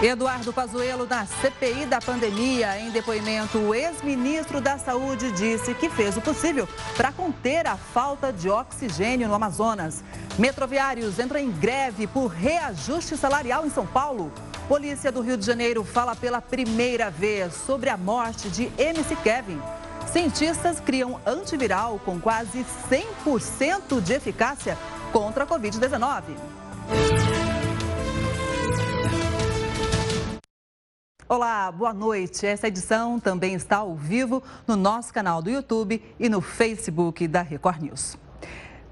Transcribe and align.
Eduardo 0.00 0.52
Pazuello 0.52 1.06
na 1.06 1.26
CPI 1.26 1.84
da 1.86 2.00
pandemia. 2.00 2.78
Em 2.78 2.90
depoimento, 2.90 3.58
o 3.58 3.74
ex-ministro 3.74 4.60
da 4.60 4.78
Saúde 4.78 5.32
disse 5.32 5.74
que 5.74 5.90
fez 5.90 6.16
o 6.16 6.20
possível 6.20 6.68
para 6.96 7.10
conter 7.10 7.66
a 7.66 7.76
falta 7.76 8.32
de 8.32 8.48
oxigênio 8.48 9.26
no 9.26 9.34
Amazonas. 9.34 10.04
Metroviários 10.38 11.18
entram 11.18 11.40
em 11.40 11.50
greve 11.50 12.06
por 12.06 12.28
reajuste 12.28 13.16
salarial 13.16 13.66
em 13.66 13.70
São 13.70 13.84
Paulo. 13.84 14.32
Polícia 14.68 15.10
do 15.10 15.20
Rio 15.20 15.36
de 15.36 15.44
Janeiro 15.44 15.82
fala 15.82 16.14
pela 16.14 16.40
primeira 16.40 17.10
vez 17.10 17.52
sobre 17.54 17.90
a 17.90 17.96
morte 17.96 18.48
de 18.50 18.70
MC 18.78 19.16
Kevin. 19.16 19.60
Cientistas 20.12 20.78
criam 20.78 21.20
antiviral 21.26 22.00
com 22.04 22.20
quase 22.20 22.64
100% 22.88 24.00
de 24.00 24.12
eficácia 24.12 24.78
contra 25.12 25.42
a 25.42 25.46
Covid-19. 25.46 26.22
Olá, 31.30 31.70
boa 31.70 31.92
noite. 31.92 32.46
Essa 32.46 32.68
edição 32.68 33.20
também 33.20 33.52
está 33.52 33.76
ao 33.76 33.94
vivo 33.94 34.42
no 34.66 34.74
nosso 34.76 35.12
canal 35.12 35.42
do 35.42 35.50
YouTube 35.50 36.02
e 36.18 36.26
no 36.26 36.40
Facebook 36.40 37.28
da 37.28 37.42
Record 37.42 37.82
News. 37.82 38.16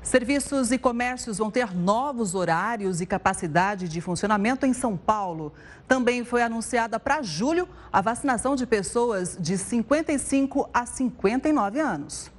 Serviços 0.02 0.70
e 0.70 0.76
comércios 0.76 1.38
vão 1.38 1.50
ter 1.50 1.74
novos 1.74 2.34
horários 2.34 3.00
e 3.00 3.06
capacidade 3.06 3.88
de 3.88 4.02
funcionamento 4.02 4.66
em 4.66 4.74
São 4.74 4.98
Paulo. 4.98 5.50
Também 5.88 6.26
foi 6.26 6.42
anunciada 6.42 7.00
para 7.00 7.22
julho 7.22 7.66
a 7.90 8.02
vacinação 8.02 8.54
de 8.54 8.66
pessoas 8.66 9.38
de 9.40 9.56
55 9.56 10.68
a 10.74 10.84
59 10.84 11.80
anos. 11.80 12.35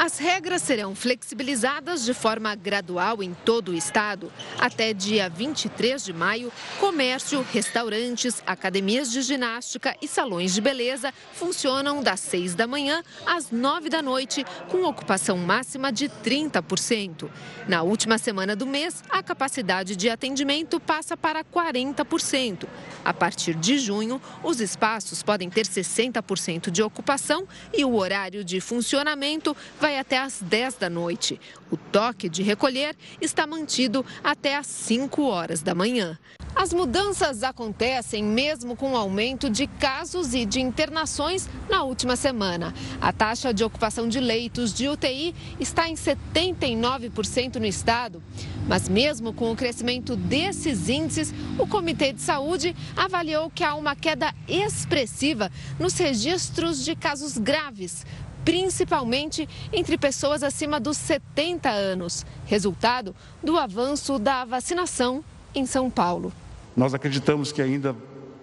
As 0.00 0.16
regras 0.16 0.62
serão 0.62 0.94
flexibilizadas 0.94 2.04
de 2.04 2.14
forma 2.14 2.54
gradual 2.54 3.20
em 3.20 3.34
todo 3.44 3.72
o 3.72 3.74
estado. 3.74 4.32
Até 4.56 4.92
dia 4.92 5.28
23 5.28 6.04
de 6.04 6.12
maio, 6.12 6.52
comércio, 6.78 7.44
restaurantes, 7.52 8.40
academias 8.46 9.10
de 9.10 9.20
ginástica 9.22 9.96
e 10.00 10.06
salões 10.06 10.54
de 10.54 10.60
beleza 10.60 11.12
funcionam 11.32 12.00
das 12.00 12.20
6 12.20 12.54
da 12.54 12.64
manhã 12.64 13.02
às 13.26 13.50
9 13.50 13.88
da 13.88 14.00
noite, 14.00 14.46
com 14.68 14.84
ocupação 14.84 15.36
máxima 15.36 15.90
de 15.90 16.08
30%. 16.08 17.28
Na 17.66 17.82
última 17.82 18.18
semana 18.18 18.54
do 18.54 18.68
mês, 18.68 19.02
a 19.10 19.20
capacidade 19.20 19.96
de 19.96 20.08
atendimento 20.08 20.78
passa 20.78 21.16
para 21.16 21.42
40%. 21.42 22.68
A 23.04 23.12
partir 23.12 23.56
de 23.56 23.78
junho, 23.80 24.22
os 24.44 24.60
espaços 24.60 25.24
podem 25.24 25.50
ter 25.50 25.66
60% 25.66 26.70
de 26.70 26.84
ocupação 26.84 27.48
e 27.76 27.84
o 27.84 27.96
horário 27.96 28.44
de 28.44 28.60
funcionamento 28.60 29.56
vai 29.80 29.87
vai 29.88 29.98
até 29.98 30.18
às 30.18 30.42
10 30.42 30.74
da 30.74 30.90
noite. 30.90 31.40
O 31.70 31.76
toque 31.76 32.28
de 32.28 32.42
recolher 32.42 32.94
está 33.22 33.46
mantido 33.46 34.04
até 34.22 34.54
às 34.54 34.66
5 34.66 35.22
horas 35.22 35.62
da 35.62 35.74
manhã. 35.74 36.18
As 36.54 36.74
mudanças 36.74 37.42
acontecem 37.42 38.22
mesmo 38.22 38.76
com 38.76 38.92
o 38.92 38.96
aumento 38.96 39.48
de 39.48 39.66
casos 39.66 40.34
e 40.34 40.44
de 40.44 40.60
internações 40.60 41.48
na 41.70 41.84
última 41.84 42.16
semana. 42.16 42.74
A 43.00 43.12
taxa 43.12 43.54
de 43.54 43.64
ocupação 43.64 44.08
de 44.08 44.20
leitos 44.20 44.74
de 44.74 44.88
UTI 44.88 45.34
está 45.58 45.88
em 45.88 45.94
79% 45.94 47.56
no 47.56 47.64
estado. 47.64 48.22
Mas, 48.66 48.88
mesmo 48.88 49.32
com 49.32 49.50
o 49.50 49.56
crescimento 49.56 50.16
desses 50.16 50.90
índices, 50.90 51.32
o 51.58 51.66
Comitê 51.66 52.12
de 52.12 52.20
Saúde 52.20 52.76
avaliou 52.94 53.48
que 53.48 53.64
há 53.64 53.74
uma 53.74 53.96
queda 53.96 54.34
expressiva 54.46 55.50
nos 55.78 55.96
registros 55.96 56.84
de 56.84 56.94
casos 56.94 57.38
graves, 57.38 58.04
principalmente 58.44 59.48
entre 59.72 59.98
pessoas 59.98 60.42
acima 60.42 60.80
dos 60.80 60.96
70 60.96 61.68
anos, 61.68 62.24
resultado 62.46 63.14
do 63.42 63.56
avanço 63.56 64.18
da 64.18 64.44
vacinação 64.44 65.24
em 65.54 65.66
São 65.66 65.90
Paulo. 65.90 66.32
Nós 66.76 66.94
acreditamos 66.94 67.52
que 67.52 67.60
ainda 67.60 67.94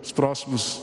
os 0.04 0.12
próximos 0.12 0.82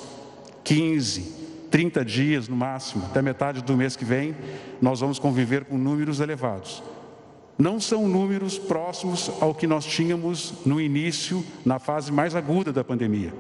15, 0.65 1.43
30 1.71 2.05
dias 2.05 2.49
no 2.49 2.57
máximo, 2.57 3.05
até 3.07 3.23
metade 3.23 3.63
do 3.63 3.77
mês 3.77 3.97
que 3.97 4.05
vem, 4.05 4.35
nós 4.81 5.01
vamos 5.01 5.19
conviver 5.19 5.65
com 5.65 5.79
números 5.79 6.21
elevados. 6.21 6.83
Não 7.59 7.79
são 7.79 8.09
números 8.09 8.59
próximos 8.59 9.31
ao 9.41 9.55
que 9.55 9.67
nós 9.67 9.85
tínhamos 9.85 10.55
no 10.65 10.81
início, 10.81 11.45
na 11.65 11.79
fase 11.79 12.11
mais 12.11 12.35
aguda 12.35 12.73
da 12.73 12.83
pandemia. 12.83 13.33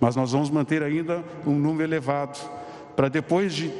Mas 0.00 0.16
nós 0.16 0.32
vamos 0.32 0.50
manter 0.50 0.82
ainda 0.82 1.24
um 1.46 1.58
número 1.58 1.88
elevado, 1.88 2.38
para 2.96 3.08
depois 3.08 3.54
de 3.54 3.70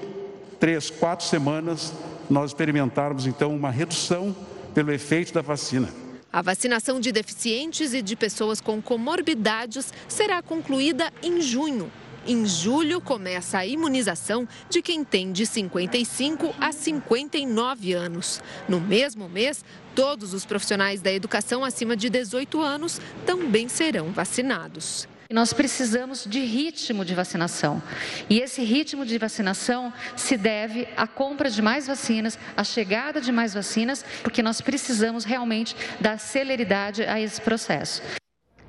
três, 0.64 0.88
quatro 0.88 1.26
semanas, 1.26 1.92
nós 2.30 2.52
experimentarmos 2.52 3.26
então 3.26 3.54
uma 3.54 3.70
redução 3.70 4.34
pelo 4.74 4.90
efeito 4.90 5.30
da 5.34 5.42
vacina. 5.42 5.90
A 6.32 6.40
vacinação 6.40 6.98
de 6.98 7.12
deficientes 7.12 7.92
e 7.92 8.00
de 8.00 8.16
pessoas 8.16 8.62
com 8.62 8.80
comorbidades 8.80 9.92
será 10.08 10.40
concluída 10.40 11.12
em 11.22 11.38
junho. 11.42 11.92
Em 12.26 12.46
julho, 12.46 12.98
começa 12.98 13.58
a 13.58 13.66
imunização 13.66 14.48
de 14.70 14.80
quem 14.80 15.04
tem 15.04 15.32
de 15.32 15.44
55 15.44 16.54
a 16.58 16.72
59 16.72 17.92
anos. 17.92 18.42
No 18.66 18.80
mesmo 18.80 19.28
mês, 19.28 19.62
todos 19.94 20.32
os 20.32 20.46
profissionais 20.46 21.02
da 21.02 21.12
educação 21.12 21.62
acima 21.62 21.94
de 21.94 22.08
18 22.08 22.62
anos 22.62 23.02
também 23.26 23.68
serão 23.68 24.12
vacinados. 24.12 25.06
Nós 25.34 25.52
precisamos 25.52 26.24
de 26.24 26.40
ritmo 26.44 27.04
de 27.04 27.12
vacinação. 27.12 27.82
E 28.30 28.38
esse 28.38 28.62
ritmo 28.62 29.04
de 29.04 29.18
vacinação 29.18 29.92
se 30.16 30.36
deve 30.36 30.86
à 30.96 31.08
compra 31.08 31.50
de 31.50 31.60
mais 31.60 31.88
vacinas, 31.88 32.38
à 32.56 32.62
chegada 32.62 33.20
de 33.20 33.32
mais 33.32 33.52
vacinas, 33.52 34.04
porque 34.22 34.44
nós 34.44 34.60
precisamos 34.60 35.24
realmente 35.24 35.74
dar 36.00 36.20
celeridade 36.20 37.02
a 37.02 37.20
esse 37.20 37.40
processo. 37.40 38.00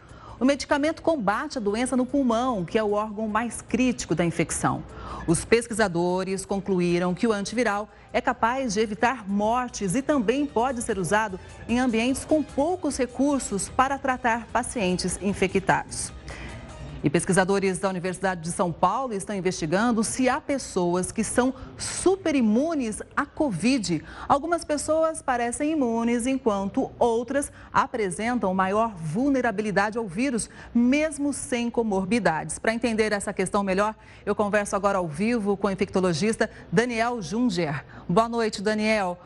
O 0.40 0.44
medicamento 0.44 1.02
combate 1.02 1.58
a 1.58 1.60
doença 1.60 1.96
no 1.96 2.06
pulmão, 2.06 2.64
que 2.64 2.78
é 2.78 2.82
o 2.82 2.92
órgão 2.92 3.26
mais 3.26 3.60
crítico 3.60 4.14
da 4.14 4.24
infecção. 4.24 4.84
Os 5.26 5.44
pesquisadores 5.44 6.46
concluíram 6.46 7.12
que 7.12 7.26
o 7.26 7.32
antiviral 7.32 7.88
é 8.12 8.20
capaz 8.20 8.74
de 8.74 8.80
evitar 8.80 9.28
mortes 9.28 9.96
e 9.96 10.00
também 10.00 10.46
pode 10.46 10.80
ser 10.80 10.96
usado 10.96 11.40
em 11.68 11.80
ambientes 11.80 12.24
com 12.24 12.40
poucos 12.42 12.96
recursos 12.96 13.68
para 13.68 13.98
tratar 13.98 14.46
pacientes 14.52 15.18
infectados. 15.20 16.12
E 17.02 17.08
pesquisadores 17.08 17.78
da 17.78 17.88
Universidade 17.88 18.40
de 18.40 18.50
São 18.50 18.72
Paulo 18.72 19.14
estão 19.14 19.36
investigando 19.36 20.02
se 20.02 20.28
há 20.28 20.40
pessoas 20.40 21.12
que 21.12 21.22
são 21.22 21.54
superimunes 21.76 23.00
à 23.16 23.24
Covid. 23.24 24.02
Algumas 24.28 24.64
pessoas 24.64 25.22
parecem 25.22 25.72
imunes, 25.72 26.26
enquanto 26.26 26.90
outras 26.98 27.52
apresentam 27.72 28.52
maior 28.52 28.96
vulnerabilidade 28.96 29.96
ao 29.96 30.08
vírus, 30.08 30.50
mesmo 30.74 31.32
sem 31.32 31.70
comorbidades. 31.70 32.58
Para 32.58 32.74
entender 32.74 33.12
essa 33.12 33.32
questão 33.32 33.62
melhor, 33.62 33.94
eu 34.26 34.34
converso 34.34 34.74
agora 34.74 34.98
ao 34.98 35.06
vivo 35.06 35.56
com 35.56 35.68
o 35.68 35.70
infectologista 35.70 36.50
Daniel 36.72 37.22
Junger. 37.22 37.84
Boa 38.08 38.28
noite, 38.28 38.60
Daniel. 38.60 39.16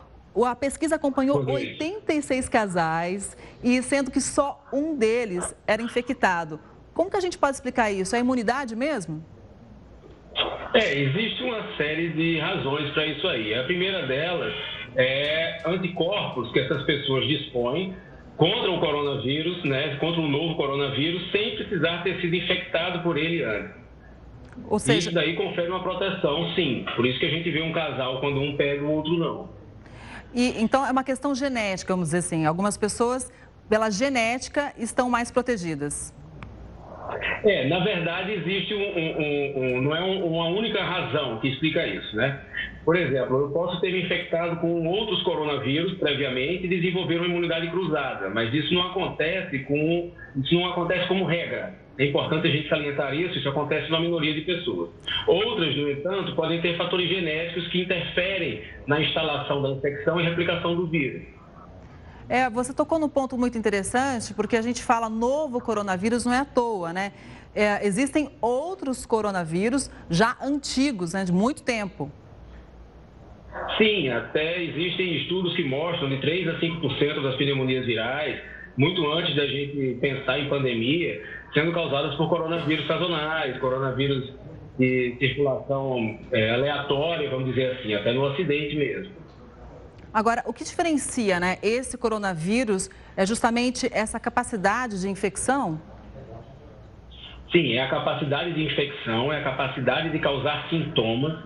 A 0.47 0.55
pesquisa 0.55 0.97
acompanhou 0.97 1.45
86 1.45 2.49
casais 2.51 3.37
e 3.63 3.83
sendo 3.83 4.11
que 4.11 4.21
só 4.21 4.63
um 4.73 4.95
deles 4.95 5.55
era 5.67 5.83
infectado. 5.83 6.61
Como 6.95 7.11
que 7.11 7.17
a 7.17 7.21
gente 7.21 7.39
pode 7.39 7.57
explicar 7.57 7.91
isso? 7.91 8.15
É 8.15 8.21
imunidade 8.21 8.77
mesmo? 8.77 9.25
É, 10.75 10.99
existe 10.99 11.43
uma 11.43 11.77
série 11.77 12.11
de 12.11 12.39
razões 12.39 12.91
para 12.91 13.07
isso 13.07 13.27
aí. 13.29 13.55
A 13.55 13.65
primeira 13.65 14.07
delas 14.07 14.55
é 14.97 15.63
anticorpos 15.67 16.51
que 16.53 16.61
essas 16.61 16.83
pessoas 16.85 17.27
dispõem 17.27 17.95
contra 18.37 18.71
o 18.71 18.81
coronavírus, 18.81 19.63
né, 19.65 19.97
contra 19.97 20.21
o 20.21 20.29
novo 20.29 20.57
coronavírus, 20.57 21.31
sem 21.31 21.57
precisar 21.57 22.03
ter 22.03 22.21
sido 22.21 22.35
infectado 22.35 23.03
por 23.03 23.17
ele 23.17 23.45
antes. 23.45 23.83
Ou 24.69 24.79
seja... 24.79 24.99
Isso 24.99 25.15
daí 25.15 25.37
confere 25.37 25.69
uma 25.69 25.83
proteção, 25.83 26.55
sim. 26.55 26.85
Por 26.97 27.07
isso 27.07 27.19
que 27.19 27.27
a 27.27 27.31
gente 27.31 27.51
vê 27.51 27.63
um 27.63 27.73
casal 27.73 28.21
quando 28.21 28.41
um 28.41 28.57
pega, 28.57 28.83
o 28.85 28.91
outro 28.91 29.17
não. 29.19 29.51
E, 30.35 30.61
então, 30.63 30.87
é 30.87 30.91
uma 30.91 31.05
questão 31.05 31.35
genética, 31.35 31.93
vamos 31.93 32.09
dizer 32.09 32.19
assim. 32.19 32.47
Algumas 32.47 32.77
pessoas, 32.77 33.31
pela 33.69 33.91
genética, 33.91 34.73
estão 34.79 35.11
mais 35.11 35.31
protegidas. 35.31 36.15
É, 37.45 37.69
na 37.69 37.81
verdade 37.81 38.33
existe 38.33 38.75
um, 38.75 38.81
um, 38.81 39.77
um 39.79 39.83
não 39.83 39.95
é 39.97 40.01
uma 40.01 40.47
única 40.49 40.83
razão 40.83 41.39
que 41.39 41.49
explica 41.49 41.87
isso, 41.87 42.17
né? 42.17 42.41
Por 42.85 42.97
exemplo, 42.97 43.41
eu 43.41 43.51
posso 43.51 43.81
ter 43.81 43.93
me 43.93 44.03
infectado 44.03 44.57
com 44.57 44.87
outros 44.87 45.23
coronavírus 45.23 45.95
previamente 45.99 46.65
e 46.65 46.69
desenvolver 46.69 47.17
uma 47.17 47.27
imunidade 47.27 47.69
cruzada, 47.71 48.29
mas 48.29 48.53
isso 48.53 48.73
não 48.75 48.89
acontece 48.89 49.59
com 49.61 50.11
isso 50.37 50.55
não 50.55 50.67
acontece 50.67 51.07
como 51.09 51.25
regra. 51.25 51.75
É 51.99 52.07
importante 52.07 52.47
a 52.47 52.51
gente 52.51 52.69
salientar 52.69 53.15
isso, 53.15 53.39
isso 53.39 53.49
acontece 53.49 53.91
numa 53.91 54.01
minoria 54.01 54.33
de 54.33 54.41
pessoas. 54.41 54.91
Outras, 55.27 55.77
no 55.77 55.91
entanto, 55.91 56.35
podem 56.35 56.61
ter 56.61 56.77
fatores 56.77 57.09
genéticos 57.09 57.69
que 57.69 57.83
interferem 57.83 58.63
na 58.87 59.01
instalação 59.01 59.63
da 59.63 59.71
infecção 59.71 60.19
e 60.19 60.25
replicação 60.25 60.75
do 60.75 60.87
vírus. 60.87 61.23
É, 62.29 62.49
você 62.49 62.73
tocou 62.73 62.99
num 62.99 63.09
ponto 63.09 63.37
muito 63.37 63.59
interessante, 63.59 64.33
porque 64.35 64.57
a 64.57 64.63
gente 64.63 64.83
fala 64.83 65.09
novo 65.09 65.61
coronavírus 65.61 66.25
não 66.25 66.33
é 66.33 66.39
à 66.39 66.45
toa, 66.45 66.93
né? 66.93 67.13
É, 67.55 67.87
existem 67.87 68.31
outros 68.41 69.05
coronavírus 69.05 69.91
já 70.09 70.37
antigos, 70.43 71.13
né, 71.13 71.25
de 71.25 71.33
muito 71.33 71.63
tempo. 71.63 72.11
Sim, 73.77 74.09
até 74.09 74.63
existem 74.63 75.17
estudos 75.19 75.55
que 75.55 75.65
mostram 75.65 76.09
de 76.09 76.19
3 76.21 76.49
a 76.49 76.59
5% 76.59 77.23
das 77.23 77.37
pneumonias 77.37 77.85
virais, 77.85 78.41
muito 78.77 79.07
antes 79.13 79.37
da 79.37 79.47
gente 79.47 79.99
pensar 80.01 80.39
em 80.39 80.49
pandemia, 80.49 81.23
sendo 81.53 81.73
causadas 81.73 82.15
por 82.15 82.31
coronavírus 82.31 82.87
sazonais, 82.87 83.59
coronavírus 83.59 84.33
de 84.79 85.17
circulação 85.19 86.19
é, 86.33 86.51
aleatória, 86.53 87.29
vamos 87.29 87.51
dizer 87.51 87.73
assim, 87.73 87.93
até 87.95 88.13
no 88.13 88.27
acidente 88.27 88.75
mesmo. 88.77 89.22
Agora, 90.13 90.43
o 90.45 90.53
que 90.53 90.63
diferencia 90.63 91.41
né, 91.41 91.57
esse 91.63 91.97
coronavírus 91.97 92.91
é 93.17 93.25
justamente 93.25 93.89
essa 93.93 94.21
capacidade 94.21 95.01
de 95.01 95.09
infecção? 95.09 95.81
Sim, 97.51 97.73
é 97.75 97.83
a 97.83 97.89
capacidade 97.89 98.53
de 98.53 98.63
infecção, 98.63 99.33
é 99.33 99.41
a 99.41 99.45
capacidade 99.45 100.11
de 100.11 100.19
causar 100.19 100.69
sintomas 100.69 101.39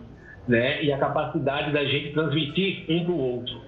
né, 0.48 0.82
e 0.82 0.92
a 0.92 0.98
capacidade 0.98 1.72
da 1.72 1.84
gente 1.84 2.12
transmitir 2.12 2.84
um 2.88 3.04
para 3.04 3.12
o 3.12 3.18
outro. 3.18 3.60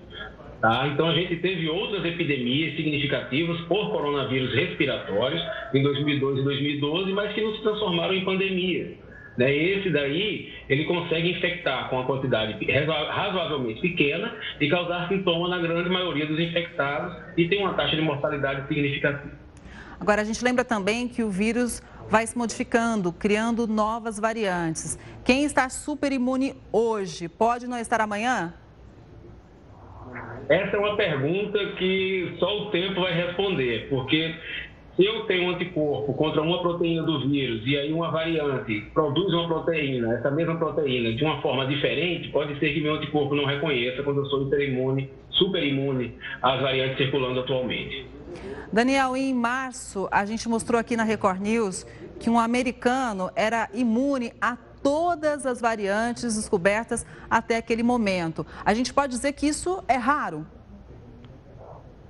Tá? 0.60 0.88
Então, 0.88 1.08
a 1.08 1.14
gente 1.14 1.36
teve 1.36 1.68
outras 1.68 2.04
epidemias 2.04 2.74
significativas 2.74 3.60
por 3.62 3.92
coronavírus 3.92 4.52
respiratórios 4.52 5.40
em 5.72 5.82
2012 5.82 6.40
e 6.40 6.44
2012, 6.44 7.12
mas 7.12 7.32
que 7.32 7.40
não 7.40 7.54
se 7.54 7.62
transformaram 7.62 8.14
em 8.14 8.24
pandemia. 8.24 8.94
Né? 9.38 9.54
Esse 9.54 9.88
daí, 9.90 10.52
ele 10.68 10.84
consegue 10.84 11.30
infectar 11.30 11.88
com 11.88 11.96
uma 11.96 12.04
quantidade 12.04 12.58
razoavelmente 13.08 13.80
pequena 13.80 14.34
e 14.60 14.68
causar 14.68 15.08
sintomas 15.08 15.48
na 15.48 15.58
grande 15.58 15.88
maioria 15.88 16.26
dos 16.26 16.40
infectados 16.40 17.16
e 17.36 17.46
tem 17.48 17.62
uma 17.62 17.72
taxa 17.74 17.94
de 17.94 18.02
mortalidade 18.02 18.66
significativa. 18.66 19.30
Agora, 20.00 20.22
a 20.22 20.24
gente 20.24 20.42
lembra 20.42 20.64
também 20.64 21.08
que 21.08 21.22
o 21.22 21.30
vírus 21.30 21.80
vai 22.08 22.26
se 22.26 22.36
modificando, 22.36 23.12
criando 23.12 23.68
novas 23.68 24.18
variantes. 24.18 24.98
Quem 25.24 25.44
está 25.44 25.68
super 25.68 26.10
imune 26.10 26.54
hoje 26.72 27.28
pode 27.28 27.68
não 27.68 27.78
estar 27.78 28.00
amanhã? 28.00 28.52
Essa 30.48 30.76
é 30.76 30.78
uma 30.80 30.96
pergunta 30.96 31.58
que 31.76 32.34
só 32.38 32.62
o 32.62 32.70
tempo 32.70 33.02
vai 33.02 33.12
responder, 33.12 33.88
porque 33.90 34.34
se 34.98 35.06
eu 35.06 35.24
tenho 35.26 35.44
um 35.44 35.50
anticorpo 35.50 36.12
contra 36.14 36.42
uma 36.42 36.60
proteína 36.60 37.04
do 37.04 37.20
vírus 37.20 37.62
e 37.64 37.78
aí 37.78 37.92
uma 37.92 38.10
variante 38.10 38.80
produz 38.92 39.32
uma 39.32 39.46
proteína, 39.46 40.14
essa 40.14 40.28
mesma 40.28 40.56
proteína, 40.56 41.14
de 41.14 41.24
uma 41.24 41.40
forma 41.40 41.64
diferente, 41.68 42.28
pode 42.30 42.58
ser 42.58 42.74
que 42.74 42.80
meu 42.80 42.94
anticorpo 42.94 43.32
não 43.32 43.44
reconheça 43.44 44.02
quando 44.02 44.22
eu 44.22 44.26
sou 44.26 44.42
hiperimune, 44.42 45.08
superimune 45.30 46.14
às 46.42 46.60
variantes 46.60 46.96
circulando 46.96 47.38
atualmente. 47.38 48.04
Daniel, 48.72 49.16
em 49.16 49.32
março, 49.32 50.08
a 50.10 50.26
gente 50.26 50.48
mostrou 50.48 50.80
aqui 50.80 50.96
na 50.96 51.04
Record 51.04 51.40
News 51.40 51.86
que 52.18 52.28
um 52.28 52.36
americano 52.36 53.30
era 53.36 53.70
imune 53.72 54.32
a 54.40 54.56
todas 54.82 55.46
as 55.46 55.60
variantes 55.60 56.34
descobertas 56.34 57.06
até 57.30 57.56
aquele 57.56 57.84
momento. 57.84 58.44
A 58.64 58.74
gente 58.74 58.92
pode 58.92 59.12
dizer 59.12 59.32
que 59.32 59.46
isso 59.46 59.80
é 59.86 59.94
raro? 59.96 60.44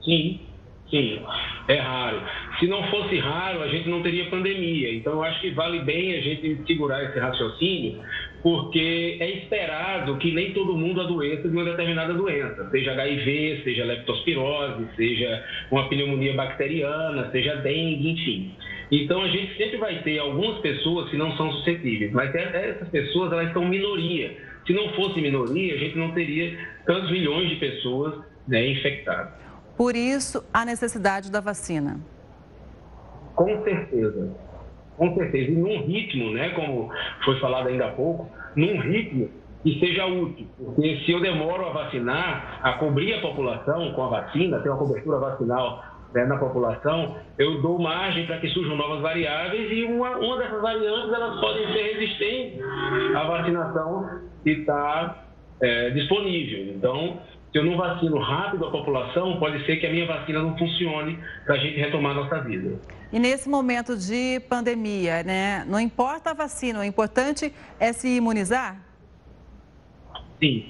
Sim, 0.03 0.48
sim, 0.91 1.21
é 1.69 1.77
raro. 1.77 2.23
Se 2.59 2.67
não 2.67 2.83
fosse 2.85 3.19
raro, 3.19 3.63
a 3.63 3.69
gente 3.69 3.89
não 3.89 4.03
teria 4.03 4.31
pandemia. 4.31 4.95
Então, 4.95 5.15
eu 5.15 5.23
acho 5.23 5.41
que 5.41 5.51
vale 5.51 5.81
bem 5.81 6.15
a 6.15 6.21
gente 6.21 6.61
segurar 6.67 7.05
esse 7.05 7.19
raciocínio, 7.19 8.01
porque 8.43 9.17
é 9.21 9.31
esperado 9.31 10.17
que 10.17 10.33
nem 10.33 10.53
todo 10.53 10.77
mundo 10.77 11.01
adoeça 11.01 11.49
de 11.49 11.55
uma 11.55 11.65
determinada 11.65 12.15
doença, 12.15 12.69
seja 12.71 12.93
HIV, 12.93 13.63
seja 13.65 13.85
leptospirose, 13.85 14.87
seja 14.97 15.45
uma 15.71 15.89
pneumonia 15.89 16.35
bacteriana, 16.35 17.31
seja 17.31 17.57
dengue, 17.57 18.11
enfim. 18.11 18.53
Então 18.91 19.23
a 19.23 19.29
gente 19.29 19.57
sempre 19.57 19.77
vai 19.77 20.03
ter 20.03 20.19
algumas 20.19 20.59
pessoas 20.61 21.11
que 21.11 21.17
não 21.17 21.37
são 21.37 21.53
suscetíveis, 21.53 22.13
mas 22.13 22.35
essas 22.35 22.89
pessoas 22.89 23.33
elas 23.33 23.53
são 23.53 23.67
minoria. 23.67 24.35
Se 24.67 24.73
não 24.73 24.89
fosse 24.91 25.21
minoria, 25.21 25.75
a 25.75 25.79
gente 25.79 25.97
não 25.97 26.13
teria 26.13 26.57
tantos 26.87 27.11
milhões 27.11 27.51
de 27.51 27.57
pessoas 27.57 28.15
né, 28.47 28.67
infectadas. 28.69 29.48
Por 29.79 29.95
isso, 29.95 30.45
a 30.53 30.65
necessidade 30.65 31.31
da 31.31 31.41
vacina. 31.41 32.01
Com 33.37 33.63
certeza. 33.63 34.35
Com 34.97 35.15
certeza. 35.15 35.53
E 35.53 35.55
num 35.55 35.87
ritmo, 35.87 36.33
né, 36.33 36.49
como 36.51 36.91
foi 37.25 37.39
falado 37.39 37.69
ainda 37.69 37.87
há 37.87 37.93
pouco, 37.93 38.29
num 38.57 38.81
ritmo 38.81 39.31
que 39.63 39.79
seja 39.79 40.05
útil. 40.07 40.49
Porque 40.59 40.97
se 41.07 41.13
eu 41.13 41.21
demoro 41.21 41.65
a 41.65 41.71
vacinar, 41.71 42.59
a 42.61 42.73
cobrir 42.73 43.15
a 43.15 43.21
população 43.21 43.93
com 43.93 44.03
a 44.03 44.09
vacina, 44.09 44.59
ter 44.59 44.69
uma 44.69 44.79
cobertura 44.79 45.19
vacinal 45.19 45.85
né, 46.13 46.25
na 46.25 46.39
população, 46.39 47.17
eu 47.39 47.63
dou 47.63 47.79
margem 47.79 48.27
para 48.27 48.39
que 48.39 48.49
surjam 48.49 48.77
novas 48.77 49.01
variáveis 49.01 49.71
e 49.71 49.85
uma, 49.85 50.17
uma 50.17 50.39
dessas 50.39 50.61
variantes 50.61 51.13
elas 51.13 51.41
podem 51.41 51.73
ser 51.73 51.83
resistentes 51.95 52.61
à 53.15 53.23
vacinação 53.23 54.09
que 54.43 54.51
está 54.51 55.25
é, 55.61 55.91
disponível. 55.91 56.75
Então, 56.75 57.21
se 57.53 57.59
eu 57.59 57.65
não 57.65 57.77
vacino 57.77 58.19
rápido 58.19 58.67
a 58.67 58.71
população, 58.71 59.39
pode 59.39 59.65
ser 59.65 59.77
que 59.77 59.87
a 59.87 59.91
minha 59.91 60.07
vacina 60.07 60.43
não 60.43 60.57
funcione 60.57 61.19
para 61.47 61.55
a 61.55 61.59
gente 61.59 61.79
retomar 61.79 62.13
a 62.13 62.23
nossa 62.23 62.41
vida. 62.41 62.79
E 63.11 63.19
nesse 63.19 63.49
momento 63.49 63.97
de 63.97 64.41
pandemia, 64.51 65.23
né, 65.23 65.65
não 65.67 65.81
importa 65.81 66.31
a 66.31 66.35
vacina, 66.35 66.81
o 66.81 66.85
importante 66.85 67.53
é 67.81 67.93
se 67.93 68.09
imunizar? 68.17 68.77
Sim, 70.39 70.67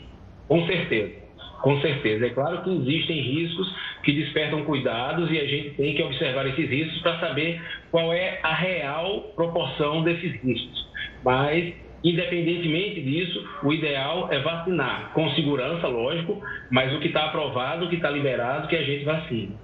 com 0.47 0.65
certeza. 0.67 1.29
Com 1.61 1.81
certeza. 1.81 2.27
É 2.27 2.31
claro 2.31 2.63
que 2.63 2.71
existem 2.71 3.21
riscos 3.21 3.75
que 4.05 4.13
despertam 4.13 4.65
cuidados 4.65 5.29
e 5.31 5.39
a 5.39 5.45
gente 5.45 5.71
tem 5.71 5.95
que 5.97 6.03
observar 6.03 6.47
esses 6.47 6.71
riscos 6.71 7.01
para 7.03 7.19
saber 7.19 7.61
qual 7.91 8.13
é 8.13 8.39
a 8.45 8.55
real 8.55 9.33
proporção 9.35 10.05
desses 10.05 10.41
riscos. 10.41 10.89
Mas, 11.25 11.75
independentemente 12.03 13.03
disso, 13.03 13.45
o 13.63 13.73
ideal 13.73 14.33
é 14.33 14.41
vacinar, 14.41 15.13
com 15.13 15.29
segurança, 15.31 15.87
lógico, 15.87 16.41
mas 16.71 16.95
o 16.95 17.01
que 17.01 17.09
está 17.09 17.27
aprovado, 17.27 17.87
o 17.87 17.89
que 17.89 17.97
está 17.97 18.11
liberado, 18.11 18.69
que 18.69 18.77
a 18.77 18.83
gente 18.83 19.05
vacine. 19.05 19.57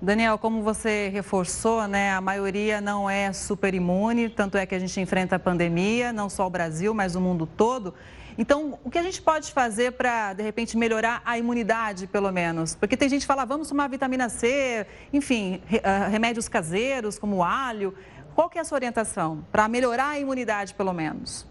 Daniel, 0.00 0.38
como 0.38 0.62
você 0.62 1.08
reforçou, 1.08 1.88
né, 1.88 2.12
a 2.12 2.20
maioria 2.20 2.80
não 2.80 3.10
é 3.10 3.32
super 3.32 3.74
imune, 3.74 4.28
tanto 4.28 4.56
é 4.56 4.64
que 4.64 4.74
a 4.74 4.78
gente 4.78 5.00
enfrenta 5.00 5.36
a 5.36 5.38
pandemia, 5.40 6.12
não 6.12 6.28
só 6.28 6.46
o 6.46 6.50
Brasil, 6.50 6.94
mas 6.94 7.16
o 7.16 7.20
mundo 7.20 7.46
todo. 7.46 7.92
Então, 8.38 8.78
o 8.84 8.90
que 8.90 8.98
a 8.98 9.02
gente 9.02 9.20
pode 9.20 9.50
fazer 9.50 9.92
para, 9.92 10.32
de 10.34 10.44
repente, 10.44 10.76
melhorar 10.76 11.20
a 11.24 11.36
imunidade, 11.36 12.06
pelo 12.06 12.30
menos? 12.30 12.76
Porque 12.76 12.96
tem 12.96 13.08
gente 13.08 13.22
que 13.22 13.26
fala, 13.26 13.44
vamos 13.44 13.68
tomar 13.68 13.88
vitamina 13.88 14.28
C, 14.28 14.86
enfim, 15.12 15.60
ah, 15.82 16.06
remédios 16.06 16.48
caseiros, 16.48 17.18
como 17.18 17.42
alho. 17.42 17.92
Qual 18.36 18.48
que 18.48 18.56
é 18.56 18.60
a 18.60 18.64
sua 18.64 18.76
orientação 18.76 19.44
para 19.50 19.66
melhorar 19.66 20.10
a 20.10 20.20
imunidade, 20.20 20.72
pelo 20.74 20.92
menos? 20.92 21.44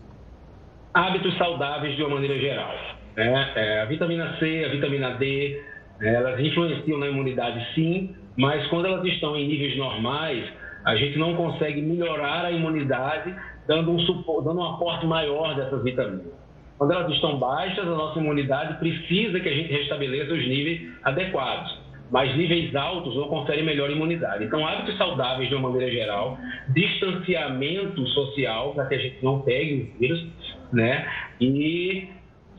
Hábitos 0.93 1.37
saudáveis 1.37 1.95
de 1.95 2.03
uma 2.03 2.15
maneira 2.15 2.37
geral. 2.39 2.73
Né? 3.15 3.51
É, 3.55 3.81
a 3.81 3.85
vitamina 3.85 4.35
C, 4.39 4.65
a 4.65 4.69
vitamina 4.69 5.11
D, 5.11 5.61
né, 5.99 6.13
elas 6.13 6.39
influenciam 6.39 6.99
na 6.99 7.07
imunidade, 7.07 7.65
sim, 7.73 8.15
mas 8.35 8.65
quando 8.67 8.85
elas 8.85 9.03
estão 9.05 9.35
em 9.35 9.47
níveis 9.47 9.75
normais, 9.77 10.43
a 10.85 10.95
gente 10.95 11.17
não 11.17 11.35
consegue 11.35 11.81
melhorar 11.81 12.45
a 12.45 12.51
imunidade 12.51 13.35
dando 13.67 13.91
um, 13.91 13.97
dando 14.43 14.59
um 14.59 14.63
aporte 14.63 15.05
maior 15.05 15.55
dessas 15.55 15.83
vitaminas. 15.83 16.33
Quando 16.77 16.93
elas 16.93 17.11
estão 17.11 17.37
baixas, 17.37 17.85
a 17.87 17.91
nossa 17.91 18.19
imunidade 18.19 18.75
precisa 18.75 19.39
que 19.39 19.49
a 19.49 19.53
gente 19.53 19.71
restabeleça 19.71 20.33
os 20.33 20.47
níveis 20.47 20.91
adequados. 21.03 21.77
Mas 22.11 22.33
níveis 22.37 22.73
altos 22.75 23.15
não 23.15 23.27
conferem 23.27 23.65
melhor 23.65 23.89
imunidade. 23.89 24.45
Então, 24.45 24.65
hábitos 24.65 24.97
saudáveis 24.97 25.49
de 25.49 25.55
uma 25.55 25.69
maneira 25.69 25.91
geral, 25.91 26.37
distanciamento 26.69 28.07
social 28.07 28.73
para 28.73 28.85
que 28.85 28.95
a 28.95 28.97
gente 28.99 29.17
não 29.25 29.41
pegue 29.41 29.91
o 29.95 29.99
vírus, 29.99 30.25
né? 30.71 31.07
E 31.39 32.09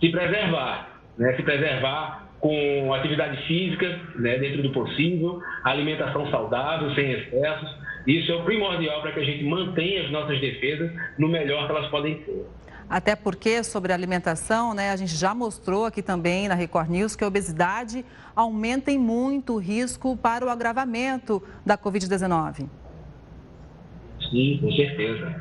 se 0.00 0.08
preservar, 0.10 1.00
né? 1.16 1.34
Se 1.34 1.42
preservar 1.42 2.28
com 2.40 2.94
atividade 2.94 3.36
física, 3.46 4.00
né? 4.16 4.38
Dentro 4.38 4.62
do 4.62 4.70
possível, 4.70 5.42
alimentação 5.64 6.30
saudável, 6.30 6.94
sem 6.94 7.12
excessos. 7.12 7.76
Isso 8.06 8.30
é 8.32 8.36
o 8.36 8.44
primordial 8.44 9.02
para 9.02 9.12
que 9.12 9.20
a 9.20 9.24
gente 9.24 9.44
mantenha 9.44 10.04
as 10.04 10.10
nossas 10.10 10.40
defesas 10.40 10.90
no 11.18 11.28
melhor 11.28 11.66
que 11.66 11.72
elas 11.72 11.90
podem 11.90 12.22
ser. 12.24 12.46
Até 12.88 13.14
porque 13.14 13.62
sobre 13.62 13.92
alimentação, 13.92 14.72
né, 14.72 14.90
a 14.90 14.96
gente 14.96 15.14
já 15.14 15.34
mostrou 15.34 15.84
aqui 15.84 16.00
também 16.00 16.48
na 16.48 16.54
Record 16.54 16.88
News 16.88 17.14
que 17.14 17.22
a 17.22 17.26
obesidade 17.26 18.02
aumenta 18.34 18.90
em 18.90 18.98
muito 18.98 19.54
o 19.54 19.58
risco 19.58 20.16
para 20.16 20.46
o 20.46 20.48
agravamento 20.48 21.42
da 21.66 21.76
Covid-19. 21.76 22.66
Sim, 24.30 24.58
com 24.62 24.72
certeza. 24.72 25.34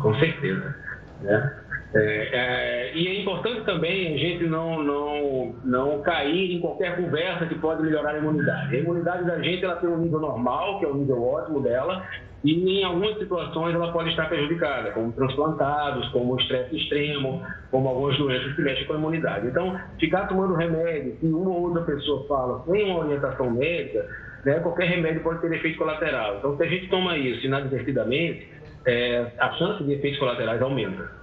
Com 0.00 0.14
certeza. 0.14 0.76
Né? 1.22 1.61
É, 1.94 2.28
é, 2.32 2.96
e 2.96 3.06
é 3.06 3.20
importante 3.20 3.64
também 3.64 4.14
a 4.14 4.18
gente 4.18 4.44
não, 4.44 4.82
não, 4.82 5.54
não 5.62 6.02
cair 6.02 6.54
em 6.54 6.60
qualquer 6.60 6.96
conversa 6.96 7.46
que 7.46 7.54
pode 7.56 7.82
melhorar 7.82 8.14
a 8.14 8.18
imunidade. 8.18 8.74
A 8.74 8.78
imunidade 8.78 9.26
da 9.26 9.38
gente 9.40 9.64
ela 9.64 9.76
tem 9.76 9.90
um 9.90 9.98
nível 9.98 10.20
normal, 10.20 10.78
que 10.78 10.86
é 10.86 10.88
o 10.88 10.94
nível 10.94 11.22
ótimo 11.22 11.60
dela, 11.60 12.02
e 12.42 12.80
em 12.80 12.84
algumas 12.84 13.18
situações 13.18 13.74
ela 13.74 13.92
pode 13.92 14.10
estar 14.10 14.26
prejudicada, 14.28 14.90
como 14.92 15.12
transplantados, 15.12 16.08
como 16.08 16.38
estresse 16.40 16.76
extremo, 16.76 17.42
como 17.70 17.88
algumas 17.88 18.16
doenças 18.16 18.54
que 18.56 18.62
mexem 18.62 18.86
com 18.86 18.94
a 18.94 18.96
imunidade. 18.96 19.46
Então, 19.46 19.78
ficar 20.00 20.26
tomando 20.28 20.54
remédio, 20.54 21.16
se 21.20 21.26
uma 21.26 21.50
ou 21.50 21.68
outra 21.68 21.82
pessoa 21.82 22.26
fala 22.26 22.64
sem 22.64 22.84
uma 22.90 23.00
orientação 23.00 23.50
médica, 23.50 24.08
né, 24.44 24.58
qualquer 24.60 24.88
remédio 24.88 25.22
pode 25.22 25.40
ter 25.40 25.52
efeito 25.52 25.78
colateral. 25.78 26.38
Então, 26.38 26.56
se 26.56 26.62
a 26.64 26.66
gente 26.66 26.88
toma 26.88 27.16
isso 27.16 27.46
inadvertidamente, 27.46 28.50
é, 28.86 29.26
a 29.38 29.52
chance 29.52 29.84
de 29.84 29.92
efeitos 29.92 30.18
colaterais 30.18 30.60
aumenta. 30.60 31.21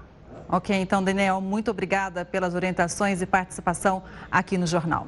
Ok, 0.51 0.75
então, 0.75 1.03
Daniel, 1.03 1.39
muito 1.39 1.69
obrigada 1.69 2.25
pelas 2.25 2.55
orientações 2.55 3.21
e 3.21 3.25
participação 3.27 4.01
aqui 4.31 4.57
no 4.57 4.65
jornal. 4.65 5.07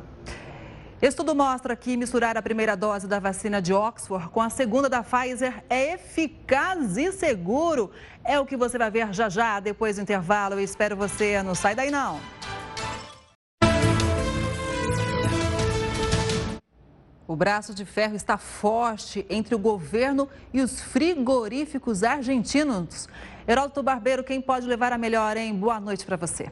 Estudo 1.01 1.33
mostra 1.33 1.75
que 1.75 1.98
misturar 1.98 2.38
a 2.38 2.43
primeira 2.43 2.77
dose 2.77 3.07
da 3.07 3.17
vacina 3.17 3.60
de 3.60 3.74
Oxford 3.74 4.29
com 4.29 4.39
a 4.39 4.51
segunda 4.51 4.88
da 4.88 5.01
Pfizer 5.01 5.63
é 5.67 5.93
eficaz 5.93 6.95
e 6.95 7.12
seguro. 7.12 7.89
É 8.24 8.39
o 8.39 8.45
que 8.45 8.55
você 8.55 8.77
vai 8.77 8.91
ver 8.91 9.12
já 9.12 9.27
já, 9.29 9.60
depois 9.60 9.95
do 9.95 10.03
intervalo. 10.03 10.53
Eu 10.53 10.60
espero 10.60 10.95
você. 10.95 11.41
Não 11.41 11.55
sai 11.55 11.74
daí, 11.74 11.89
não. 11.89 12.19
O 17.32 17.36
braço 17.38 17.74
de 17.74 17.86
ferro 17.86 18.14
está 18.14 18.38
forte 18.38 19.26
entre 19.30 19.56
o 19.56 19.58
governo 19.58 20.28
e 20.54 20.60
os 20.60 20.82
frigoríficos 20.82 22.04
argentinos. 22.04 23.08
Heródoto 23.48 23.82
Barbeiro, 23.82 24.22
quem 24.22 24.42
pode 24.42 24.68
levar 24.68 24.92
a 24.92 24.98
melhor, 24.98 25.38
hein? 25.38 25.56
Boa 25.56 25.80
noite 25.80 26.06
para 26.06 26.18
você. 26.18 26.52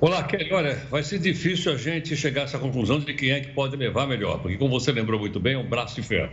Olá, 0.00 0.24
Kelly. 0.24 0.50
Olha, 0.54 0.76
vai 0.90 1.02
ser 1.02 1.18
difícil 1.18 1.70
a 1.70 1.76
gente 1.76 2.16
chegar 2.16 2.40
a 2.40 2.44
essa 2.44 2.58
conclusão 2.58 2.98
de 2.98 3.12
quem 3.12 3.32
é 3.32 3.40
que 3.40 3.52
pode 3.52 3.76
levar 3.76 4.06
melhor, 4.06 4.40
porque, 4.40 4.56
como 4.56 4.80
você 4.80 4.90
lembrou 4.90 5.20
muito 5.20 5.38
bem, 5.38 5.52
é 5.52 5.58
um 5.58 5.68
braço 5.68 5.94
de 5.94 6.02
ferro. 6.02 6.32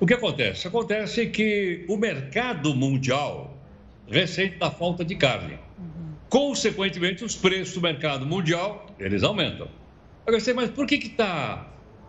O 0.00 0.06
que 0.08 0.14
acontece? 0.14 0.66
Acontece 0.66 1.26
que 1.26 1.84
o 1.88 1.96
mercado 1.96 2.74
mundial 2.74 3.56
ressente 4.08 4.58
da 4.58 4.72
falta 4.72 5.04
de 5.04 5.14
carne. 5.14 5.56
Consequentemente, 6.28 7.24
os 7.24 7.36
preços 7.36 7.74
do 7.74 7.80
mercado 7.80 8.26
mundial, 8.26 8.86
eles 8.98 9.22
aumentam. 9.22 9.68
Agora, 10.26 10.40
sei, 10.40 10.54
mas 10.54 10.70
por 10.70 10.86
que 10.86 10.94
está 10.94 11.68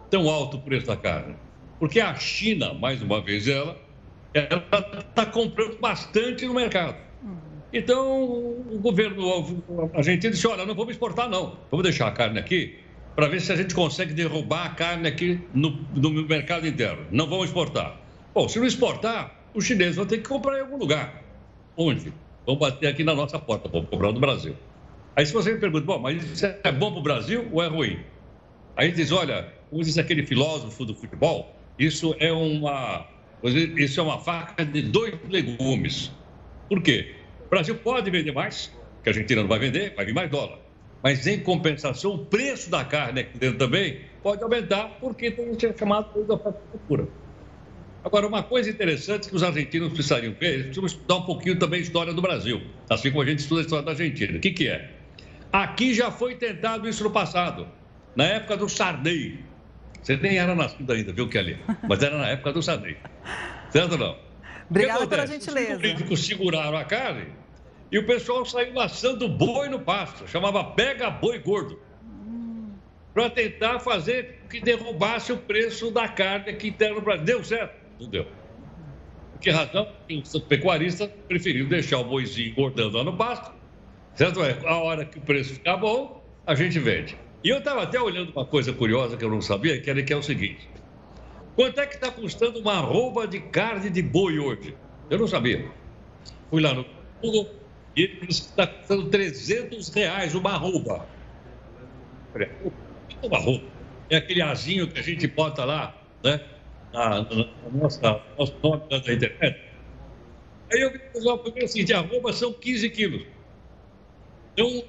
tão 0.10 0.30
alto 0.30 0.58
o 0.58 0.62
preço 0.62 0.88
da 0.88 0.96
carne? 0.96 1.36
Porque 1.80 2.00
a 2.00 2.16
China, 2.16 2.74
mais 2.74 3.02
uma 3.02 3.22
vez 3.22 3.48
ela, 3.48 3.78
ela 4.34 4.66
está 5.00 5.26
comprando 5.26 5.78
bastante 5.80 6.46
no 6.46 6.54
mercado. 6.54 6.96
Então, 7.74 8.24
o 8.72 8.80
governo 8.82 9.62
argentino 9.94 10.32
disse: 10.32 10.48
olha, 10.48 10.66
não 10.66 10.74
vamos 10.74 10.94
exportar, 10.94 11.30
não. 11.30 11.58
Vamos 11.70 11.84
deixar 11.84 12.08
a 12.08 12.12
carne 12.12 12.40
aqui 12.40 12.80
para 13.16 13.28
ver 13.28 13.42
se 13.42 13.52
a 13.52 13.56
gente 13.56 13.76
consegue 13.76 14.14
derrubar 14.14 14.66
a 14.66 14.70
carne 14.70 15.08
aqui 15.10 15.42
no, 15.54 15.72
no 15.94 16.12
mercado 16.26 16.66
interno. 16.66 17.06
Não 17.12 17.28
vamos 17.28 17.48
exportar. 17.48 18.00
Bom, 18.34 18.48
se 18.48 18.60
não 18.60 18.66
exportar, 18.66 19.36
os 19.54 19.66
chineses 19.66 19.98
vão 19.98 20.06
ter 20.06 20.20
que 20.20 20.28
comprar 20.28 20.58
em 20.58 20.62
algum 20.62 20.78
lugar. 20.78 21.22
Onde? 21.76 22.14
Vão 22.46 22.56
bater 22.56 22.88
aqui 22.88 23.04
na 23.04 23.14
nossa 23.14 23.40
porta, 23.40 23.68
vamos 23.68 23.90
comprar 23.90 24.12
no 24.14 24.20
Brasil. 24.20 24.56
Aí 25.16 25.26
se 25.26 25.34
você 25.34 25.54
me 25.54 25.60
pergunta, 25.60 25.86
bom, 25.86 26.00
mas 26.00 26.24
isso 26.24 26.46
é 26.46 26.72
bom 26.72 26.92
para 26.92 27.00
o 27.00 27.04
Brasil 27.04 27.48
ou 27.52 27.64
é 27.64 27.68
ruim? 27.68 28.00
Aí 28.76 28.92
diz, 28.92 29.12
olha, 29.12 29.54
diz 29.72 29.98
aquele 29.98 30.26
filósofo 30.26 30.86
do 30.86 30.94
futebol, 30.94 31.56
isso 31.80 32.16
é 32.20 32.32
uma 32.32 33.08
isso 33.78 34.00
é 34.00 34.04
uma 34.04 34.20
faca 34.20 34.66
de 34.66 34.82
dois 34.82 35.14
legumes. 35.30 36.12
Por 36.68 36.82
quê? 36.82 37.16
O 37.46 37.50
Brasil 37.50 37.76
pode 37.76 38.10
vender 38.10 38.32
mais, 38.32 38.72
que 39.04 39.10
a 39.10 39.12
Argentina 39.12 39.42
não 39.42 39.48
vai 39.48 39.60
vender, 39.60 39.94
vai 39.96 40.06
vir 40.06 40.14
mais 40.14 40.30
dólar. 40.32 40.58
Mas, 41.04 41.28
em 41.28 41.40
compensação, 41.40 42.16
o 42.16 42.26
preço 42.26 42.72
da 42.72 42.84
carne 42.84 43.22
aqui 43.22 43.38
dentro 43.38 43.60
também 43.60 44.02
pode 44.24 44.42
aumentar, 44.42 44.98
porque 45.00 45.30
tem 45.30 45.52
o 45.52 45.78
chamado 45.78 46.26
da 46.26 46.36
cultura. 46.36 47.08
Agora, 48.04 48.26
uma 48.28 48.42
coisa 48.42 48.72
interessante 48.72 49.30
que 49.30 49.36
os 49.36 49.44
argentinos 49.44 49.94
precisariam 49.94 50.34
ver, 50.34 50.54
eles 50.54 50.66
precisam 50.66 50.86
estudar 50.88 51.18
um 51.18 51.26
pouquinho 51.26 51.60
também 51.60 51.80
a 51.80 51.84
história 51.84 52.12
do 52.12 52.22
Brasil, 52.24 52.60
assim 52.90 53.12
como 53.12 53.22
a 53.22 53.26
gente 53.26 53.40
estuda 53.40 53.62
a 53.62 53.64
história 53.64 53.86
da 53.86 53.92
Argentina. 53.92 54.38
O 54.38 54.42
que, 54.42 54.52
que 54.52 54.68
é? 54.68 54.95
Aqui 55.56 55.94
já 55.94 56.12
foi 56.12 56.36
tentado 56.36 56.86
isso 56.86 57.02
no 57.02 57.10
passado, 57.10 57.66
na 58.14 58.26
época 58.26 58.58
do 58.58 58.68
Sarney. 58.68 59.40
Você 60.02 60.18
nem 60.18 60.38
era 60.38 60.54
nascido 60.54 60.92
ainda, 60.92 61.14
viu, 61.14 61.30
Kelly? 61.30 61.58
Mas 61.88 62.04
era 62.04 62.18
na 62.18 62.28
época 62.28 62.52
do 62.52 62.62
Sarney. 62.62 62.98
Certo 63.70 63.94
ou 63.94 63.98
não? 63.98 64.18
Obrigada 64.70 65.08
pela 65.08 65.26
gentileza. 65.26 65.76
Os 65.76 65.82
políticos 65.82 66.26
seguraram 66.26 66.78
a 66.78 66.84
carne 66.84 67.28
e 67.90 67.98
o 67.98 68.06
pessoal 68.06 68.46
saiu 68.46 68.74
laçando 68.74 69.30
boi 69.30 69.70
no 69.70 69.80
pasto. 69.80 70.28
Chamava 70.28 70.62
pega 70.62 71.10
boi 71.10 71.40
gordo. 71.40 71.80
Para 73.14 73.30
tentar 73.30 73.80
fazer 73.80 74.42
que 74.50 74.60
derrubasse 74.60 75.32
o 75.32 75.38
preço 75.38 75.90
da 75.90 76.10
carne 76.10 76.50
aqui 76.50 76.68
interna 76.68 76.96
no 76.96 77.02
Brasil. 77.02 77.24
Deu 77.24 77.44
certo? 77.46 77.76
Não 77.98 78.10
deu. 78.10 78.26
Por 79.32 79.40
que 79.40 79.52
razão? 79.52 79.88
Os 80.22 80.38
pecuaristas 80.42 81.10
preferiram 81.30 81.70
deixar 81.70 82.00
o 82.00 82.04
boizinho 82.04 82.50
engordando 82.50 82.98
lá 82.98 83.06
no 83.06 83.16
pasto. 83.16 83.56
Certo? 84.16 84.42
É, 84.44 84.58
a 84.66 84.78
hora 84.78 85.06
que 85.06 85.18
o 85.18 85.22
preço 85.22 85.54
ficar 85.54 85.78
bom, 85.78 86.24
a 86.46 86.56
gente 86.56 86.80
vende. 86.80 87.18
E 87.44 87.50
eu 87.50 87.60
estava 87.60 87.84
até 87.84 88.00
olhando 88.00 88.32
uma 88.32 88.46
coisa 88.46 88.74
curiosa 88.74 89.18
que 89.18 89.24
eu 89.24 89.30
não 89.30 89.42
sabia, 89.42 89.80
que 89.80 90.14
é 90.14 90.16
o 90.16 90.24
seguinte. 90.24 90.68
Quanto 91.56 91.80
é 91.80 91.86
que 91.86 91.96
está 91.96 92.12
custando 92.12 92.60
uma 92.60 92.74
arroba 92.74 93.28
de 93.28 93.40
carne 93.40 93.90
de 93.90 94.02
boi 94.02 94.40
hoje? 94.40 94.76
Eu 95.10 95.20
não 95.20 95.28
sabia. 95.28 95.70
Fui 96.50 96.62
lá 96.62 96.74
no 96.74 96.86
Google 97.22 97.50
e 97.96 98.04
ele 98.04 98.26
disse 98.28 98.42
que 98.44 98.50
está 98.50 98.68
custando 98.68 99.10
300 99.10 99.90
reais 99.90 100.36
uma 100.36 100.52
arroba. 100.52 101.08
Uma 103.24 103.38
arroba. 103.38 103.64
É 104.10 104.18
aquele 104.18 104.42
azinho 104.42 104.88
que 104.88 105.00
a 105.00 105.02
gente 105.02 105.28
bota 105.28 105.64
lá, 105.64 105.96
né? 106.24 106.42
Na, 106.92 107.10
na, 107.10 107.24
na 107.24 107.48
nossa, 107.72 108.22
nosso 108.38 108.56
nome 108.62 108.84
da 108.90 108.98
internet. 108.98 109.62
Aí 110.72 110.82
eu 110.82 110.92
vi 110.92 111.00
o 111.14 111.64
assim, 111.64 111.86
de 111.86 111.94
arroba 111.94 112.34
são 112.34 112.52
15 112.52 112.90
quilos. 112.90 113.35
Então, 114.58 114.84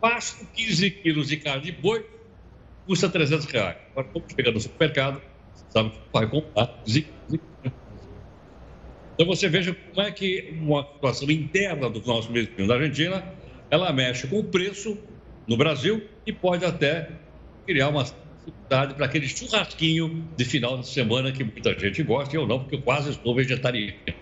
pasto 0.00 0.46
15 0.46 0.90
quilos 1.02 1.28
de 1.28 1.36
carne 1.36 1.64
de 1.64 1.72
boi 1.72 2.02
custa 2.86 3.08
300 3.08 3.44
reais. 3.46 3.76
Agora, 3.90 4.08
quando 4.08 4.24
chega 4.34 4.50
no 4.50 4.60
supermercado, 4.60 5.22
sabe, 5.68 5.92
vai 6.12 6.28
comprar 6.28 6.66
15 6.84 7.02
quilos 7.02 7.40
Então, 9.14 9.26
você 9.26 9.48
veja 9.48 9.74
como 9.74 10.00
é 10.06 10.10
que 10.10 10.58
uma 10.62 10.82
situação 10.94 11.30
interna 11.30 11.90
do 11.90 12.00
nosso 12.06 12.32
mesmo 12.32 12.66
da 12.66 12.74
Argentina, 12.76 13.22
ela 13.70 13.92
mexe 13.92 14.26
com 14.26 14.38
o 14.38 14.50
preço 14.50 14.96
no 15.46 15.56
Brasil 15.56 16.02
e 16.26 16.32
pode 16.32 16.64
até 16.64 17.20
criar 17.66 17.90
uma 17.90 18.04
dificuldade 18.04 18.94
para 18.94 19.04
aquele 19.04 19.28
churrasquinho 19.28 20.34
de 20.34 20.44
final 20.46 20.78
de 20.78 20.88
semana 20.88 21.30
que 21.32 21.44
muita 21.44 21.78
gente 21.78 22.02
gosta 22.02 22.34
e 22.34 22.38
eu 22.38 22.46
não, 22.46 22.60
porque 22.60 22.76
eu 22.76 22.82
quase 22.82 23.10
estou 23.10 23.34
vegetariano. 23.34 24.19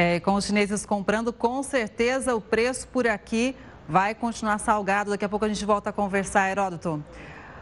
É, 0.00 0.20
com 0.20 0.34
os 0.34 0.44
chineses 0.44 0.86
comprando, 0.86 1.32
com 1.32 1.60
certeza 1.60 2.32
o 2.32 2.40
preço 2.40 2.86
por 2.86 3.04
aqui 3.08 3.56
vai 3.88 4.14
continuar 4.14 4.58
salgado. 4.58 5.10
Daqui 5.10 5.24
a 5.24 5.28
pouco 5.28 5.44
a 5.44 5.48
gente 5.48 5.64
volta 5.64 5.90
a 5.90 5.92
conversar, 5.92 6.48
Heródoto. 6.48 7.04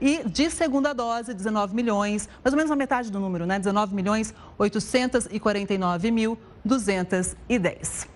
e 0.01 0.17
25 0.17 0.29
e 0.29 0.31
de 0.31 0.51
segunda 0.51 0.93
dose, 0.93 1.33
19 1.33 1.75
milhões, 1.75 2.29
mais 2.43 2.53
ou 2.53 2.57
menos 2.57 2.71
a 2.71 2.77
metade 2.77 3.11
do 3.11 3.19
número, 3.19 3.47
né? 3.47 3.59
19 3.59 3.95
milhões 3.95 4.35
849 4.59 6.11
mil 6.11 6.39
210. 6.65 8.09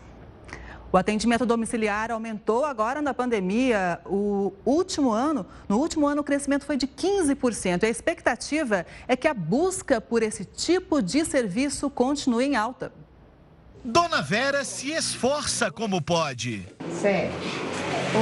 O 0.93 0.97
atendimento 0.97 1.47
domiciliar 1.47 2.11
aumentou 2.11 2.65
agora 2.65 3.01
na 3.01 3.15
pandemia. 3.15 4.01
O 4.05 4.53
último 4.67 5.13
ano, 5.13 5.47
no 5.69 5.79
último 5.79 6.07
ano, 6.07 6.21
o 6.21 6.25
crescimento 6.25 6.65
foi 6.65 6.77
de 6.77 6.89
15%. 6.89 7.85
A 7.85 7.89
expectativa 7.89 8.85
é 9.07 9.15
que 9.15 9.29
a 9.29 9.35
busca 9.35 10.01
por 10.01 10.21
esse 10.21 10.45
tipo 10.45 11.01
de 11.01 11.25
serviço 11.25 11.89
continue 11.89 12.45
em 12.45 12.57
alta. 12.57 12.93
Dona 13.85 14.21
Vera 14.21 14.65
se 14.65 14.91
esforça 14.91 15.71
como 15.71 16.03
pode. 16.03 16.67
Sete, 17.01 17.33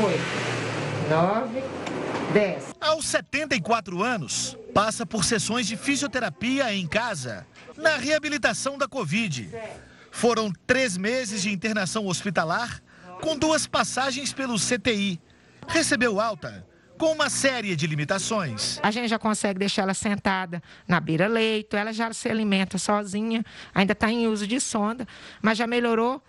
oito, 0.04 1.10
nove, 1.10 1.62
10. 2.32 2.74
Aos 2.80 3.06
74 3.06 4.02
anos, 4.02 4.56
passa 4.74 5.06
por 5.06 5.24
sessões 5.24 5.66
de 5.66 5.76
fisioterapia 5.76 6.72
em 6.74 6.86
casa, 6.86 7.46
na 7.76 7.96
reabilitação 7.96 8.76
da 8.76 8.86
Covid. 8.86 9.50
Foram 10.10 10.52
três 10.66 10.96
meses 10.96 11.42
de 11.42 11.50
internação 11.50 12.06
hospitalar, 12.06 12.82
com 13.20 13.36
duas 13.36 13.66
passagens 13.66 14.32
pelo 14.32 14.56
CTI. 14.56 15.20
Recebeu 15.66 16.20
alta 16.20 16.66
com 16.98 17.12
uma 17.12 17.30
série 17.30 17.76
de 17.76 17.86
limitações. 17.86 18.78
A 18.82 18.90
gente 18.90 19.08
já 19.08 19.18
consegue 19.18 19.58
deixar 19.58 19.82
ela 19.82 19.94
sentada 19.94 20.62
na 20.86 20.98
beira-leito, 21.00 21.76
ela 21.76 21.92
já 21.92 22.12
se 22.12 22.28
alimenta 22.28 22.76
sozinha, 22.76 23.44
ainda 23.74 23.92
está 23.92 24.10
em 24.10 24.26
uso 24.26 24.46
de 24.46 24.60
sonda, 24.60 25.06
mas 25.40 25.56
já 25.56 25.66
melhorou 25.66 26.22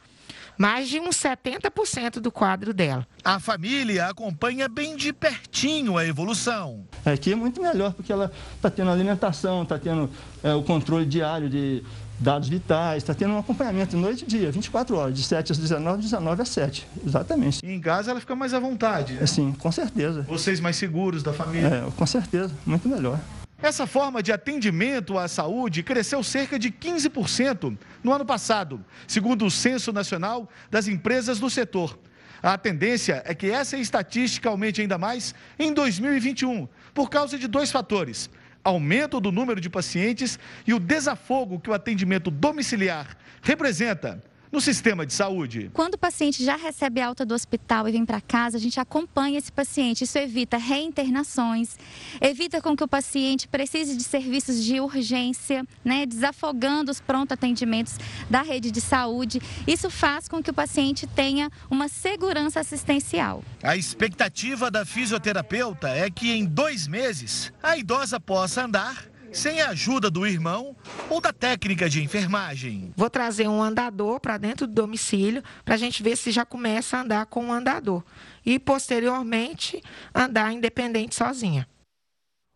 mais 0.60 0.90
de 0.90 1.00
uns 1.00 1.16
70% 1.16 2.20
do 2.20 2.30
quadro 2.30 2.74
dela. 2.74 3.08
A 3.24 3.40
família 3.40 4.08
acompanha 4.08 4.68
bem 4.68 4.98
de 4.98 5.14
pertinho 5.14 5.98
a 5.98 6.06
evolução. 6.06 6.86
Aqui 7.06 7.32
é 7.32 7.36
muito 7.36 7.62
melhor, 7.62 7.94
porque 7.94 8.12
ela 8.12 8.30
está 8.58 8.70
tendo 8.70 8.92
alimentação, 8.92 9.64
está 9.64 9.80
tendo 9.80 10.10
é, 10.44 10.54
o 10.54 10.62
controle 10.62 11.06
diário 11.06 11.50
de 11.50 11.82
dados 12.20 12.50
vitais, 12.50 13.04
está 13.04 13.14
tendo 13.14 13.34
um 13.36 13.40
acompanhamento 13.40 13.96
noite 13.96 14.24
e 14.24 14.28
dia, 14.28 14.52
24 14.52 14.98
horas, 14.98 15.16
de 15.16 15.24
7 15.24 15.54
às 15.54 15.58
19, 15.58 16.02
19 16.02 16.42
às 16.42 16.50
7. 16.50 16.86
Exatamente. 17.06 17.66
E 17.66 17.72
em 17.72 17.80
casa 17.80 18.12
ela 18.12 18.20
fica 18.20 18.36
mais 18.36 18.54
à 18.54 18.60
vontade? 18.60 19.18
É, 19.22 19.26
sim, 19.26 19.54
com 19.54 19.72
certeza. 19.72 20.24
Vocês 20.24 20.60
mais 20.60 20.76
seguros 20.76 21.24
da 21.24 21.32
família? 21.32 21.68
É, 21.68 21.92
com 21.96 22.06
certeza, 22.06 22.52
muito 22.66 22.90
melhor. 22.90 23.18
Essa 23.62 23.86
forma 23.86 24.24
de 24.24 24.32
atendimento 24.32 25.18
à 25.18 25.28
saúde 25.28 25.84
cresceu 25.84 26.24
cerca 26.24 26.58
de 26.58 26.72
15% 26.72 27.78
no 28.02 28.14
ano 28.14 28.26
passado, 28.26 28.84
segundo 29.06 29.46
o 29.46 29.52
Censo 29.52 29.92
Nacional 29.92 30.50
das 30.72 30.88
Empresas 30.88 31.40
do 31.40 31.50
Setor. 31.50 32.00
A 32.42 32.58
tendência 32.58 33.22
é 33.26 33.36
que 33.36 33.52
essa 33.52 33.76
estatística 33.78 34.48
aumente 34.48 34.82
ainda 34.82 34.98
mais 34.98 35.36
em 35.58 35.74
2021, 35.74 36.70
por 36.94 37.10
causa 37.10 37.38
de 37.38 37.48
dois 37.48 37.70
fatores 37.70 38.30
aumento 38.64 39.20
do 39.20 39.32
número 39.32 39.60
de 39.60 39.70
pacientes 39.70 40.38
e 40.66 40.74
o 40.74 40.80
desafogo 40.80 41.60
que 41.60 41.70
o 41.70 41.74
atendimento 41.74 42.30
domiciliar 42.30 43.18
representa 43.42 44.22
no 44.52 44.60
sistema 44.60 45.06
de 45.06 45.14
saúde. 45.14 45.70
Quando 45.74 45.96
o 45.96 45.98
paciente 45.98 46.44
já 46.44 46.56
recebe 46.56 47.02
alta 47.02 47.26
do 47.26 47.34
hospital 47.34 47.88
e 47.88 47.92
vem 47.92 48.06
para 48.06 48.22
casa, 48.22 48.58
a 48.58 48.60
gente 48.60 48.80
acompanha 48.80 49.38
esse 49.38 49.52
paciente. 49.52 50.04
Isso 50.04 50.18
evita 50.18 50.58
reinternações, 50.58 51.78
evita 52.22 52.62
com 52.62 52.76
que 52.76 52.84
o 52.84 52.88
paciente 52.88 53.48
precise 53.48 53.96
de 53.96 54.04
serviços 54.04 54.64
de 54.64 54.80
urgência, 54.80 55.66
né, 55.84 56.06
desafogando 56.06 56.92
os 56.92 57.00
pronto 57.00 57.34
atendimentos 57.34 57.98
da 58.30 58.42
rede 58.42 58.72
de 58.72 58.82
saúde. 58.82 59.42
Isso 59.68 59.90
faz 59.90 60.28
com 60.28 60.42
que 60.42 60.52
o 60.52 60.54
paciente 60.54 61.06
tenha 61.08 61.52
uma 61.70 61.88
segurança 61.88 62.60
assistencial. 62.60 63.44
A 63.62 63.76
expectativa 63.76 64.72
da 64.72 64.86
fisioterapeuta 64.86 65.90
é 65.90 66.10
que 66.10 66.32
em 66.32 66.46
dois 66.46 66.88
meses 66.88 67.54
a 67.62 67.78
idosa 67.78 68.20
possa 68.20 68.66
andar 68.66 69.09
sem 69.32 69.62
a 69.62 69.70
ajuda 69.70 70.10
do 70.10 70.26
irmão 70.26 70.76
ou 71.10 71.22
da 71.22 71.32
técnica 71.32 71.90
de 71.90 72.04
enfermagem. 72.04 72.94
Vou 72.96 73.10
trazer 73.10 73.48
um 73.48 73.62
andador 73.62 74.20
para 74.20 74.38
dentro 74.38 74.68
do 74.68 74.74
domicílio 74.74 75.44
para 75.64 75.76
a 75.76 75.78
gente 75.78 76.02
ver 76.04 76.16
se 76.16 76.32
já 76.32 76.46
começa 76.46 76.98
a 76.98 77.02
andar 77.02 77.26
com 77.26 77.42
o 77.42 77.48
um 77.48 77.54
andador 77.54 78.04
e 78.46 78.58
posteriormente 78.60 79.82
andar 80.14 80.52
independente 80.54 81.16
sozinha. 81.16 81.68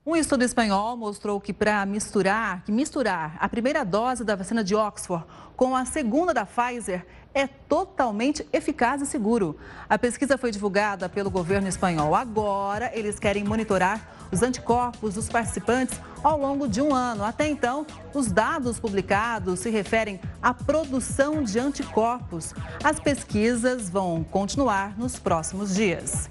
Um 0.05 0.17
estudo 0.17 0.43
espanhol 0.43 0.97
mostrou 0.97 1.39
que 1.39 1.53
para 1.53 1.85
misturar, 1.85 2.61
que 2.65 2.73
misturar 2.73 3.37
a 3.39 3.47
primeira 3.47 3.85
dose 3.85 4.25
da 4.25 4.35
vacina 4.35 4.61
de 4.61 4.75
Oxford 4.75 5.25
com 5.55 5.73
a 5.73 5.85
segunda 5.85 6.33
da 6.33 6.45
Pfizer 6.45 7.05
é 7.33 7.47
totalmente 7.47 8.45
eficaz 8.53 9.01
e 9.01 9.05
seguro. 9.05 9.57
A 9.89 9.97
pesquisa 9.97 10.37
foi 10.37 10.51
divulgada 10.51 11.09
pelo 11.09 11.29
governo 11.29 11.67
espanhol. 11.67 12.15
Agora, 12.15 12.91
eles 12.93 13.19
querem 13.19 13.43
monitorar 13.43 14.13
os 14.31 14.41
anticorpos 14.41 15.15
dos 15.15 15.29
participantes 15.29 15.99
ao 16.23 16.39
longo 16.39 16.67
de 16.67 16.81
um 16.81 16.93
ano. 16.93 17.23
Até 17.23 17.47
então, 17.47 17.85
os 18.13 18.31
dados 18.31 18.79
publicados 18.79 19.59
se 19.59 19.69
referem 19.69 20.19
à 20.41 20.53
produção 20.53 21.43
de 21.43 21.59
anticorpos. 21.59 22.53
As 22.83 22.99
pesquisas 22.99 23.89
vão 23.89 24.23
continuar 24.23 24.97
nos 24.97 25.17
próximos 25.17 25.75
dias. 25.75 26.29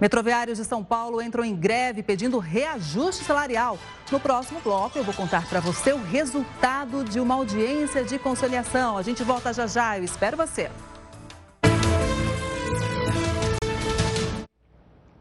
Metroviários 0.00 0.58
de 0.58 0.64
São 0.64 0.84
Paulo 0.84 1.20
entram 1.20 1.44
em 1.44 1.56
greve 1.56 2.04
pedindo 2.04 2.38
reajuste 2.38 3.24
salarial. 3.24 3.76
No 4.12 4.20
próximo 4.20 4.60
bloco, 4.60 4.96
eu 4.96 5.02
vou 5.02 5.12
contar 5.12 5.48
para 5.48 5.58
você 5.58 5.92
o 5.92 6.00
resultado 6.00 7.02
de 7.02 7.18
uma 7.18 7.34
audiência 7.34 8.04
de 8.04 8.16
conciliação. 8.16 8.96
A 8.96 9.02
gente 9.02 9.24
volta 9.24 9.52
já 9.52 9.66
já, 9.66 9.98
eu 9.98 10.04
espero 10.04 10.36
você. 10.36 10.70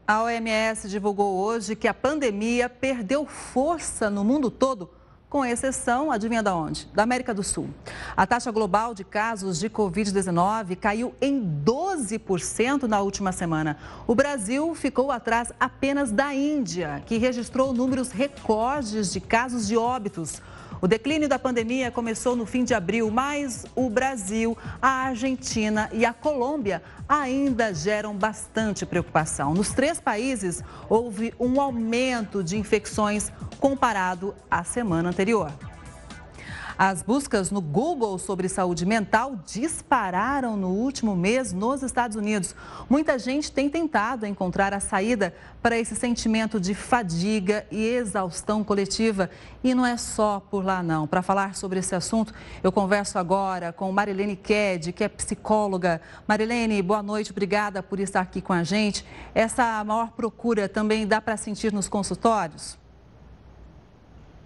A 0.06 0.24
OMS 0.24 0.88
divulgou 0.88 1.38
hoje 1.38 1.76
que 1.76 1.88
a 1.88 1.94
pandemia 1.94 2.70
perdeu 2.70 3.26
força 3.26 4.10
no 4.12 4.24
mundo 4.24 4.52
todo 4.52 4.97
com 5.30 5.44
exceção, 5.44 6.10
adivinha 6.10 6.42
da 6.42 6.56
onde? 6.56 6.88
Da 6.94 7.04
América 7.04 7.34
do 7.34 7.44
Sul. 7.44 7.70
A 8.16 8.26
taxa 8.26 8.50
global 8.50 8.94
de 8.94 9.04
casos 9.04 9.60
de 9.60 9.70
Covid-19 9.70 10.78
caiu 10.78 11.14
em 11.22 11.42
12% 11.66 12.84
na 12.84 13.02
última 13.02 13.34
semana. 13.34 13.78
O 14.08 14.16
Brasil 14.16 14.74
ficou 14.74 15.12
atrás 15.12 15.52
apenas 15.60 16.12
da 16.12 16.34
Índia, 16.34 17.04
que 17.06 17.18
registrou 17.18 17.74
números 17.74 18.12
recordes 18.12 19.12
de 19.12 19.20
casos 19.20 19.68
de 19.68 19.76
óbitos. 19.76 20.42
O 20.82 20.88
declínio 20.88 21.28
da 21.28 21.40
pandemia 21.40 21.92
começou 21.92 22.36
no 22.36 22.46
fim 22.46 22.64
de 22.64 22.74
abril, 22.74 23.10
mas 23.10 23.66
o 23.76 23.90
Brasil, 23.90 24.58
a 24.82 25.08
Argentina 25.08 25.90
e 25.92 26.06
a 26.06 26.14
Colômbia 26.14 26.84
ainda 27.10 27.74
geram 27.74 28.16
bastante 28.16 28.86
preocupação. 28.86 29.54
Nos 29.54 29.72
três 29.74 30.00
países, 30.00 30.64
houve 30.90 31.34
um 31.40 31.60
aumento 31.60 32.44
de 32.44 32.58
infecções 32.58 33.32
comparado 33.60 34.36
à 34.52 34.64
semana 34.64 35.10
anterior. 35.10 35.52
As 36.80 37.02
buscas 37.02 37.50
no 37.50 37.60
Google 37.60 38.20
sobre 38.20 38.48
saúde 38.48 38.86
mental 38.86 39.40
dispararam 39.48 40.56
no 40.56 40.68
último 40.68 41.16
mês 41.16 41.52
nos 41.52 41.82
Estados 41.82 42.16
Unidos. 42.16 42.54
Muita 42.88 43.18
gente 43.18 43.52
tem 43.52 43.68
tentado 43.68 44.28
encontrar 44.28 44.76
a 44.76 44.80
saída 44.80 45.34
para 45.60 45.76
esse 45.76 45.96
sentimento 45.96 46.60
de 46.60 46.76
fadiga 46.76 47.66
e 47.72 47.84
exaustão 47.84 48.64
coletiva. 48.64 49.28
E 49.64 49.74
não 49.74 49.88
é 49.88 49.98
só 49.98 50.40
por 50.40 50.64
lá, 50.64 50.84
não. 50.84 51.08
Para 51.08 51.24
falar 51.24 51.56
sobre 51.56 51.80
esse 51.80 51.96
assunto, 51.96 52.32
eu 52.62 52.72
converso 52.72 53.18
agora 53.18 53.74
com 53.74 53.92
Marilene 53.92 54.36
Ked, 54.36 54.94
que 54.94 55.04
é 55.04 55.10
psicóloga. 55.10 56.00
Marilene, 56.28 56.80
boa 56.84 57.02
noite, 57.02 57.32
obrigada 57.32 57.82
por 57.82 58.00
estar 58.00 58.22
aqui 58.22 58.40
com 58.40 58.54
a 58.54 58.64
gente. 58.64 59.04
Essa 59.34 59.84
maior 59.84 60.12
procura 60.12 60.70
também 60.70 61.08
dá 61.08 61.20
para 61.20 61.38
sentir 61.38 61.74
nos 61.74 61.90
consultórios? 61.90 62.78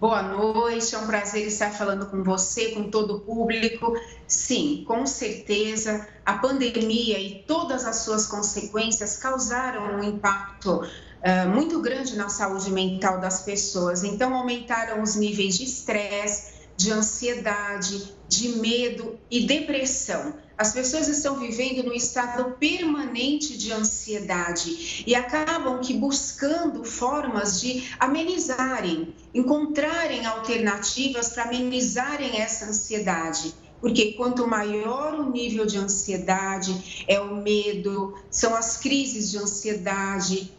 Boa 0.02 0.20
noite, 0.20 0.96
é 0.96 0.98
um 0.98 1.06
prazer 1.06 1.46
estar 1.46 1.70
falando 1.70 2.06
com 2.06 2.24
você, 2.24 2.72
com 2.72 2.90
todo 2.90 3.18
o 3.18 3.20
público. 3.20 3.94
Sim, 4.26 4.82
com 4.84 5.06
certeza, 5.06 6.08
a 6.26 6.38
pandemia 6.38 7.20
e 7.20 7.44
todas 7.46 7.84
as 7.84 7.98
suas 7.98 8.26
consequências 8.26 9.16
causaram 9.16 10.00
um 10.00 10.02
impacto 10.02 10.80
uh, 10.80 11.48
muito 11.48 11.80
grande 11.80 12.16
na 12.16 12.28
saúde 12.28 12.72
mental 12.72 13.20
das 13.20 13.44
pessoas. 13.44 14.02
Então, 14.02 14.34
aumentaram 14.34 15.00
os 15.04 15.14
níveis 15.14 15.56
de 15.56 15.66
estresse, 15.66 16.54
de 16.76 16.90
ansiedade, 16.90 18.12
de 18.26 18.58
medo 18.58 19.16
e 19.30 19.46
depressão. 19.46 20.34
As 20.56 20.72
pessoas 20.72 21.08
estão 21.08 21.38
vivendo 21.38 21.82
num 21.82 21.94
estado 21.94 22.56
permanente 22.58 23.56
de 23.56 23.72
ansiedade 23.72 25.02
e 25.06 25.14
acabam 25.14 25.80
que 25.80 25.94
buscando 25.94 26.84
formas 26.84 27.60
de 27.60 27.90
amenizarem, 27.98 29.14
encontrarem 29.34 30.26
alternativas 30.26 31.30
para 31.30 31.44
amenizarem 31.44 32.40
essa 32.40 32.66
ansiedade. 32.66 33.54
Porque 33.80 34.12
quanto 34.12 34.46
maior 34.46 35.14
o 35.14 35.30
nível 35.30 35.66
de 35.66 35.76
ansiedade, 35.76 37.04
é 37.08 37.18
o 37.18 37.34
medo, 37.34 38.14
são 38.30 38.54
as 38.54 38.76
crises 38.76 39.30
de 39.30 39.38
ansiedade, 39.38 40.56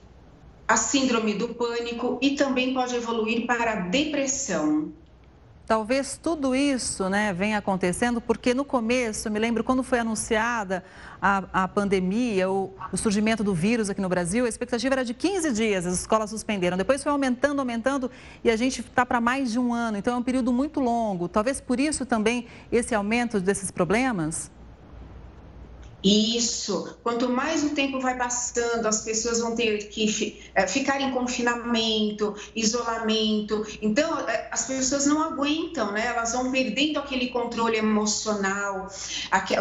a 0.67 0.75
síndrome 0.75 1.33
do 1.33 1.49
pânico 1.55 2.19
e 2.21 2.31
também 2.31 2.73
pode 2.73 2.95
evoluir 2.95 3.45
para 3.45 3.71
a 3.71 3.75
depressão. 3.75 4.91
Talvez 5.65 6.19
tudo 6.21 6.53
isso 6.53 7.07
né, 7.07 7.31
venha 7.31 7.57
acontecendo 7.57 8.19
porque 8.19 8.53
no 8.53 8.65
começo, 8.65 9.29
eu 9.29 9.31
me 9.31 9.39
lembro 9.39 9.63
quando 9.63 9.81
foi 9.81 9.99
anunciada 9.99 10.83
a, 11.21 11.43
a 11.53 11.67
pandemia, 11.69 12.51
o, 12.51 12.73
o, 12.91 12.97
surgimento 12.97 13.45
do 13.45 13.55
vírus 13.55 13.89
aqui 13.89 14.01
no 14.01 14.09
Brasil, 14.09 14.45
a 14.45 14.49
expectativa 14.49 14.95
era 14.95 15.05
de 15.05 15.13
15 15.13 15.53
dias, 15.53 15.85
as 15.85 15.93
escolas 15.93 16.29
suspenderam. 16.31 16.75
Depois 16.75 17.01
foi 17.01 17.13
aumentando, 17.13 17.59
aumentando 17.59 18.11
e 18.43 18.51
a 18.51 18.57
gente 18.57 18.81
está 18.81 19.05
para 19.05 19.21
mais 19.21 19.53
de 19.53 19.59
um 19.59 19.73
ano. 19.73 19.97
Então 19.97 20.13
é 20.13 20.17
um 20.17 20.23
período 20.23 20.51
muito 20.51 20.81
longo. 20.81 21.29
Talvez 21.29 21.61
por 21.61 21.79
isso 21.79 22.05
também 22.05 22.45
esse 22.69 22.93
aumento 22.93 23.39
desses 23.39 23.71
problemas? 23.71 24.51
Isso. 26.03 26.97
Quanto 27.01 27.29
mais 27.29 27.63
o 27.63 27.69
tempo 27.69 27.99
vai 27.99 28.17
passando, 28.17 28.85
as 28.85 29.01
pessoas 29.01 29.39
vão 29.39 29.55
ter 29.55 29.87
que 29.87 30.43
é, 30.53 30.67
ficar 30.67 30.99
em 30.99 31.11
confinamento, 31.11 32.35
isolamento. 32.53 33.65
Então, 33.81 34.19
é, 34.27 34.49
as 34.51 34.65
pessoas 34.65 35.05
não 35.05 35.23
aguentam, 35.23 35.93
né? 35.93 36.07
Elas 36.07 36.33
vão 36.33 36.51
perdendo 36.51 36.99
aquele 36.99 37.29
controle 37.29 37.77
emocional, 37.77 38.89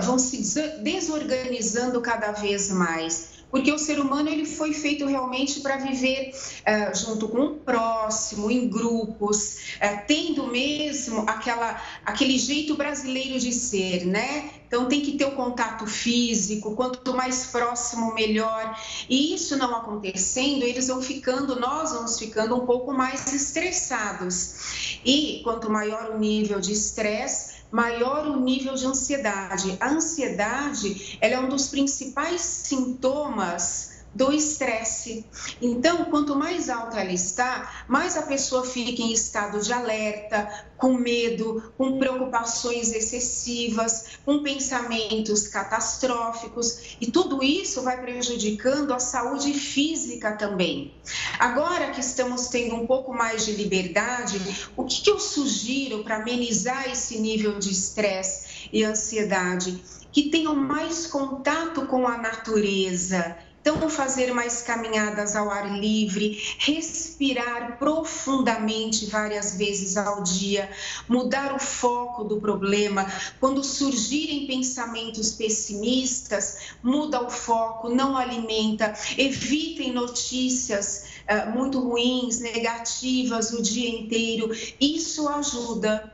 vão 0.02 0.18
se 0.18 0.42
desorganizando 0.82 2.00
cada 2.00 2.32
vez 2.32 2.70
mais. 2.70 3.31
Porque 3.52 3.70
o 3.70 3.78
ser 3.78 4.00
humano 4.00 4.30
ele 4.30 4.46
foi 4.46 4.72
feito 4.72 5.04
realmente 5.04 5.60
para 5.60 5.76
viver 5.76 6.32
uh, 6.32 6.96
junto 6.98 7.28
com 7.28 7.42
o 7.42 7.54
próximo, 7.56 8.50
em 8.50 8.66
grupos, 8.66 9.76
uh, 9.76 10.06
tendo 10.08 10.46
mesmo 10.46 11.20
aquela, 11.28 11.80
aquele 12.02 12.38
jeito 12.38 12.74
brasileiro 12.74 13.38
de 13.38 13.52
ser, 13.52 14.06
né? 14.06 14.50
Então 14.66 14.86
tem 14.86 15.02
que 15.02 15.18
ter 15.18 15.26
o 15.26 15.32
contato 15.32 15.86
físico, 15.86 16.74
quanto 16.74 17.14
mais 17.14 17.44
próximo, 17.48 18.14
melhor. 18.14 18.74
E 19.06 19.34
isso 19.34 19.54
não 19.58 19.76
acontecendo, 19.76 20.62
eles 20.62 20.88
vão 20.88 21.02
ficando, 21.02 21.60
nós 21.60 21.92
vamos 21.92 22.18
ficando 22.18 22.56
um 22.56 22.64
pouco 22.64 22.90
mais 22.90 23.30
estressados. 23.34 24.98
E 25.04 25.42
quanto 25.44 25.70
maior 25.70 26.12
o 26.12 26.18
nível 26.18 26.58
de 26.58 26.72
estresse, 26.72 27.61
maior 27.72 28.26
o 28.26 28.38
nível 28.38 28.74
de 28.74 28.86
ansiedade. 28.86 29.76
A 29.80 29.88
ansiedade 29.88 31.18
ela 31.20 31.34
é 31.34 31.40
um 31.40 31.48
dos 31.48 31.68
principais 31.68 32.42
sintomas 32.42 33.91
do 34.14 34.32
estresse. 34.32 35.24
Então, 35.60 36.04
quanto 36.06 36.36
mais 36.36 36.68
alta 36.68 37.00
ela 37.00 37.12
está, 37.12 37.84
mais 37.88 38.16
a 38.16 38.22
pessoa 38.22 38.64
fica 38.64 39.02
em 39.02 39.12
estado 39.12 39.60
de 39.60 39.72
alerta, 39.72 40.66
com 40.76 40.94
medo, 40.94 41.72
com 41.78 41.98
preocupações 41.98 42.92
excessivas, 42.92 44.18
com 44.24 44.42
pensamentos 44.42 45.48
catastróficos, 45.48 46.96
e 47.00 47.10
tudo 47.10 47.42
isso 47.42 47.82
vai 47.82 48.00
prejudicando 48.00 48.92
a 48.92 48.98
saúde 48.98 49.54
física 49.54 50.32
também. 50.32 50.92
Agora 51.38 51.90
que 51.90 52.00
estamos 52.00 52.48
tendo 52.48 52.74
um 52.74 52.86
pouco 52.86 53.14
mais 53.14 53.46
de 53.46 53.52
liberdade, 53.52 54.40
o 54.76 54.84
que, 54.84 55.02
que 55.02 55.10
eu 55.10 55.18
sugiro 55.18 56.02
para 56.02 56.16
amenizar 56.16 56.90
esse 56.90 57.18
nível 57.18 57.58
de 57.58 57.70
estresse 57.70 58.68
e 58.72 58.84
ansiedade? 58.84 59.82
Que 60.10 60.28
tenham 60.28 60.54
mais 60.54 61.06
contato 61.06 61.86
com 61.86 62.06
a 62.06 62.18
natureza 62.18 63.36
então, 63.62 63.88
fazer 63.88 64.34
mais 64.34 64.60
caminhadas 64.62 65.36
ao 65.36 65.48
ar 65.48 65.78
livre, 65.78 66.42
respirar 66.58 67.78
profundamente 67.78 69.06
várias 69.06 69.56
vezes 69.56 69.96
ao 69.96 70.20
dia, 70.24 70.68
mudar 71.08 71.54
o 71.54 71.60
foco 71.60 72.24
do 72.24 72.40
problema. 72.40 73.06
Quando 73.38 73.62
surgirem 73.62 74.48
pensamentos 74.48 75.34
pessimistas, 75.34 76.72
muda 76.82 77.22
o 77.22 77.30
foco, 77.30 77.88
não 77.88 78.16
alimenta, 78.16 78.92
evitem 79.16 79.92
notícias 79.92 81.04
uh, 81.30 81.56
muito 81.56 81.78
ruins, 81.78 82.40
negativas 82.40 83.52
o 83.52 83.62
dia 83.62 83.88
inteiro. 83.88 84.50
Isso 84.80 85.28
ajuda. 85.28 86.12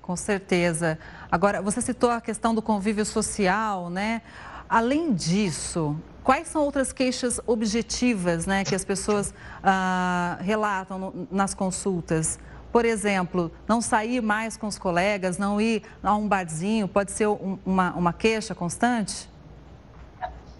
Com 0.00 0.16
certeza. 0.16 0.98
Agora, 1.30 1.60
você 1.60 1.82
citou 1.82 2.08
a 2.08 2.20
questão 2.20 2.54
do 2.54 2.62
convívio 2.62 3.04
social, 3.04 3.90
né? 3.90 4.22
Além 4.68 5.12
disso, 5.12 5.96
Quais 6.26 6.48
são 6.48 6.62
outras 6.64 6.92
queixas 6.92 7.38
objetivas 7.46 8.46
né, 8.46 8.64
que 8.64 8.74
as 8.74 8.84
pessoas 8.84 9.32
ah, 9.62 10.36
relatam 10.40 10.98
no, 10.98 11.28
nas 11.30 11.54
consultas? 11.54 12.36
Por 12.72 12.84
exemplo, 12.84 13.48
não 13.68 13.80
sair 13.80 14.20
mais 14.20 14.56
com 14.56 14.66
os 14.66 14.76
colegas, 14.76 15.38
não 15.38 15.60
ir 15.60 15.84
a 16.02 16.16
um 16.16 16.26
barzinho, 16.26 16.88
pode 16.88 17.12
ser 17.12 17.28
um, 17.28 17.60
uma, 17.64 17.92
uma 17.92 18.12
queixa 18.12 18.56
constante? 18.56 19.30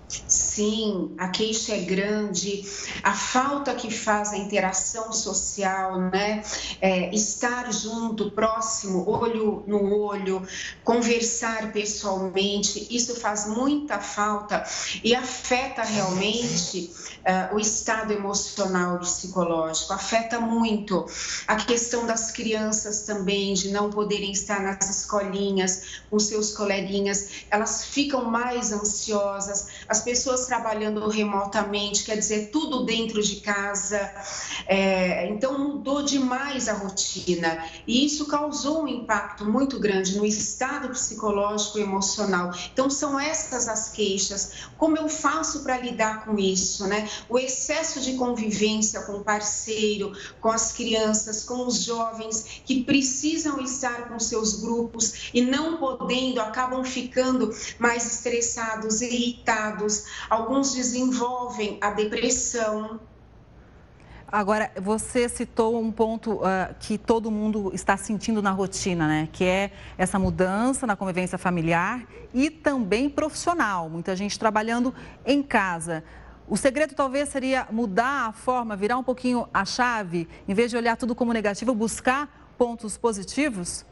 Sim, 0.08 1.14
a 1.18 1.28
queixa 1.28 1.74
é 1.74 1.80
grande, 1.80 2.62
a 3.02 3.12
falta 3.12 3.74
que 3.74 3.90
faz 3.90 4.32
a 4.32 4.36
interação 4.36 5.12
social, 5.12 6.00
né? 6.00 6.42
É, 6.80 7.12
estar 7.12 7.72
junto, 7.72 8.30
próximo, 8.30 9.04
olho 9.08 9.64
no 9.66 9.98
olho, 9.98 10.46
conversar 10.84 11.72
pessoalmente, 11.72 12.86
isso 12.88 13.16
faz 13.16 13.48
muita 13.48 13.98
falta 13.98 14.64
e 15.02 15.12
afeta 15.14 15.82
realmente 15.82 16.92
uh, 17.26 17.54
o 17.54 17.60
estado 17.60 18.12
emocional 18.12 18.96
e 18.96 18.98
psicológico, 19.00 19.92
afeta 19.92 20.40
muito 20.40 21.04
a 21.46 21.56
questão 21.56 22.06
das 22.06 22.30
crianças 22.30 23.02
também, 23.02 23.52
de 23.54 23.70
não 23.70 23.90
poderem 23.90 24.30
estar 24.30 24.60
nas 24.62 24.88
escolinhas 24.88 26.00
com 26.08 26.18
seus 26.18 26.52
coleguinhas, 26.54 27.46
elas 27.50 27.86
ficam 27.86 28.24
mais 28.24 28.72
ansiosas, 28.72 29.66
as 29.88 30.02
pessoas 30.02 30.46
trabalhando 30.46 31.08
remotamente, 31.08 32.04
quer 32.04 32.16
dizer, 32.16 32.50
tudo 32.50 32.84
dentro 32.84 33.22
de 33.22 33.36
casa. 33.36 34.10
É, 34.66 35.28
então, 35.28 35.58
mudou 35.58 36.02
demais 36.02 36.68
a 36.68 36.74
rotina. 36.74 37.64
E 37.86 38.04
isso 38.04 38.26
causou 38.26 38.82
um 38.82 38.88
impacto 38.88 39.44
muito 39.44 39.78
grande 39.78 40.16
no 40.16 40.24
estado 40.24 40.88
psicológico 40.88 41.78
e 41.78 41.82
emocional. 41.82 42.52
Então, 42.72 42.88
são 42.88 43.18
essas 43.18 43.68
as 43.68 43.90
queixas. 43.90 44.52
Como 44.76 44.96
eu 44.96 45.08
faço 45.08 45.62
para 45.62 45.78
lidar 45.78 46.24
com 46.24 46.38
isso, 46.38 46.86
né? 46.86 47.08
O 47.28 47.38
excesso 47.38 48.00
de 48.00 48.14
convivência 48.14 49.02
com 49.02 49.14
o 49.14 49.24
parceiro, 49.24 50.12
com 50.40 50.48
as 50.48 50.72
crianças, 50.72 51.44
com 51.44 51.66
os 51.66 51.82
jovens 51.82 52.62
que 52.64 52.84
precisam 52.84 53.60
estar 53.60 54.08
com 54.08 54.18
seus 54.18 54.60
grupos 54.60 55.30
e 55.32 55.40
não 55.40 55.76
podendo, 55.76 56.40
acabam 56.40 56.84
ficando 56.84 57.54
mais 57.78 58.06
estressados, 58.06 59.00
irritados 59.00 60.04
alguns 60.28 60.74
desenvolvem 60.74 61.78
a 61.80 61.90
depressão. 61.90 63.00
Agora, 64.30 64.72
você 64.80 65.28
citou 65.28 65.80
um 65.80 65.92
ponto 65.92 66.34
uh, 66.34 66.74
que 66.80 66.98
todo 66.98 67.30
mundo 67.30 67.70
está 67.72 67.96
sentindo 67.96 68.42
na 68.42 68.50
rotina, 68.50 69.06
né? 69.06 69.28
Que 69.32 69.44
é 69.44 69.70
essa 69.96 70.18
mudança 70.18 70.84
na 70.84 70.96
convivência 70.96 71.38
familiar 71.38 72.04
e 72.34 72.50
também 72.50 73.08
profissional. 73.08 73.88
Muita 73.88 74.16
gente 74.16 74.36
trabalhando 74.36 74.92
em 75.24 75.42
casa. 75.42 76.02
O 76.48 76.56
segredo 76.56 76.94
talvez 76.94 77.28
seria 77.28 77.66
mudar 77.72 78.28
a 78.28 78.32
forma, 78.32 78.76
virar 78.76 78.96
um 78.96 79.02
pouquinho 79.02 79.48
a 79.52 79.64
chave, 79.64 80.28
em 80.46 80.54
vez 80.54 80.70
de 80.70 80.76
olhar 80.76 80.96
tudo 80.96 81.14
como 81.14 81.32
negativo, 81.32 81.74
buscar 81.74 82.54
pontos 82.56 82.96
positivos? 82.96 83.84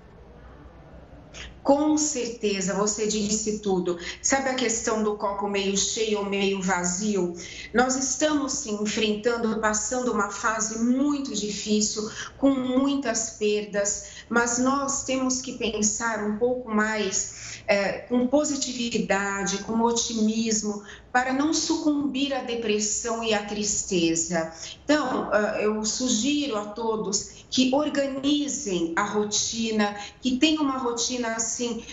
Com 1.64 1.96
certeza, 1.96 2.74
você 2.74 3.06
disse 3.06 3.60
tudo. 3.60 3.98
Sabe 4.20 4.50
a 4.50 4.54
questão 4.54 5.02
do 5.02 5.16
copo 5.16 5.48
meio 5.48 5.74
cheio 5.78 6.18
ou 6.18 6.26
meio 6.26 6.60
vazio? 6.60 7.32
Nós 7.72 7.96
estamos 7.96 8.52
sim 8.52 8.82
enfrentando, 8.82 9.58
passando 9.60 10.12
uma 10.12 10.30
fase 10.30 10.78
muito 10.84 11.34
difícil, 11.34 12.10
com 12.36 12.50
muitas 12.50 13.30
perdas, 13.38 14.26
mas 14.28 14.58
nós 14.58 15.04
temos 15.04 15.40
que 15.40 15.54
pensar 15.56 16.22
um 16.24 16.36
pouco 16.36 16.70
mais 16.70 17.62
é, 17.66 18.00
com 18.00 18.26
positividade, 18.26 19.64
com 19.64 19.80
otimismo, 19.80 20.82
para 21.10 21.32
não 21.32 21.54
sucumbir 21.54 22.34
à 22.34 22.42
depressão 22.42 23.24
e 23.24 23.32
à 23.32 23.42
tristeza. 23.44 24.52
Então, 24.84 25.32
eu 25.60 25.82
sugiro 25.84 26.58
a 26.58 26.66
todos 26.66 27.46
que 27.48 27.72
organizem 27.72 28.92
a 28.96 29.04
rotina, 29.04 29.96
que 30.20 30.38
tenham 30.38 30.64
uma 30.64 30.76
rotina 30.76 31.36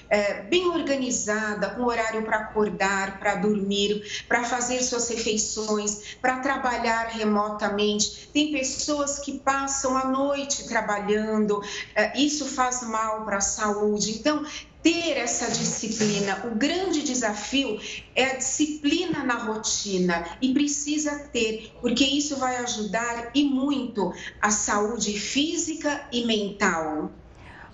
é, 0.10 0.41
bem 0.43 0.67
organizada, 0.67 1.69
com 1.71 1.84
horário 1.84 2.24
para 2.24 2.38
acordar, 2.38 3.19
para 3.19 3.36
dormir, 3.36 4.26
para 4.28 4.43
fazer 4.43 4.82
suas 4.82 5.10
refeições, 5.10 6.15
para 6.21 6.39
trabalhar 6.39 7.08
remotamente. 7.08 8.30
Tem 8.34 8.52
pessoas 8.52 9.19
que 9.19 9.39
passam 9.39 9.97
a 9.97 10.06
noite 10.06 10.67
trabalhando, 10.67 11.62
é, 11.95 12.17
isso 12.19 12.45
faz 12.45 12.84
mal 12.84 13.26
para 13.26 13.38
a 13.38 13.41
saúde. 13.41 14.12
Então, 14.12 14.45
ter 14.82 15.17
essa 15.17 15.50
disciplina. 15.52 16.43
O 16.45 16.56
grande 16.56 17.04
desafio 17.04 17.80
é 18.15 18.26
a 18.26 18.36
disciplina 18.36 19.24
na 19.24 19.36
rotina 19.36 20.38
e 20.41 20.54
precisa 20.54 21.30
ter, 21.32 21.71
porque 21.80 22.04
isso 22.04 22.38
vai 22.38 22.58
ajudar 22.58 23.32
e 23.34 23.43
muito 23.43 24.13
a 24.41 24.50
saúde 24.50 25.17
física 25.19 26.08
e 26.12 26.26
mental. 26.26 27.12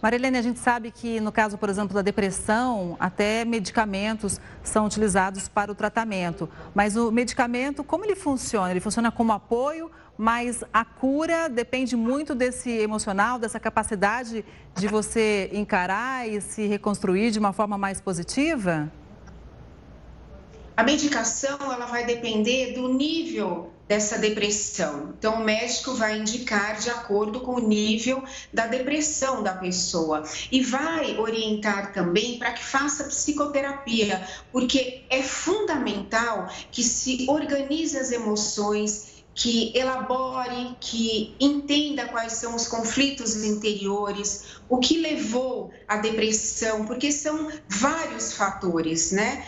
Marilene, 0.01 0.37
a 0.37 0.41
gente 0.41 0.59
sabe 0.59 0.91
que 0.91 1.19
no 1.19 1.31
caso, 1.31 1.57
por 1.57 1.69
exemplo, 1.69 1.95
da 1.95 2.03
depressão, 2.03 2.95
até 2.99 3.43
medicamentos 3.43 4.39
são 4.63 4.85
utilizados 4.85 5.47
para 5.47 5.71
o 5.71 5.75
tratamento. 5.75 6.47
Mas 6.75 6.95
o 6.95 7.11
medicamento, 7.11 7.83
como 7.83 8.05
ele 8.05 8.15
funciona? 8.15 8.69
Ele 8.69 8.79
funciona 8.79 9.11
como 9.11 9.33
apoio, 9.33 9.89
mas 10.15 10.63
a 10.71 10.85
cura 10.85 11.49
depende 11.49 11.95
muito 11.95 12.35
desse 12.35 12.69
emocional, 12.69 13.39
dessa 13.39 13.59
capacidade 13.59 14.45
de 14.75 14.87
você 14.87 15.49
encarar 15.51 16.29
e 16.29 16.41
se 16.41 16.67
reconstruir 16.67 17.31
de 17.31 17.39
uma 17.39 17.51
forma 17.51 17.75
mais 17.75 17.99
positiva? 17.99 18.91
A 20.75 20.83
medicação 20.83 21.57
ela 21.73 21.87
vai 21.87 22.05
depender 22.05 22.73
do 22.73 22.87
nível 22.93 23.71
dessa 23.87 24.17
depressão. 24.17 25.13
Então, 25.17 25.35
o 25.35 25.43
médico 25.43 25.93
vai 25.93 26.17
indicar 26.17 26.77
de 26.77 26.89
acordo 26.89 27.39
com 27.41 27.53
o 27.53 27.67
nível 27.67 28.23
da 28.53 28.67
depressão 28.67 29.41
da 29.41 29.53
pessoa 29.53 30.23
e 30.51 30.61
vai 30.61 31.17
orientar 31.17 31.93
também 31.93 32.37
para 32.37 32.51
que 32.51 32.63
faça 32.63 33.05
psicoterapia, 33.05 34.27
porque 34.51 35.05
é 35.09 35.23
fundamental 35.23 36.49
que 36.71 36.83
se 36.83 37.25
organize 37.29 37.97
as 37.97 38.11
emoções 38.11 39.17
que 39.37 39.71
elabore, 39.77 40.75
que 40.79 41.35
entenda 41.39 42.07
quais 42.07 42.33
são 42.33 42.55
os 42.55 42.67
conflitos 42.67 43.35
interiores, 43.43 44.57
o 44.67 44.79
que 44.79 44.97
levou 44.97 45.71
à 45.87 45.97
depressão, 45.97 46.85
porque 46.85 47.11
são 47.11 47.47
vários 47.69 48.33
fatores, 48.33 49.11
né? 49.11 49.45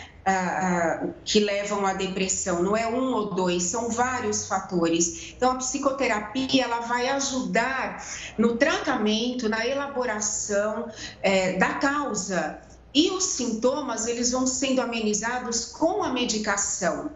Que 1.24 1.40
levam 1.40 1.86
à 1.86 1.94
depressão, 1.94 2.62
não 2.62 2.76
é 2.76 2.86
um 2.86 3.12
ou 3.14 3.34
dois, 3.34 3.64
são 3.64 3.88
vários 3.90 4.46
fatores. 4.46 5.32
Então, 5.36 5.52
a 5.52 5.54
psicoterapia 5.56 6.64
ela 6.64 6.80
vai 6.80 7.08
ajudar 7.08 8.04
no 8.36 8.56
tratamento, 8.56 9.48
na 9.48 9.66
elaboração 9.66 10.90
é, 11.22 11.54
da 11.54 11.74
causa. 11.74 12.60
E 12.92 13.10
os 13.10 13.24
sintomas, 13.24 14.06
eles 14.06 14.32
vão 14.32 14.46
sendo 14.46 14.80
amenizados 14.80 15.66
com 15.66 16.02
a 16.02 16.12
medicação. 16.12 17.10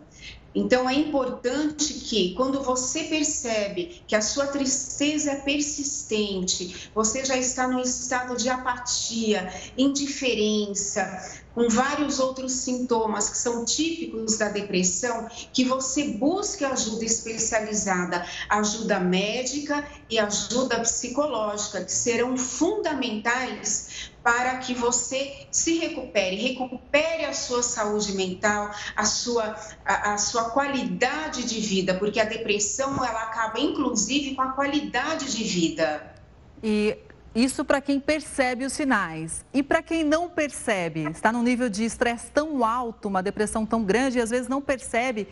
Então, 0.55 0.89
é 0.89 0.95
importante 0.95 1.95
que, 1.95 2.33
quando 2.35 2.63
você 2.63 3.05
percebe 3.05 4.03
que 4.07 4.15
a 4.15 4.23
sua 4.23 4.47
tristeza 4.47 5.33
é 5.33 5.37
persistente, 5.37 6.91
você 6.95 7.25
já 7.25 7.37
está 7.37 7.67
num 7.67 7.81
estado 7.81 8.37
de 8.37 8.49
apatia, 8.49 9.53
indiferença, 9.77 11.43
com 11.55 11.69
vários 11.69 12.21
outros 12.21 12.53
sintomas 12.53 13.31
que 13.31 13.39
são 13.39 13.65
típicos 13.65 14.39
da 14.39 14.49
depressão, 14.49 15.29
que 15.53 15.65
você 15.65 16.09
busque 16.09 16.65
ajuda 16.65 17.05
especializada, 17.05 18.25
ajuda 18.49 19.01
médica 19.01 19.87
e 20.09 20.19
ajuda 20.19 20.81
psicológica, 20.81 21.85
que 21.85 21.93
serão 21.93 22.37
fundamentais 22.37 24.13
para 24.25 24.57
que 24.57 24.73
você 24.73 25.47
se 25.51 25.79
recupere, 25.79 26.37
recupere 26.37 27.27
a 27.27 27.35
sua 27.35 27.63
saúde 27.63 28.15
mental, 28.15 28.71
a 28.97 29.05
sua, 29.05 29.55
a, 29.85 30.15
a, 30.15 30.19
sua 30.19 30.49
qualidade 30.49 31.45
de 31.45 31.61
vida, 31.61 31.93
porque 31.93 32.19
a 32.19 32.25
depressão 32.25 33.05
ela 33.05 33.25
acaba 33.25 33.61
inclusive 33.61 34.35
com 34.35 34.41
a 34.41 34.53
qualidade 34.53 35.31
de 35.31 35.45
vida. 35.45 36.15
E 36.63 36.97
isso 37.35 37.67
para 37.67 37.83
quem 37.83 38.01
percebe 38.01 38.65
os 38.65 38.73
sinais. 38.73 39.45
E 39.53 39.63
para 39.63 39.83
quem 39.83 40.03
não 40.03 40.31
percebe, 40.31 41.07
está 41.11 41.31
num 41.31 41.43
nível 41.43 41.69
de 41.69 41.85
estresse 41.85 42.31
tão 42.31 42.65
alto, 42.65 43.09
uma 43.09 43.23
depressão 43.23 43.67
tão 43.67 43.85
grande 43.85 44.17
e 44.17 44.23
às 44.23 44.31
vezes 44.31 44.49
não 44.49 44.63
percebe 44.63 45.29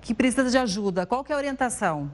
que 0.00 0.14
precisa 0.14 0.48
de 0.48 0.56
ajuda. 0.56 1.04
Qual 1.04 1.24
que 1.24 1.32
é 1.32 1.34
a 1.34 1.38
orientação? 1.38 2.12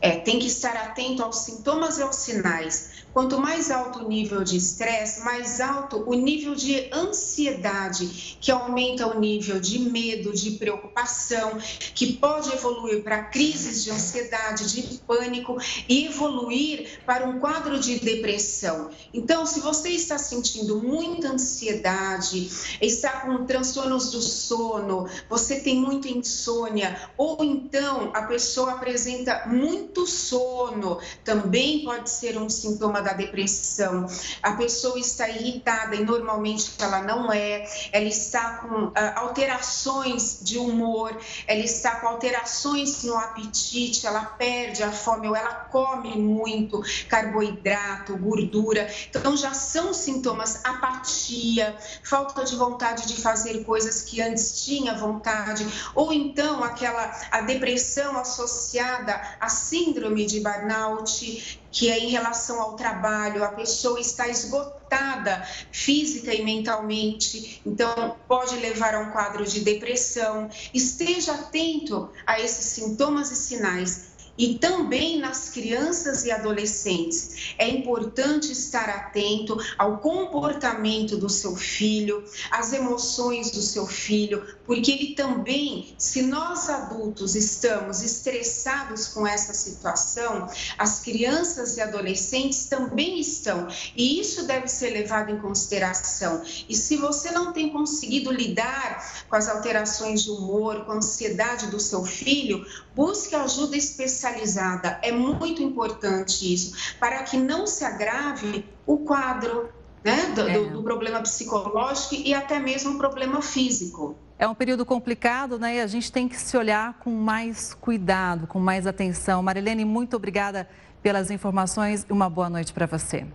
É, 0.00 0.16
tem 0.18 0.38
que 0.38 0.46
estar 0.46 0.76
atento 0.76 1.22
aos 1.22 1.36
sintomas 1.36 1.98
e 1.98 2.02
aos 2.02 2.16
sinais. 2.16 3.04
Quanto 3.18 3.40
mais 3.40 3.72
alto 3.72 4.04
o 4.04 4.08
nível 4.08 4.44
de 4.44 4.56
estresse, 4.56 5.24
mais 5.24 5.60
alto 5.60 6.04
o 6.08 6.14
nível 6.14 6.54
de 6.54 6.88
ansiedade, 6.94 8.38
que 8.40 8.52
aumenta 8.52 9.08
o 9.08 9.18
nível 9.18 9.58
de 9.58 9.80
medo, 9.80 10.32
de 10.32 10.52
preocupação, 10.52 11.58
que 11.96 12.12
pode 12.12 12.52
evoluir 12.52 13.02
para 13.02 13.24
crises 13.24 13.82
de 13.82 13.90
ansiedade, 13.90 14.70
de 14.72 14.98
pânico 14.98 15.56
e 15.88 16.06
evoluir 16.06 17.00
para 17.04 17.28
um 17.28 17.40
quadro 17.40 17.80
de 17.80 17.98
depressão. 17.98 18.88
Então, 19.12 19.44
se 19.44 19.58
você 19.58 19.88
está 19.88 20.16
sentindo 20.16 20.80
muita 20.80 21.32
ansiedade, 21.32 22.48
está 22.80 23.22
com 23.22 23.44
transtornos 23.44 24.12
do 24.12 24.22
sono, 24.22 25.08
você 25.28 25.58
tem 25.58 25.74
muita 25.74 26.06
insônia, 26.06 27.10
ou 27.16 27.36
então 27.40 28.12
a 28.14 28.22
pessoa 28.22 28.74
apresenta 28.74 29.42
muito 29.48 30.06
sono, 30.06 31.00
também 31.24 31.82
pode 31.82 32.10
ser 32.10 32.38
um 32.38 32.48
sintoma 32.48 33.07
da 33.08 33.14
depressão. 33.14 34.06
A 34.42 34.52
pessoa 34.52 34.98
está 34.98 35.28
irritada 35.28 35.96
e 35.96 36.04
normalmente 36.04 36.72
ela 36.78 37.02
não 37.02 37.32
é, 37.32 37.66
ela 37.90 38.04
está 38.04 38.58
com 38.58 38.86
uh, 38.86 38.92
alterações 39.16 40.40
de 40.42 40.58
humor, 40.58 41.18
ela 41.46 41.60
está 41.60 41.96
com 41.96 42.08
alterações 42.08 43.02
no 43.04 43.16
apetite, 43.16 44.06
ela 44.06 44.24
perde 44.24 44.82
a 44.82 44.92
fome 44.92 45.28
ou 45.28 45.34
ela 45.34 45.54
come 45.70 46.16
muito 46.16 46.82
carboidrato, 47.08 48.16
gordura. 48.18 48.86
Então 49.08 49.36
já 49.36 49.54
são 49.54 49.94
sintomas 49.94 50.64
apatia, 50.64 51.76
falta 52.02 52.44
de 52.44 52.56
vontade 52.56 53.06
de 53.06 53.20
fazer 53.20 53.64
coisas 53.64 54.02
que 54.02 54.20
antes 54.20 54.64
tinha 54.64 54.94
vontade, 54.94 55.66
ou 55.94 56.12
então 56.12 56.62
aquela 56.62 57.18
a 57.30 57.40
depressão 57.40 58.18
associada 58.18 59.20
à 59.40 59.48
síndrome 59.48 60.26
de 60.26 60.40
burnout, 60.40 61.58
que 61.78 61.88
é 61.88 61.96
em 61.96 62.08
relação 62.08 62.60
ao 62.60 62.74
trabalho, 62.74 63.44
a 63.44 63.52
pessoa 63.52 64.00
está 64.00 64.26
esgotada 64.26 65.46
física 65.70 66.34
e 66.34 66.42
mentalmente, 66.42 67.62
então 67.64 68.16
pode 68.26 68.56
levar 68.56 68.96
a 68.96 68.98
um 68.98 69.12
quadro 69.12 69.44
de 69.44 69.60
depressão. 69.60 70.50
Esteja 70.74 71.34
atento 71.34 72.10
a 72.26 72.40
esses 72.40 72.64
sintomas 72.64 73.30
e 73.30 73.36
sinais 73.36 74.08
e 74.38 74.54
também 74.54 75.18
nas 75.18 75.50
crianças 75.50 76.24
e 76.24 76.30
adolescentes. 76.30 77.54
É 77.58 77.68
importante 77.68 78.52
estar 78.52 78.88
atento 78.88 79.58
ao 79.76 79.98
comportamento 79.98 81.16
do 81.16 81.28
seu 81.28 81.56
filho, 81.56 82.24
às 82.50 82.72
emoções 82.72 83.50
do 83.50 83.60
seu 83.60 83.86
filho, 83.86 84.46
porque 84.64 84.92
ele 84.92 85.14
também, 85.14 85.94
se 85.98 86.22
nós 86.22 86.70
adultos 86.70 87.34
estamos 87.34 88.02
estressados 88.02 89.08
com 89.08 89.26
essa 89.26 89.52
situação, 89.52 90.48
as 90.78 91.00
crianças 91.00 91.76
e 91.76 91.80
adolescentes 91.80 92.66
também 92.66 93.18
estão, 93.18 93.66
e 93.96 94.20
isso 94.20 94.46
deve 94.46 94.68
ser 94.68 94.90
levado 94.90 95.30
em 95.30 95.40
consideração. 95.40 96.42
E 96.68 96.76
se 96.76 96.96
você 96.96 97.32
não 97.32 97.52
tem 97.52 97.70
conseguido 97.70 98.30
lidar 98.30 99.24
com 99.28 99.34
as 99.34 99.48
alterações 99.48 100.22
de 100.22 100.30
humor, 100.30 100.84
com 100.84 100.92
a 100.92 100.96
ansiedade 100.96 101.66
do 101.66 101.80
seu 101.80 102.04
filho, 102.04 102.64
busque 102.94 103.34
ajuda 103.34 103.76
especializada 103.76 104.27
especializada. 104.28 104.98
É 105.02 105.10
muito 105.10 105.62
importante 105.62 106.52
isso, 106.52 106.96
para 106.98 107.22
que 107.22 107.36
não 107.36 107.66
se 107.66 107.84
agrave 107.84 108.64
o 108.86 108.98
quadro 108.98 109.68
né, 110.04 110.32
do, 110.34 110.48
é. 110.48 110.58
do, 110.70 110.82
problema 110.82 111.20
psicológico 111.20 112.14
e 112.14 112.32
até 112.34 112.58
mesmo 112.58 112.94
o 112.94 112.98
problema 112.98 113.42
físico. 113.42 114.16
É 114.38 114.46
um 114.46 114.54
período 114.54 114.86
complicado, 114.86 115.58
né? 115.58 115.76
E 115.76 115.80
a 115.80 115.86
gente 115.86 116.12
tem 116.12 116.28
que 116.28 116.36
se 116.36 116.56
olhar 116.56 116.94
com 117.00 117.10
mais 117.10 117.74
cuidado, 117.74 118.46
com 118.46 118.60
mais 118.60 118.86
atenção. 118.86 119.42
Marilene, 119.42 119.84
muito 119.84 120.16
obrigada 120.16 120.68
pelas 121.02 121.30
informações 121.30 122.06
e 122.08 122.12
uma 122.12 122.30
boa 122.30 122.48
noite 122.48 122.72
para 122.72 122.86
você. 122.86 123.26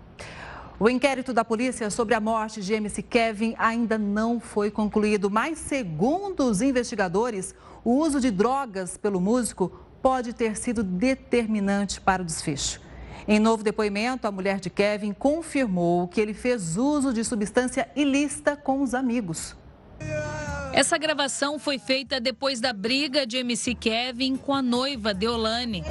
O 0.80 0.90
inquérito 0.90 1.34
da 1.34 1.46
polícia 1.46 1.90
sobre 1.90 2.16
a 2.16 2.20
morte 2.20 2.62
de 2.62 2.74
MC 2.74 3.02
Kevin 3.02 3.54
ainda 3.58 3.98
não 3.98 4.40
foi 4.40 4.72
concluído, 4.72 5.30
mas 5.30 5.58
segundo 5.60 6.46
os 6.46 6.62
investigadores, 6.62 7.54
o 7.84 7.98
uso 7.98 8.20
de 8.20 8.32
drogas 8.32 8.98
pelo 8.98 9.20
músico 9.20 9.72
pode 10.04 10.34
ter 10.34 10.58
sido 10.58 10.84
determinante 10.84 12.02
para 12.02 12.22
o 12.22 12.26
desfecho. 12.26 12.82
Em 13.26 13.40
novo 13.40 13.64
depoimento, 13.64 14.28
a 14.28 14.32
mulher 14.32 14.60
de 14.60 14.70
Kevin 14.70 15.14
confirmou 15.14 16.10
que 16.10 16.20
ele 16.20 16.34
fez 16.34 16.76
uso 16.76 17.14
de 17.14 17.24
substância 17.24 17.90
ilícita 17.96 18.58
com 18.58 18.82
os 18.82 18.94
amigos. 18.94 19.56
Essa 20.74 20.98
gravação 20.98 21.58
foi 21.58 21.80
feita 21.80 22.20
depois 22.20 22.60
da 22.60 22.74
briga 22.74 23.26
de 23.26 23.38
MC 23.38 23.76
Kevin 23.76 24.36
com 24.36 24.54
a 24.54 24.62
noiva 24.62 25.14
Deolane. 25.14 25.84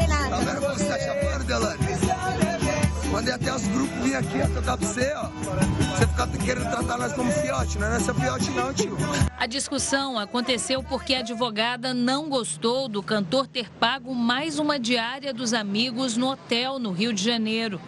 Mandei 3.12 3.34
até 3.34 3.54
os 3.54 3.68
grupos 3.68 3.98
vir 4.02 4.14
aqui 4.14 4.38
tocar 4.54 4.78
pra 4.78 4.88
você, 4.88 5.12
ó. 5.14 5.26
Você 5.26 6.06
ficar 6.06 6.26
querendo 6.28 6.70
tratar 6.70 6.96
nós 6.96 7.12
como 7.12 7.30
fiote, 7.30 7.78
não 7.78 7.88
é 7.88 7.90
nessa 7.90 8.14
fiote 8.14 8.50
não, 8.52 8.72
tio. 8.72 8.96
A 9.36 9.46
discussão 9.46 10.18
aconteceu 10.18 10.82
porque 10.82 11.14
a 11.14 11.18
advogada 11.18 11.92
não 11.92 12.30
gostou 12.30 12.88
do 12.88 13.02
cantor 13.02 13.46
ter 13.46 13.70
pago 13.72 14.14
mais 14.14 14.58
uma 14.58 14.80
diária 14.80 15.34
dos 15.34 15.52
amigos 15.52 16.16
no 16.16 16.30
hotel 16.30 16.78
no 16.78 16.90
Rio 16.90 17.12
de 17.12 17.22
Janeiro. 17.22 17.78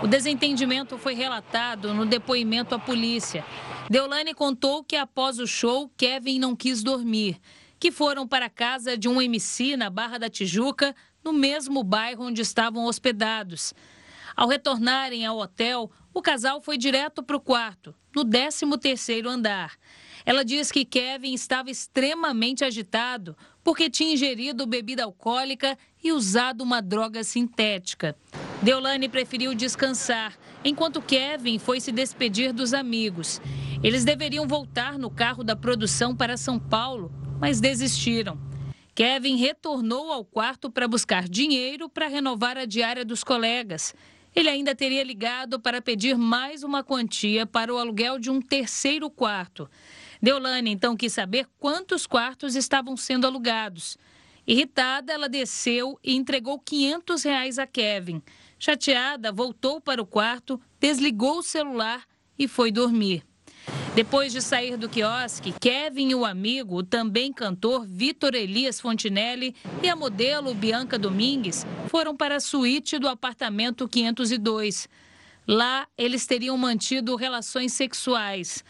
O 0.00 0.06
desentendimento 0.06 0.96
foi 0.96 1.14
relatado 1.14 1.92
no 1.92 2.06
depoimento 2.06 2.72
à 2.72 2.78
polícia. 2.78 3.44
Deolane 3.90 4.32
contou 4.32 4.84
que 4.84 4.94
após 4.94 5.40
o 5.40 5.46
show, 5.46 5.90
Kevin 5.96 6.38
não 6.38 6.54
quis 6.54 6.84
dormir, 6.84 7.40
que 7.80 7.90
foram 7.90 8.28
para 8.28 8.46
a 8.46 8.50
casa 8.50 8.96
de 8.96 9.08
um 9.08 9.20
MC 9.20 9.76
na 9.76 9.90
Barra 9.90 10.18
da 10.18 10.30
Tijuca, 10.30 10.94
no 11.24 11.32
mesmo 11.32 11.82
bairro 11.82 12.26
onde 12.26 12.42
estavam 12.42 12.84
hospedados. 12.84 13.74
Ao 14.38 14.46
retornarem 14.46 15.26
ao 15.26 15.36
hotel, 15.36 15.90
o 16.14 16.22
casal 16.22 16.60
foi 16.60 16.78
direto 16.78 17.24
para 17.24 17.36
o 17.36 17.40
quarto, 17.40 17.92
no 18.14 18.24
13º 18.24 19.26
andar. 19.26 19.72
Ela 20.24 20.44
diz 20.44 20.70
que 20.70 20.84
Kevin 20.84 21.34
estava 21.34 21.72
extremamente 21.72 22.64
agitado 22.64 23.36
porque 23.64 23.90
tinha 23.90 24.12
ingerido 24.12 24.64
bebida 24.64 25.02
alcoólica 25.02 25.76
e 26.00 26.12
usado 26.12 26.60
uma 26.60 26.80
droga 26.80 27.24
sintética. 27.24 28.14
Deolane 28.62 29.08
preferiu 29.08 29.56
descansar, 29.56 30.38
enquanto 30.64 31.02
Kevin 31.02 31.58
foi 31.58 31.80
se 31.80 31.90
despedir 31.90 32.52
dos 32.52 32.72
amigos. 32.72 33.40
Eles 33.82 34.04
deveriam 34.04 34.46
voltar 34.46 34.96
no 34.96 35.10
carro 35.10 35.42
da 35.42 35.56
produção 35.56 36.14
para 36.14 36.36
São 36.36 36.60
Paulo, 36.60 37.10
mas 37.40 37.60
desistiram. 37.60 38.38
Kevin 38.94 39.34
retornou 39.34 40.12
ao 40.12 40.24
quarto 40.24 40.70
para 40.70 40.86
buscar 40.86 41.28
dinheiro 41.28 41.88
para 41.88 42.06
renovar 42.06 42.56
a 42.56 42.64
diária 42.64 43.04
dos 43.04 43.24
colegas. 43.24 43.96
Ele 44.38 44.48
ainda 44.48 44.72
teria 44.72 45.02
ligado 45.02 45.58
para 45.58 45.82
pedir 45.82 46.16
mais 46.16 46.62
uma 46.62 46.84
quantia 46.84 47.44
para 47.44 47.74
o 47.74 47.76
aluguel 47.76 48.20
de 48.20 48.30
um 48.30 48.40
terceiro 48.40 49.10
quarto. 49.10 49.68
Deolane 50.22 50.70
então 50.70 50.96
quis 50.96 51.12
saber 51.12 51.48
quantos 51.58 52.06
quartos 52.06 52.54
estavam 52.54 52.96
sendo 52.96 53.26
alugados. 53.26 53.98
Irritada, 54.46 55.12
ela 55.12 55.28
desceu 55.28 55.98
e 56.04 56.14
entregou 56.14 56.56
500 56.56 57.24
reais 57.24 57.58
a 57.58 57.66
Kevin. 57.66 58.22
Chateada, 58.60 59.32
voltou 59.32 59.80
para 59.80 60.00
o 60.00 60.06
quarto, 60.06 60.60
desligou 60.78 61.38
o 61.38 61.42
celular 61.42 62.06
e 62.38 62.46
foi 62.46 62.70
dormir. 62.70 63.27
Depois 63.94 64.32
de 64.32 64.40
sair 64.40 64.76
do 64.76 64.88
quiosque, 64.88 65.52
Kevin 65.60 66.10
e 66.10 66.14
o 66.14 66.24
amigo, 66.24 66.76
o 66.76 66.82
também 66.82 67.32
cantor 67.32 67.84
Vitor 67.86 68.34
Elias 68.34 68.80
Fontinelli 68.80 69.54
e 69.82 69.88
a 69.88 69.96
modelo 69.96 70.54
Bianca 70.54 70.98
Domingues 70.98 71.66
foram 71.88 72.16
para 72.16 72.36
a 72.36 72.40
suíte 72.40 72.98
do 72.98 73.08
apartamento 73.08 73.88
502. 73.88 74.88
Lá, 75.46 75.88
eles 75.96 76.26
teriam 76.26 76.56
mantido 76.56 77.16
relações 77.16 77.72
sexuais. 77.72 78.62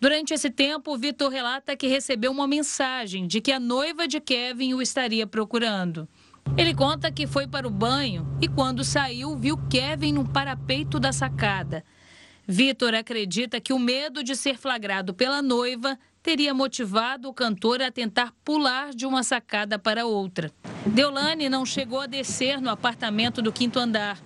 Durante 0.00 0.32
esse 0.32 0.48
tempo, 0.48 0.96
Vitor 0.96 1.28
relata 1.28 1.74
que 1.74 1.88
recebeu 1.88 2.30
uma 2.30 2.46
mensagem 2.46 3.26
de 3.26 3.40
que 3.40 3.50
a 3.50 3.58
noiva 3.58 4.06
de 4.06 4.20
Kevin 4.20 4.74
o 4.74 4.82
estaria 4.82 5.26
procurando. 5.26 6.06
Ele 6.56 6.72
conta 6.72 7.10
que 7.10 7.26
foi 7.26 7.48
para 7.48 7.66
o 7.66 7.70
banho 7.70 8.26
e, 8.40 8.46
quando 8.46 8.84
saiu, 8.84 9.36
viu 9.36 9.56
Kevin 9.68 10.12
no 10.12 10.28
parapeito 10.28 11.00
da 11.00 11.12
sacada. 11.12 11.84
Vitor 12.50 12.94
acredita 12.94 13.60
que 13.60 13.74
o 13.74 13.78
medo 13.78 14.24
de 14.24 14.34
ser 14.34 14.56
flagrado 14.56 15.12
pela 15.12 15.42
noiva 15.42 15.98
teria 16.22 16.54
motivado 16.54 17.28
o 17.28 17.34
cantor 17.34 17.82
a 17.82 17.92
tentar 17.92 18.32
pular 18.42 18.94
de 18.94 19.04
uma 19.04 19.22
sacada 19.22 19.78
para 19.78 20.06
outra. 20.06 20.50
Deolane 20.86 21.50
não 21.50 21.66
chegou 21.66 22.00
a 22.00 22.06
descer 22.06 22.58
no 22.58 22.70
apartamento 22.70 23.42
do 23.42 23.52
quinto 23.52 23.78
andar. 23.78 24.18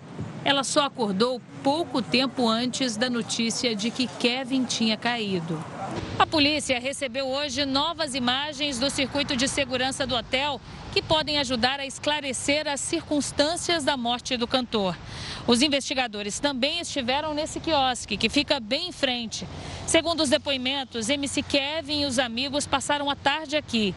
Ela 0.44 0.62
só 0.62 0.84
acordou 0.84 1.42
pouco 1.64 2.00
tempo 2.00 2.46
antes 2.46 2.96
da 2.96 3.10
notícia 3.10 3.74
de 3.74 3.90
que 3.90 4.06
Kevin 4.06 4.66
tinha 4.66 4.96
caído. 4.96 5.58
A 6.16 6.24
polícia 6.24 6.78
recebeu 6.78 7.26
hoje 7.26 7.66
novas 7.66 8.14
imagens 8.14 8.78
do 8.78 8.88
circuito 8.88 9.36
de 9.36 9.48
segurança 9.48 10.06
do 10.06 10.14
hotel 10.14 10.60
que 10.92 11.00
podem 11.00 11.38
ajudar 11.38 11.80
a 11.80 11.86
esclarecer 11.86 12.68
as 12.68 12.78
circunstâncias 12.78 13.82
da 13.82 13.96
morte 13.96 14.36
do 14.36 14.46
cantor. 14.46 14.94
Os 15.46 15.62
investigadores 15.62 16.38
também 16.38 16.80
estiveram 16.80 17.32
nesse 17.32 17.58
quiosque, 17.60 18.18
que 18.18 18.28
fica 18.28 18.60
bem 18.60 18.88
em 18.88 18.92
frente. 18.92 19.48
Segundo 19.86 20.22
os 20.22 20.28
depoimentos, 20.28 21.08
MC 21.08 21.42
Kevin 21.42 22.02
e 22.02 22.04
os 22.04 22.18
amigos 22.18 22.66
passaram 22.66 23.08
a 23.08 23.16
tarde 23.16 23.56
aqui. 23.56 23.94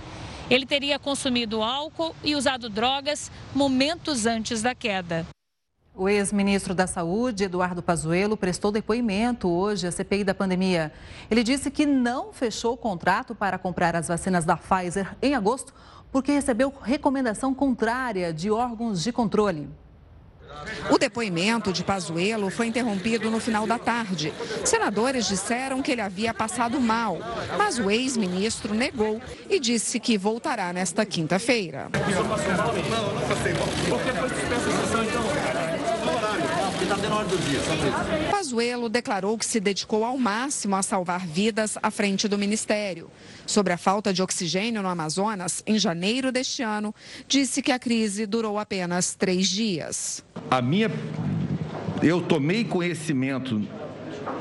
Ele 0.50 0.66
teria 0.66 0.98
consumido 0.98 1.62
álcool 1.62 2.16
e 2.24 2.34
usado 2.34 2.70
drogas 2.70 3.30
momentos 3.54 4.26
antes 4.26 4.62
da 4.62 4.74
queda. 4.74 5.28
O 5.98 6.10
ex-ministro 6.10 6.76
da 6.76 6.88
Saúde, 6.88 7.46
Eduardo 7.46 7.82
Pazuello, 7.82 8.36
prestou 8.36 8.70
depoimento 8.70 9.50
hoje 9.50 9.88
à 9.88 9.92
CPI 9.92 10.26
da 10.26 10.34
pandemia. 10.34 10.92
Ele 11.32 11.42
disse 11.42 11.72
que 11.72 11.86
não 11.86 12.34
fechou 12.34 12.74
o 12.74 12.78
contrato 12.78 13.34
para 13.34 13.58
comprar 13.58 13.96
as 13.96 14.10
vacinas 14.10 14.44
da 14.44 14.58
Pfizer 14.58 15.16
em 15.22 15.36
agosto 15.36 15.74
porque 16.15 16.32
recebeu 16.32 16.73
recomendação 16.82 17.54
contrária 17.54 18.32
de 18.32 18.49
órgãos 18.49 19.04
de 19.04 19.12
controle. 19.12 19.67
O 20.89 20.97
depoimento 20.97 21.73
de 21.73 21.84
Pazuello 21.84 22.49
foi 22.49 22.67
interrompido 22.67 23.30
no 23.30 23.38
final 23.38 23.67
da 23.67 23.78
tarde. 23.78 24.34
Senadores 24.63 25.28
disseram 25.28 25.82
que 25.82 25.91
ele 25.91 25.99
havia 25.99 26.34
passado 26.34 26.80
mal, 26.80 27.17
mas 27.58 27.78
o 27.80 27.91
ex-ministro 27.91 28.73
negou 28.73 29.21
e 29.49 29.60
disse 29.60 29.99
que 29.99 30.17
voltará 30.17 30.71
nesta 30.71 31.06
quinta-feira. 31.06 31.89
Pazuello 38.30 38.89
declarou 38.89 39.38
que 39.38 39.45
se 39.45 39.60
dedicou 39.60 40.04
ao 40.04 40.17
máximo 40.17 40.76
a 40.76 40.84
salvar 40.84 41.26
vidas 41.26 41.78
à 41.82 41.89
frente 41.89 42.28
do 42.28 42.38
ministério. 42.38 43.10
Sobre 43.45 43.74
a 43.74 43.78
falta 43.78 44.13
de 44.13 44.21
oxigênio 44.21 44.82
no 44.82 44.88
Amazonas, 44.88 45.63
em 45.65 45.80
janeiro 45.80 46.32
deste 46.32 46.62
ano, 46.62 46.93
disse 47.28 47.62
que 47.62 47.71
a 47.71 47.80
crise 47.80 48.26
durou 48.26 48.60
apenas 48.60 49.15
três 49.15 49.48
dias. 49.48 50.24
A 50.50 50.62
minha, 50.62 50.91
eu 52.04 52.21
tomei 52.21 52.63
conhecimento 52.63 53.62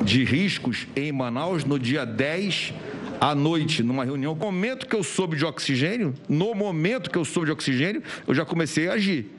de 0.02 0.24
riscos 0.24 0.87
em 0.94 1.12
Manaus 1.12 1.64
no 1.64 1.78
dia 1.78 2.04
10 2.04 2.74
à 3.20 3.35
noite, 3.35 3.83
numa 3.83 4.04
reunião. 4.04 4.35
No 4.35 4.40
momento 4.40 4.87
que 4.87 4.94
eu 4.94 5.02
soube 5.02 5.37
de 5.37 5.44
oxigênio, 5.44 6.14
no 6.28 6.54
momento 6.54 7.11
que 7.11 7.16
eu 7.16 7.24
soube 7.24 7.46
de 7.46 7.52
oxigênio, 7.52 8.02
eu 8.26 8.35
já 8.35 8.44
comecei 8.44 8.88
a 8.88 8.94
agir 8.94 9.30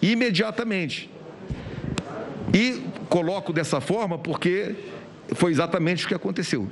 imediatamente. 0.00 1.10
E 2.54 2.82
coloco 3.08 3.52
dessa 3.52 3.80
forma 3.80 4.18
porque 4.18 4.74
foi 5.34 5.50
exatamente 5.52 6.04
o 6.04 6.08
que 6.08 6.14
aconteceu. 6.14 6.68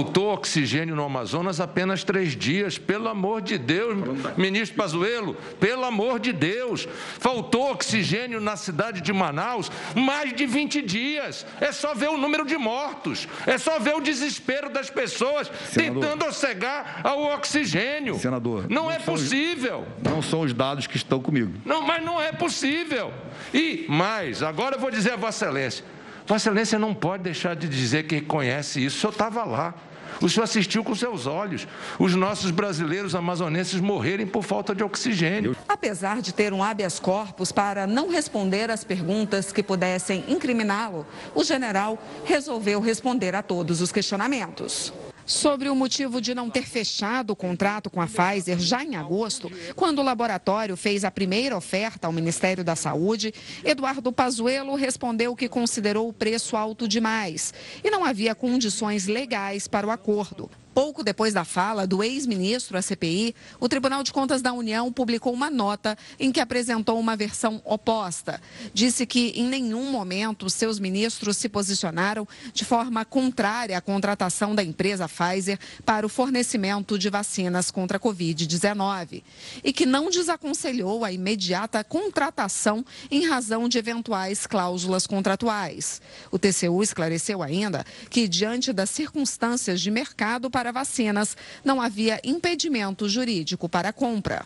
Faltou 0.00 0.32
oxigênio 0.32 0.96
no 0.96 1.04
Amazonas 1.04 1.60
apenas 1.60 2.02
três 2.02 2.34
dias, 2.34 2.78
pelo 2.78 3.06
amor 3.06 3.42
de 3.42 3.58
Deus, 3.58 3.94
ministro 4.34 4.74
Pazuello, 4.74 5.34
pelo 5.60 5.84
amor 5.84 6.18
de 6.18 6.32
Deus. 6.32 6.88
Faltou 7.18 7.70
oxigênio 7.70 8.40
na 8.40 8.56
cidade 8.56 9.02
de 9.02 9.12
Manaus 9.12 9.70
mais 9.94 10.32
de 10.32 10.46
20 10.46 10.80
dias. 10.80 11.44
É 11.60 11.70
só 11.70 11.92
ver 11.92 12.08
o 12.08 12.16
número 12.16 12.46
de 12.46 12.56
mortos, 12.56 13.28
é 13.46 13.58
só 13.58 13.78
ver 13.78 13.94
o 13.94 14.00
desespero 14.00 14.70
das 14.70 14.88
pessoas 14.88 15.52
Senador, 15.66 16.02
tentando 16.02 16.32
cegar 16.32 17.02
ao 17.04 17.22
oxigênio. 17.34 18.18
Senador, 18.18 18.70
não, 18.70 18.84
não 18.84 18.90
é 18.90 18.98
possível. 18.98 19.84
Os, 19.98 20.10
não 20.10 20.22
são 20.22 20.40
os 20.40 20.54
dados 20.54 20.86
que 20.86 20.96
estão 20.96 21.20
comigo. 21.20 21.52
Não, 21.62 21.82
mas 21.82 22.02
não 22.02 22.18
é 22.18 22.32
possível. 22.32 23.12
E 23.52 23.84
mais, 23.86 24.42
agora 24.42 24.76
eu 24.76 24.80
vou 24.80 24.90
dizer 24.90 25.12
a 25.12 25.16
Vossa 25.16 25.44
Excelência. 25.44 25.84
Vossa 26.26 26.48
Excelência 26.48 26.78
não 26.78 26.94
pode 26.94 27.22
deixar 27.22 27.54
de 27.54 27.68
dizer 27.68 28.04
que 28.04 28.22
conhece 28.22 28.82
isso. 28.82 28.96
O 28.96 29.00
senhor 29.00 29.12
estava 29.12 29.44
lá. 29.44 29.74
O 30.20 30.28
senhor 30.28 30.44
assistiu 30.44 30.84
com 30.84 30.94
seus 30.94 31.26
olhos 31.26 31.66
os 31.98 32.14
nossos 32.14 32.50
brasileiros 32.50 33.14
amazonenses 33.14 33.80
morrerem 33.80 34.26
por 34.26 34.42
falta 34.42 34.74
de 34.74 34.84
oxigênio. 34.84 35.56
Apesar 35.68 36.20
de 36.20 36.32
ter 36.32 36.52
um 36.52 36.62
habeas 36.62 37.00
corpus 37.00 37.50
para 37.50 37.86
não 37.86 38.10
responder 38.10 38.70
às 38.70 38.84
perguntas 38.84 39.52
que 39.52 39.62
pudessem 39.62 40.24
incriminá-lo, 40.28 41.06
o 41.34 41.42
general 41.42 41.98
resolveu 42.24 42.80
responder 42.80 43.34
a 43.34 43.42
todos 43.42 43.80
os 43.80 43.90
questionamentos 43.90 44.92
sobre 45.30 45.68
o 45.68 45.76
motivo 45.76 46.20
de 46.20 46.34
não 46.34 46.50
ter 46.50 46.66
fechado 46.66 47.30
o 47.30 47.36
contrato 47.36 47.88
com 47.88 48.00
a 48.00 48.06
Pfizer 48.06 48.58
já 48.58 48.82
em 48.82 48.96
agosto, 48.96 49.50
quando 49.76 50.00
o 50.00 50.02
laboratório 50.02 50.76
fez 50.76 51.04
a 51.04 51.10
primeira 51.10 51.56
oferta 51.56 52.06
ao 52.06 52.12
Ministério 52.12 52.64
da 52.64 52.74
Saúde, 52.74 53.32
Eduardo 53.64 54.12
Pazuello 54.12 54.74
respondeu 54.74 55.36
que 55.36 55.48
considerou 55.48 56.08
o 56.08 56.12
preço 56.12 56.56
alto 56.56 56.88
demais 56.88 57.54
e 57.84 57.90
não 57.90 58.04
havia 58.04 58.34
condições 58.34 59.06
legais 59.06 59.68
para 59.68 59.86
o 59.86 59.90
acordo. 59.90 60.50
Pouco 60.72 61.02
depois 61.02 61.34
da 61.34 61.44
fala 61.44 61.84
do 61.84 62.02
ex-ministro 62.02 62.78
à 62.78 62.82
CPI, 62.82 63.34
o 63.58 63.68
Tribunal 63.68 64.04
de 64.04 64.12
Contas 64.12 64.40
da 64.40 64.52
União 64.52 64.92
publicou 64.92 65.32
uma 65.32 65.50
nota 65.50 65.98
em 66.18 66.30
que 66.30 66.38
apresentou 66.38 66.98
uma 66.98 67.16
versão 67.16 67.60
oposta. 67.64 68.40
Disse 68.72 69.04
que 69.04 69.32
em 69.34 69.48
nenhum 69.48 69.90
momento 69.90 70.48
seus 70.48 70.78
ministros 70.78 71.36
se 71.36 71.48
posicionaram 71.48 72.26
de 72.52 72.64
forma 72.64 73.04
contrária 73.04 73.76
à 73.76 73.80
contratação 73.80 74.54
da 74.54 74.62
empresa 74.62 75.08
Pfizer 75.08 75.58
para 75.84 76.06
o 76.06 76.08
fornecimento 76.08 76.96
de 76.96 77.10
vacinas 77.10 77.70
contra 77.72 77.96
a 77.96 78.00
Covid-19 78.00 79.24
e 79.64 79.72
que 79.72 79.84
não 79.84 80.08
desaconselhou 80.08 81.04
a 81.04 81.10
imediata 81.10 81.82
contratação 81.82 82.84
em 83.10 83.26
razão 83.26 83.68
de 83.68 83.76
eventuais 83.76 84.46
cláusulas 84.46 85.04
contratuais. 85.04 86.00
O 86.30 86.38
TCU 86.38 86.80
esclareceu 86.80 87.42
ainda 87.42 87.84
que, 88.08 88.28
diante 88.28 88.72
das 88.72 88.90
circunstâncias 88.90 89.80
de 89.80 89.90
mercado 89.90 90.48
para 90.48 90.59
vacinas, 90.72 91.36
não 91.64 91.80
havia 91.80 92.20
impedimento 92.24 93.08
jurídico 93.08 93.68
para 93.68 93.88
a 93.88 93.92
compra. 93.92 94.44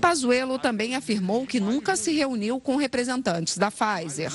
Pazuello 0.00 0.58
também 0.58 0.94
afirmou 0.94 1.46
que 1.46 1.58
nunca 1.58 1.96
se 1.96 2.12
reuniu 2.12 2.60
com 2.60 2.76
representantes 2.76 3.56
da 3.56 3.70
Pfizer. 3.70 4.30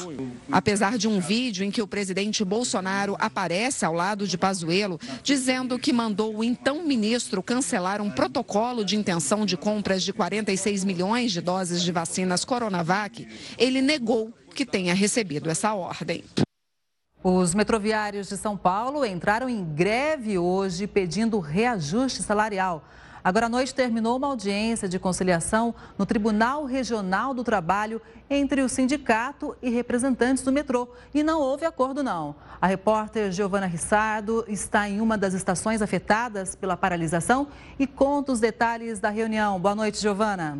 Apesar 0.51 0.97
de 0.97 1.07
um 1.07 1.19
vídeo 1.19 1.63
em 1.63 1.71
que 1.71 1.81
o 1.81 1.87
presidente 1.87 2.43
Bolsonaro 2.43 3.15
aparece 3.19 3.85
ao 3.85 3.93
lado 3.93 4.27
de 4.27 4.37
Pazuello, 4.37 4.99
dizendo 5.23 5.77
que 5.77 5.93
mandou 5.93 6.35
o 6.37 6.43
então 6.43 6.83
ministro 6.83 7.43
cancelar 7.43 8.01
um 8.01 8.09
protocolo 8.09 8.83
de 8.83 8.95
intenção 8.95 9.45
de 9.45 9.55
compras 9.55 10.03
de 10.03 10.11
46 10.11 10.83
milhões 10.83 11.31
de 11.31 11.41
doses 11.41 11.81
de 11.81 11.91
vacinas 11.91 12.43
Coronavac, 12.43 13.27
ele 13.57 13.81
negou 13.81 14.33
que 14.53 14.65
tenha 14.65 14.93
recebido 14.93 15.49
essa 15.49 15.73
ordem. 15.73 16.23
Os 17.21 17.53
metroviários 17.53 18.29
de 18.29 18.37
São 18.37 18.55
Paulo 18.55 19.03
entraram 19.03 19.49
em 19.49 19.61
greve 19.61 20.37
hoje 20.37 20.87
pedindo 20.87 21.37
reajuste 21.39 22.23
salarial. 22.23 22.81
Agora 23.21 23.47
à 23.47 23.49
noite 23.49 23.75
terminou 23.75 24.15
uma 24.15 24.27
audiência 24.27 24.87
de 24.87 24.97
conciliação 24.97 25.75
no 25.97 26.05
Tribunal 26.05 26.63
Regional 26.63 27.33
do 27.33 27.43
Trabalho 27.43 28.01
entre 28.29 28.61
o 28.61 28.69
sindicato 28.69 29.53
e 29.61 29.69
representantes 29.69 30.45
do 30.45 30.51
metrô. 30.53 30.87
E 31.13 31.21
não 31.21 31.41
houve 31.41 31.65
acordo, 31.65 32.01
não. 32.01 32.37
A 32.61 32.67
repórter 32.67 33.33
Giovana 33.33 33.65
Rissardo 33.65 34.45
está 34.47 34.87
em 34.87 35.01
uma 35.01 35.17
das 35.17 35.33
estações 35.33 35.81
afetadas 35.81 36.55
pela 36.55 36.77
paralisação 36.77 37.49
e 37.77 37.85
conta 37.85 38.31
os 38.31 38.39
detalhes 38.39 39.01
da 39.01 39.09
reunião. 39.09 39.59
Boa 39.59 39.75
noite, 39.75 39.99
Giovana. 39.99 40.57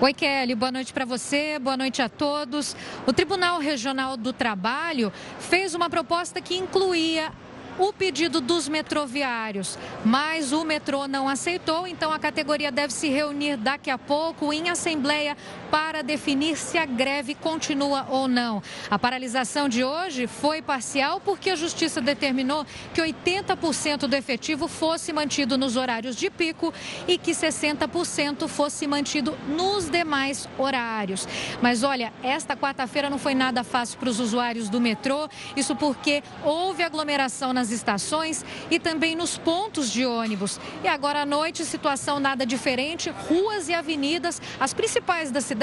Oi, 0.00 0.14
Kelly, 0.14 0.54
boa 0.54 0.70
noite 0.70 0.92
para 0.92 1.04
você, 1.04 1.58
boa 1.58 1.76
noite 1.76 2.00
a 2.00 2.08
todos. 2.08 2.76
O 3.04 3.12
Tribunal 3.12 3.58
Regional 3.58 4.16
do 4.16 4.32
Trabalho 4.32 5.12
fez 5.40 5.74
uma 5.74 5.90
proposta 5.90 6.40
que 6.40 6.56
incluía 6.56 7.32
o 7.80 7.92
pedido 7.92 8.40
dos 8.40 8.68
metroviários, 8.68 9.76
mas 10.04 10.52
o 10.52 10.64
metrô 10.64 11.08
não 11.08 11.28
aceitou, 11.28 11.84
então 11.84 12.12
a 12.12 12.18
categoria 12.18 12.70
deve 12.70 12.92
se 12.92 13.08
reunir 13.08 13.56
daqui 13.56 13.90
a 13.90 13.98
pouco 13.98 14.52
em 14.52 14.68
assembleia 14.68 15.36
para 15.70 16.02
definir 16.02 16.56
se 16.56 16.78
a 16.78 16.86
greve 16.86 17.34
continua 17.34 18.06
ou 18.08 18.26
não. 18.26 18.62
A 18.90 18.98
paralisação 18.98 19.68
de 19.68 19.84
hoje 19.84 20.26
foi 20.26 20.62
parcial 20.62 21.20
porque 21.20 21.50
a 21.50 21.56
Justiça 21.56 22.00
determinou 22.00 22.66
que 22.94 23.00
80% 23.00 24.06
do 24.06 24.16
efetivo 24.16 24.68
fosse 24.68 25.12
mantido 25.12 25.58
nos 25.58 25.76
horários 25.76 26.16
de 26.16 26.30
pico 26.30 26.72
e 27.06 27.18
que 27.18 27.32
60% 27.32 28.48
fosse 28.48 28.86
mantido 28.86 29.36
nos 29.48 29.90
demais 29.90 30.48
horários. 30.56 31.26
Mas 31.60 31.82
olha, 31.82 32.12
esta 32.22 32.56
quarta-feira 32.56 33.10
não 33.10 33.18
foi 33.18 33.34
nada 33.34 33.62
fácil 33.62 33.98
para 33.98 34.08
os 34.08 34.20
usuários 34.20 34.68
do 34.68 34.80
metrô, 34.80 35.28
isso 35.56 35.76
porque 35.76 36.22
houve 36.44 36.82
aglomeração 36.82 37.52
nas 37.52 37.70
estações 37.70 38.44
e 38.70 38.78
também 38.78 39.14
nos 39.14 39.36
pontos 39.36 39.90
de 39.90 40.06
ônibus. 40.06 40.58
E 40.82 40.88
agora 40.88 41.22
à 41.22 41.26
noite, 41.26 41.64
situação 41.64 42.18
nada 42.18 42.46
diferente, 42.46 43.10
ruas 43.10 43.68
e 43.68 43.74
avenidas, 43.74 44.40
as 44.58 44.72
principais 44.72 45.30
da 45.30 45.40
cidade, 45.40 45.57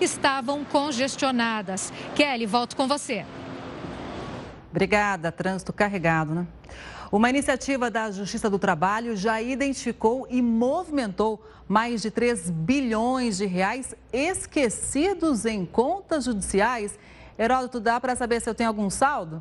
estavam 0.00 0.64
congestionadas. 0.64 1.92
Kelly, 2.14 2.46
volto 2.46 2.76
com 2.76 2.88
você. 2.88 3.24
Obrigada, 4.70 5.30
trânsito 5.30 5.72
carregado, 5.72 6.34
né? 6.34 6.46
Uma 7.12 7.30
iniciativa 7.30 7.90
da 7.90 8.10
Justiça 8.10 8.50
do 8.50 8.58
Trabalho 8.58 9.16
já 9.16 9.40
identificou 9.40 10.26
e 10.28 10.42
movimentou 10.42 11.40
mais 11.68 12.02
de 12.02 12.10
3 12.10 12.50
bilhões 12.50 13.36
de 13.36 13.46
reais 13.46 13.94
esquecidos 14.12 15.44
em 15.44 15.64
contas 15.64 16.24
judiciais. 16.24 16.98
Heródoto, 17.38 17.78
dá 17.78 18.00
para 18.00 18.16
saber 18.16 18.40
se 18.40 18.50
eu 18.50 18.54
tenho 18.54 18.68
algum 18.68 18.90
saldo? 18.90 19.40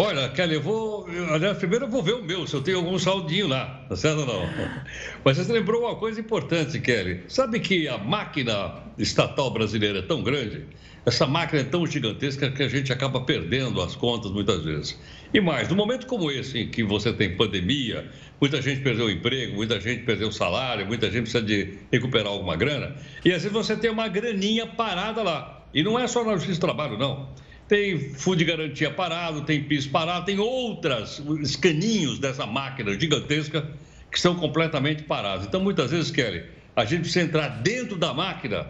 Olha, 0.00 0.28
Kelly, 0.28 0.54
eu 0.54 0.62
vou. 0.62 1.08
Aliás, 1.28 1.58
primeiro 1.58 1.86
eu 1.86 1.90
vou 1.90 2.00
ver 2.00 2.14
o 2.14 2.22
meu, 2.22 2.46
se 2.46 2.54
eu 2.54 2.62
tenho 2.62 2.76
algum 2.76 2.96
saldinho 3.00 3.48
lá, 3.48 3.84
tá 3.88 3.96
certo 3.96 4.20
ou 4.20 4.26
não? 4.26 4.48
Mas 5.24 5.38
você 5.38 5.52
lembrou 5.52 5.82
uma 5.82 5.96
coisa 5.96 6.20
importante, 6.20 6.78
Kelly. 6.78 7.24
Sabe 7.26 7.58
que 7.58 7.88
a 7.88 7.98
máquina 7.98 8.80
estatal 8.96 9.50
brasileira 9.50 9.98
é 9.98 10.02
tão 10.02 10.22
grande, 10.22 10.66
essa 11.04 11.26
máquina 11.26 11.62
é 11.62 11.64
tão 11.64 11.84
gigantesca 11.84 12.48
que 12.48 12.62
a 12.62 12.68
gente 12.68 12.92
acaba 12.92 13.22
perdendo 13.22 13.82
as 13.82 13.96
contas 13.96 14.30
muitas 14.30 14.62
vezes. 14.62 15.00
E 15.34 15.40
mais, 15.40 15.68
num 15.68 15.74
momento 15.74 16.06
como 16.06 16.30
esse, 16.30 16.60
em 16.60 16.68
que 16.68 16.84
você 16.84 17.12
tem 17.12 17.36
pandemia, 17.36 18.08
muita 18.40 18.62
gente 18.62 18.80
perdeu 18.82 19.06
o 19.06 19.10
emprego, 19.10 19.56
muita 19.56 19.80
gente 19.80 20.04
perdeu 20.04 20.28
o 20.28 20.32
salário, 20.32 20.86
muita 20.86 21.06
gente 21.10 21.22
precisa 21.22 21.42
de 21.42 21.76
recuperar 21.90 22.28
alguma 22.28 22.54
grana, 22.54 22.94
e 23.24 23.32
às 23.32 23.42
vezes 23.42 23.50
você 23.50 23.76
tem 23.76 23.90
uma 23.90 24.06
graninha 24.06 24.64
parada 24.64 25.24
lá. 25.24 25.66
E 25.74 25.82
não 25.82 25.98
é 25.98 26.06
só 26.06 26.24
na 26.24 26.34
Justiça 26.34 26.60
do 26.60 26.66
Trabalho, 26.66 26.96
não 26.96 27.47
tem 27.68 28.14
fundo 28.14 28.38
de 28.38 28.44
garantia 28.46 28.90
parado, 28.90 29.42
tem 29.42 29.62
piso 29.62 29.90
parado, 29.90 30.24
tem 30.24 30.38
outras 30.38 31.22
escaninhos 31.42 32.18
dessa 32.18 32.46
máquina 32.46 32.98
gigantesca 32.98 33.70
que 34.10 34.16
estão 34.16 34.34
completamente 34.34 35.02
parados. 35.02 35.46
Então, 35.46 35.60
muitas 35.60 35.90
vezes, 35.90 36.10
Kelly, 36.10 36.44
a 36.74 36.84
gente 36.86 37.02
precisa 37.02 37.26
entrar 37.26 37.48
dentro 37.48 37.96
da 37.96 38.14
máquina 38.14 38.66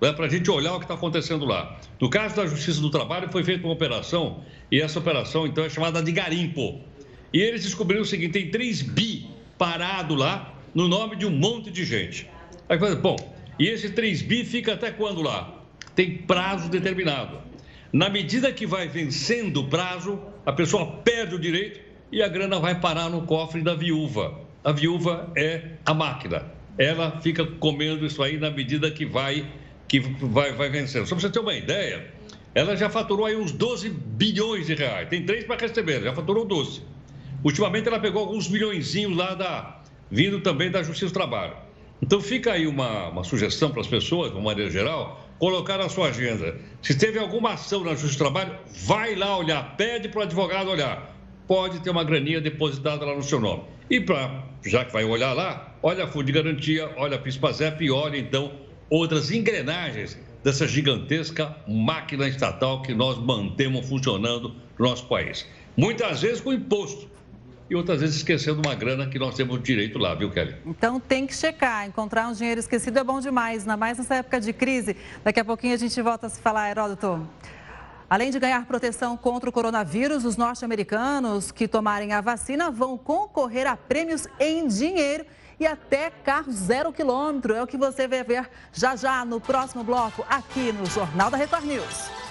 né, 0.00 0.12
para 0.12 0.26
a 0.26 0.28
gente 0.28 0.50
olhar 0.50 0.74
o 0.74 0.78
que 0.78 0.84
está 0.84 0.94
acontecendo 0.94 1.46
lá. 1.46 1.80
No 1.98 2.10
caso 2.10 2.36
da 2.36 2.46
Justiça 2.46 2.80
do 2.82 2.90
Trabalho, 2.90 3.30
foi 3.32 3.42
feita 3.42 3.64
uma 3.64 3.72
operação, 3.72 4.44
e 4.70 4.78
essa 4.78 4.98
operação, 4.98 5.46
então, 5.46 5.64
é 5.64 5.70
chamada 5.70 6.02
de 6.02 6.12
garimpo. 6.12 6.80
E 7.32 7.40
eles 7.40 7.62
descobriram 7.62 8.02
o 8.02 8.06
seguinte: 8.06 8.32
tem 8.32 8.50
3 8.50 8.82
bi 8.82 9.26
parado 9.56 10.14
lá, 10.14 10.54
no 10.74 10.86
nome 10.86 11.16
de 11.16 11.24
um 11.24 11.30
monte 11.30 11.70
de 11.70 11.84
gente. 11.84 12.28
Aí, 12.68 12.78
bom, 12.96 13.16
e 13.58 13.66
esse 13.66 13.90
3 13.90 14.20
bi 14.20 14.44
fica 14.44 14.74
até 14.74 14.90
quando 14.90 15.22
lá? 15.22 15.62
Tem 15.94 16.18
prazo 16.18 16.68
determinado. 16.68 17.47
Na 17.92 18.10
medida 18.10 18.52
que 18.52 18.66
vai 18.66 18.86
vencendo 18.86 19.60
o 19.60 19.68
prazo, 19.68 20.20
a 20.44 20.52
pessoa 20.52 20.86
perde 21.04 21.34
o 21.34 21.38
direito 21.38 21.80
e 22.12 22.22
a 22.22 22.28
grana 22.28 22.58
vai 22.58 22.78
parar 22.80 23.08
no 23.08 23.22
cofre 23.22 23.62
da 23.62 23.74
viúva. 23.74 24.40
A 24.62 24.72
viúva 24.72 25.32
é 25.36 25.72
a 25.86 25.94
máquina. 25.94 26.44
Ela 26.76 27.20
fica 27.20 27.44
comendo 27.44 28.04
isso 28.04 28.22
aí 28.22 28.38
na 28.38 28.50
medida 28.50 28.90
que 28.90 29.06
vai 29.06 29.46
que 29.88 30.00
vai, 30.00 30.52
vai 30.52 30.68
vencendo. 30.68 31.06
Só 31.06 31.14
para 31.14 31.22
você 31.22 31.30
ter 31.30 31.38
uma 31.40 31.54
ideia, 31.54 32.12
ela 32.54 32.76
já 32.76 32.90
faturou 32.90 33.24
aí 33.24 33.34
uns 33.34 33.52
12 33.52 33.88
bilhões 33.88 34.66
de 34.66 34.74
reais. 34.74 35.08
Tem 35.08 35.24
três 35.24 35.44
para 35.44 35.56
receber, 35.56 36.02
já 36.02 36.14
faturou 36.14 36.44
12. 36.44 36.82
Ultimamente 37.42 37.88
ela 37.88 37.98
pegou 37.98 38.20
alguns 38.20 38.48
milhõeszinhos 38.48 39.16
lá 39.16 39.34
da 39.34 39.80
vindo 40.10 40.40
também 40.40 40.70
da 40.70 40.82
Justiça 40.82 41.06
do 41.06 41.14
Trabalho. 41.14 41.56
Então 42.02 42.20
fica 42.20 42.52
aí 42.52 42.66
uma, 42.66 43.08
uma 43.08 43.24
sugestão 43.24 43.70
para 43.70 43.80
as 43.80 43.86
pessoas, 43.86 44.30
de 44.30 44.36
uma 44.36 44.44
maneira 44.44 44.70
geral, 44.70 45.27
colocar 45.38 45.78
na 45.78 45.88
sua 45.88 46.08
agenda. 46.08 46.56
Se 46.82 46.96
teve 46.96 47.18
alguma 47.18 47.52
ação 47.52 47.84
na 47.84 47.90
Justiça 47.90 48.14
do 48.14 48.18
Trabalho, 48.18 48.58
vai 48.86 49.14
lá 49.14 49.36
olhar, 49.36 49.76
pede 49.76 50.08
para 50.08 50.20
o 50.20 50.22
advogado 50.22 50.70
olhar. 50.70 51.16
Pode 51.46 51.80
ter 51.80 51.90
uma 51.90 52.04
graninha 52.04 52.40
depositada 52.40 53.04
lá 53.04 53.14
no 53.14 53.22
seu 53.22 53.40
nome. 53.40 53.62
E 53.88 54.00
para, 54.00 54.44
já 54.64 54.84
que 54.84 54.92
vai 54.92 55.04
olhar 55.04 55.32
lá, 55.32 55.74
olha 55.82 56.04
a 56.04 56.06
Fundo 56.06 56.26
de 56.26 56.32
Garantia, 56.32 56.90
olha 56.96 57.16
a 57.16 57.18
PISPAZEP 57.18 57.84
e 57.84 57.90
olha 57.90 58.18
então 58.18 58.52
outras 58.90 59.30
engrenagens 59.30 60.18
dessa 60.44 60.66
gigantesca 60.68 61.56
máquina 61.66 62.28
estatal 62.28 62.82
que 62.82 62.94
nós 62.94 63.18
mantemos 63.18 63.88
funcionando 63.88 64.54
no 64.78 64.86
nosso 64.86 65.06
país. 65.06 65.46
Muitas 65.76 66.20
vezes 66.20 66.40
com 66.40 66.52
imposto 66.52 67.08
e 67.70 67.74
outras 67.74 68.00
vezes 68.00 68.16
esquecendo 68.16 68.60
uma 68.64 68.74
grana 68.74 69.06
que 69.06 69.18
nós 69.18 69.34
temos 69.34 69.62
direito 69.62 69.98
lá, 69.98 70.14
viu, 70.14 70.30
Kelly? 70.30 70.56
Então 70.64 70.98
tem 70.98 71.26
que 71.26 71.34
checar. 71.34 71.86
Encontrar 71.86 72.28
um 72.28 72.32
dinheiro 72.32 72.60
esquecido 72.60 72.98
é 72.98 73.04
bom 73.04 73.20
demais, 73.20 73.62
ainda 73.62 73.76
mais 73.76 73.98
nessa 73.98 74.16
época 74.16 74.40
de 74.40 74.52
crise. 74.52 74.96
Daqui 75.22 75.40
a 75.40 75.44
pouquinho 75.44 75.74
a 75.74 75.78
gente 75.78 76.00
volta 76.00 76.26
a 76.26 76.30
se 76.30 76.40
falar, 76.40 76.70
Heródoto. 76.70 77.28
Além 78.08 78.30
de 78.30 78.38
ganhar 78.38 78.64
proteção 78.64 79.18
contra 79.18 79.50
o 79.50 79.52
coronavírus, 79.52 80.24
os 80.24 80.36
norte-americanos 80.36 81.52
que 81.52 81.68
tomarem 81.68 82.12
a 82.14 82.22
vacina 82.22 82.70
vão 82.70 82.96
concorrer 82.96 83.66
a 83.66 83.76
prêmios 83.76 84.26
em 84.40 84.66
dinheiro 84.66 85.26
e 85.60 85.66
até 85.66 86.10
carro 86.10 86.50
zero 86.50 86.90
quilômetro. 86.90 87.54
É 87.54 87.62
o 87.62 87.66
que 87.66 87.76
você 87.76 88.08
vai 88.08 88.24
ver 88.24 88.48
já 88.72 88.96
já 88.96 89.26
no 89.26 89.40
próximo 89.40 89.84
bloco, 89.84 90.24
aqui 90.28 90.72
no 90.72 90.86
Jornal 90.86 91.30
da 91.30 91.36
Record 91.36 91.64
News. 91.64 92.27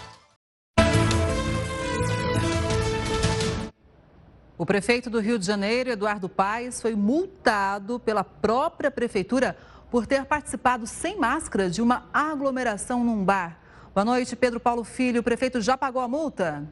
O 4.57 4.65
prefeito 4.65 5.07
do 5.07 5.19
Rio 5.19 5.37
de 5.37 5.45
Janeiro, 5.45 5.91
Eduardo 5.91 6.27
Paes, 6.27 6.81
foi 6.81 6.95
multado 6.95 7.99
pela 7.99 8.23
própria 8.23 8.89
prefeitura 8.89 9.55
por 9.91 10.07
ter 10.07 10.25
participado 10.25 10.87
sem 10.87 11.15
máscara 11.15 11.69
de 11.69 11.79
uma 11.79 12.09
aglomeração 12.11 13.03
num 13.03 13.23
bar. 13.23 13.59
Boa 13.93 14.03
noite, 14.03 14.35
Pedro 14.35 14.59
Paulo 14.59 14.83
Filho. 14.83 15.21
O 15.21 15.23
prefeito 15.23 15.61
já 15.61 15.77
pagou 15.77 16.01
a 16.01 16.07
multa? 16.07 16.67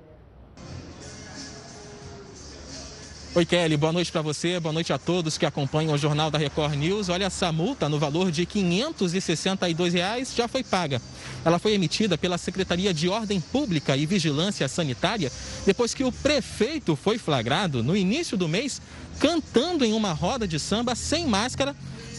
Oi, 3.36 3.46
Kelly. 3.46 3.76
Boa 3.76 3.92
noite 3.92 4.14
para 4.14 4.22
você. 4.22 4.62
Boa 4.62 4.72
noite 4.72 4.94
a 4.94 4.98
todos 4.98 5.38
que 5.38 5.46
acompanham 5.46 5.94
o 5.94 5.98
Jornal 5.98 6.32
da 6.32 6.38
Record 6.38 6.74
News. 6.76 7.10
Olha, 7.10 7.26
essa 7.26 7.52
multa 7.52 7.90
no 7.90 8.00
valor 8.00 8.32
de 8.32 8.46
562 8.46 9.94
reais 9.94 10.34
já 10.34 10.48
foi 10.48 10.64
paga. 10.64 11.02
Ela 11.44 11.60
foi 11.60 11.74
emitida 11.74 12.18
pela 12.18 12.38
Secretaria 12.38 12.94
de 12.94 13.10
Ordem 13.10 13.42
Pública 13.42 13.98
e 13.98 14.06
Vigilância 14.06 14.70
Sanitária 14.70 15.30
depois 15.66 15.94
que 15.94 16.06
o 16.06 16.14
prefeito 16.14 16.96
foi 16.96 17.18
flagrado 17.18 17.84
no 17.84 17.94
início 17.94 18.38
do 18.38 18.48
mês 18.48 18.82
cantando 19.20 19.84
em 19.84 19.92
uma 19.92 20.14
roda 20.14 20.48
de 20.48 20.58
samba 20.58 20.96
sem 20.96 21.28
máscara 21.28 21.76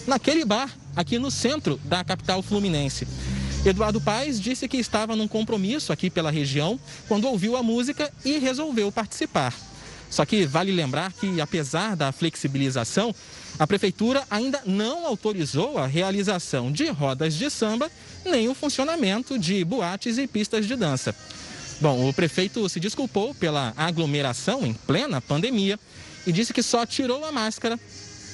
naquele 0.07 0.45
bar 0.45 0.69
aqui 0.95 1.19
no 1.19 1.31
centro 1.31 1.81
da 1.85 2.05
capital 2.05 2.43
fluminense. 2.43 3.09
Eduardo 3.64 4.03
Paes 4.03 4.39
disse 4.39 4.69
que 4.69 4.77
estava 4.77 5.17
num 5.17 5.27
compromisso 5.27 5.95
aqui 5.95 6.11
pela 6.11 6.31
região 6.31 6.79
quando 7.09 7.27
ouviu 7.27 7.57
a 7.57 7.62
música 7.62 8.12
e 8.23 8.39
resolveu 8.39 8.93
participar. 8.93 9.55
Só 10.11 10.25
que 10.25 10.47
vale 10.47 10.73
lembrar 10.73 11.13
que, 11.13 11.41
apesar 11.41 11.97
da 11.97 12.13
flexibilização, 12.13 13.15
a 13.59 13.67
prefeitura 13.67 14.25
ainda 14.31 14.63
não 14.67 15.07
autorizou 15.07 15.79
a 15.79 15.87
realização 15.87 16.71
de 16.71 16.89
rodas 16.89 17.35
de 17.35 17.51
samba 17.51 17.91
nem 18.25 18.49
o 18.49 18.55
funcionamento 18.55 19.39
de 19.39 19.65
boates 19.65 20.19
e 20.19 20.27
pistas 20.27 20.67
de 20.67 20.77
dança. 20.77 21.15
Bom, 21.81 22.09
o 22.09 22.13
prefeito 22.13 22.69
se 22.69 22.81
desculpou 22.81 23.35
pela 23.35 23.73
aglomeração 23.77 24.65
em 24.65 24.73
plena 24.73 25.21
pandemia 25.21 25.79
e 26.27 26.33
disse 26.33 26.53
que 26.53 26.63
só 26.63 26.87
tirou 26.87 27.25
a 27.25 27.33
máscara 27.33 27.79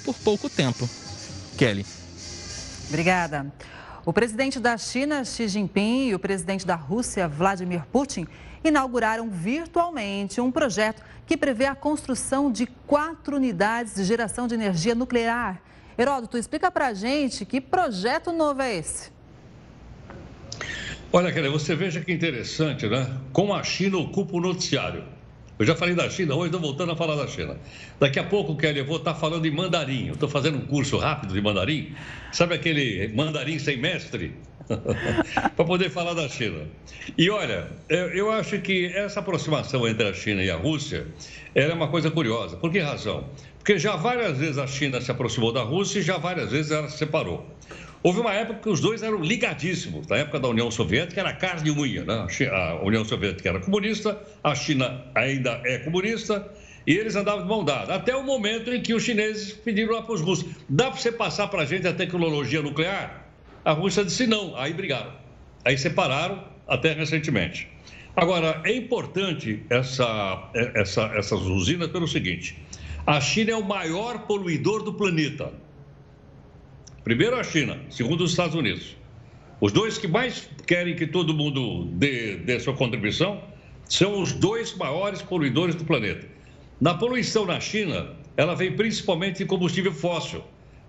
por 0.05 0.15
pouco 0.17 0.49
tempo. 0.49 0.89
Kelly. 1.57 1.85
Obrigada. 2.89 3.53
O 4.05 4.13
presidente 4.13 4.59
da 4.59 4.77
China, 4.77 5.25
Xi 5.25 5.47
Jinping, 5.47 6.09
e 6.09 6.15
o 6.15 6.19
presidente 6.19 6.67
da 6.67 6.75
Rússia, 6.75 7.29
Vladimir 7.29 7.85
Putin, 7.93 8.27
inauguraram 8.65 9.29
virtualmente 9.31 10.41
um 10.41 10.51
projeto 10.51 11.03
que 11.27 11.37
prevê 11.37 11.67
a 11.67 11.75
construção 11.75 12.51
de 12.51 12.67
quatro 12.87 13.37
unidades 13.37 13.95
de 13.95 14.05
geração 14.05 14.47
de 14.47 14.55
energia 14.55 14.95
nuclear. 14.95 15.61
Heródoto, 15.97 16.39
explica 16.39 16.71
para 16.71 16.89
a 16.89 16.95
gente 16.95 17.45
que 17.45 17.61
projeto 17.61 18.33
novo 18.33 18.63
é 18.63 18.77
esse. 18.77 19.11
Olha, 21.13 21.31
Kelly, 21.31 21.49
você 21.49 21.75
veja 21.75 22.01
que 22.01 22.11
interessante, 22.11 22.87
né? 22.89 23.19
Como 23.33 23.53
a 23.53 23.63
China 23.63 23.99
ocupa 23.99 24.37
o 24.37 24.41
noticiário. 24.41 25.05
Eu 25.59 25.67
já 25.67 25.77
falei 25.77 25.95
da 25.95 26.09
China, 26.09 26.35
hoje 26.35 26.47
estou 26.47 26.61
voltando 26.61 26.93
a 26.93 26.97
falar 26.97 27.15
da 27.15 27.27
China. 27.27 27.57
Daqui 28.01 28.19
a 28.19 28.25
pouco, 28.25 28.57
Kelly, 28.57 28.79
eu 28.79 28.87
vou 28.87 28.97
estar 28.97 29.15
falando 29.15 29.45
em 29.47 29.51
mandarim. 29.51 30.09
Eu 30.09 30.15
estou 30.15 30.29
fazendo 30.29 30.57
um 30.57 30.67
curso 30.67 30.97
rápido 30.97 31.35
de 31.35 31.41
mandarim. 31.41 31.95
Sabe 32.33 32.55
aquele 32.55 33.09
mandarim 33.15 33.59
sem 33.59 33.77
mestre? 33.77 34.35
para 35.57 35.65
poder 35.65 35.91
falar 35.91 36.15
da 36.15 36.29
China. 36.29 36.67
E 37.17 37.31
olha, 37.31 37.69
eu 37.89 38.31
acho 38.31 38.59
que 38.61 38.87
essa 38.87 39.21
aproximação 39.21 39.87
entre 39.89 40.09
a 40.09 40.15
China 40.15 40.43
e 40.43 40.51
a 40.51 40.57
Rússia 40.57 41.07
é 41.55 41.73
uma 41.73 41.89
coisa 41.89 42.11
curiosa. 42.11 42.57
Por 42.57 42.71
que 42.71 42.79
razão? 42.79 43.29
Porque 43.59 43.79
já 43.79 43.97
várias 43.97 44.39
vezes 44.39 44.59
a 44.59 44.67
China 44.67 45.01
se 45.01 45.11
aproximou 45.11 45.53
da 45.53 45.63
Rússia 45.63 46.01
e 46.01 46.03
já 46.03 46.19
várias 46.19 46.51
vezes 46.51 46.73
ela 46.73 46.89
se 46.89 46.99
separou. 46.99 47.47
Houve 48.03 48.19
uma 48.19 48.33
época 48.35 48.59
que 48.61 48.69
os 48.69 48.81
dois 48.81 49.03
eram 49.03 49.23
ligadíssimos. 49.23 50.09
Na 50.09 50.17
época 50.17 50.41
da 50.41 50.49
União 50.49 50.69
Soviética 50.71 51.21
era 51.21 51.33
carne 51.33 51.71
e 51.71 51.73
unha. 51.73 52.05
Né? 52.05 52.27
A 52.51 52.81
União 52.83 53.05
Soviética 53.05 53.49
era 53.49 53.61
comunista, 53.61 54.21
a 54.43 54.55
China 54.57 55.05
ainda 55.15 55.61
é 55.65 55.79
comunista, 55.79 56.51
e 56.85 56.95
eles 56.95 57.15
andavam 57.15 57.43
de 57.43 57.49
mão 57.49 57.65
dada. 57.65 57.95
Até 57.95 58.17
o 58.17 58.25
momento 58.25 58.73
em 58.73 58.83
que 58.83 58.93
os 58.93 59.05
chineses 59.05 59.53
pediram 59.53 59.95
lá 59.95 60.03
para 60.03 60.15
os 60.15 60.21
russos: 60.21 60.47
dá 60.69 60.91
para 60.91 61.01
você 61.01 61.13
passar 61.13 61.47
para 61.47 61.63
a 61.63 61.65
gente 61.65 61.87
a 61.87 61.93
tecnologia 61.93 62.61
nuclear? 62.61 63.22
A 63.65 63.73
Rússia 63.73 64.05
disse 64.05 64.27
não, 64.27 64.57
aí 64.57 64.73
brigaram. 64.73 65.13
Aí 65.65 65.79
separaram 65.79 66.43
até 66.67 66.93
recentemente. 66.93 67.69
Agora, 68.17 68.61
é 68.65 68.75
importante 68.75 69.63
essa, 69.71 70.51
essa, 70.75 71.03
essas 71.15 71.41
usinas 71.43 71.89
pelo 71.89 72.09
seguinte: 72.09 72.59
a 73.07 73.21
China 73.21 73.53
é 73.53 73.57
o 73.57 73.65
maior 73.65 74.27
poluidor 74.27 74.83
do 74.83 74.93
planeta. 74.93 75.53
Primeiro 77.05 77.37
a 77.37 77.45
China, 77.45 77.79
segundo 77.89 78.23
os 78.23 78.31
Estados 78.31 78.55
Unidos. 78.55 78.97
Os 79.61 79.73
dois 79.73 79.97
que 79.97 80.09
mais 80.09 80.49
querem 80.67 80.97
que 80.97 81.07
todo 81.07 81.33
mundo 81.33 81.85
dê, 81.93 82.37
dê 82.37 82.59
sua 82.59 82.75
contribuição 82.75 83.41
são 83.89 84.21
os 84.21 84.33
dois 84.33 84.75
maiores 84.77 85.23
poluidores 85.23 85.75
do 85.75 85.85
planeta. 85.85 86.27
Na 86.81 86.95
poluição 86.95 87.47
na 87.47 87.61
China, 87.61 88.11
ela 88.37 88.55
vem 88.55 88.75
principalmente 88.75 89.39
de 89.39 89.45
combustível 89.45 89.93
fóssil, 89.93 90.43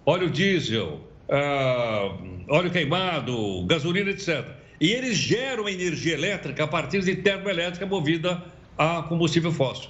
óleo 0.05 0.29
diesel, 0.29 1.01
ah, 1.29 2.15
óleo 2.49 2.71
queimado, 2.71 3.65
gasolina, 3.65 4.09
etc. 4.09 4.45
E 4.79 4.91
eles 4.91 5.17
geram 5.17 5.67
energia 5.69 6.13
elétrica 6.13 6.63
a 6.63 6.67
partir 6.67 7.01
de 7.01 7.15
termoelétrica 7.15 7.85
movida 7.85 8.43
a 8.77 9.03
combustível 9.03 9.51
fóssil. 9.51 9.89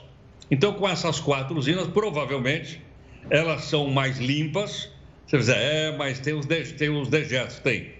Então, 0.51 0.73
com 0.73 0.87
essas 0.87 1.19
quatro 1.19 1.57
usinas, 1.57 1.87
provavelmente 1.87 2.81
elas 3.29 3.63
são 3.63 3.89
mais 3.89 4.19
limpas, 4.19 4.89
você 5.25 5.37
dizer, 5.37 5.55
é, 5.55 5.97
mas 5.97 6.19
tem 6.19 6.33
os, 6.33 6.45
de, 6.45 6.63
tem 6.73 6.89
os 6.89 7.07
dejetos, 7.07 7.59
tem. 7.59 7.93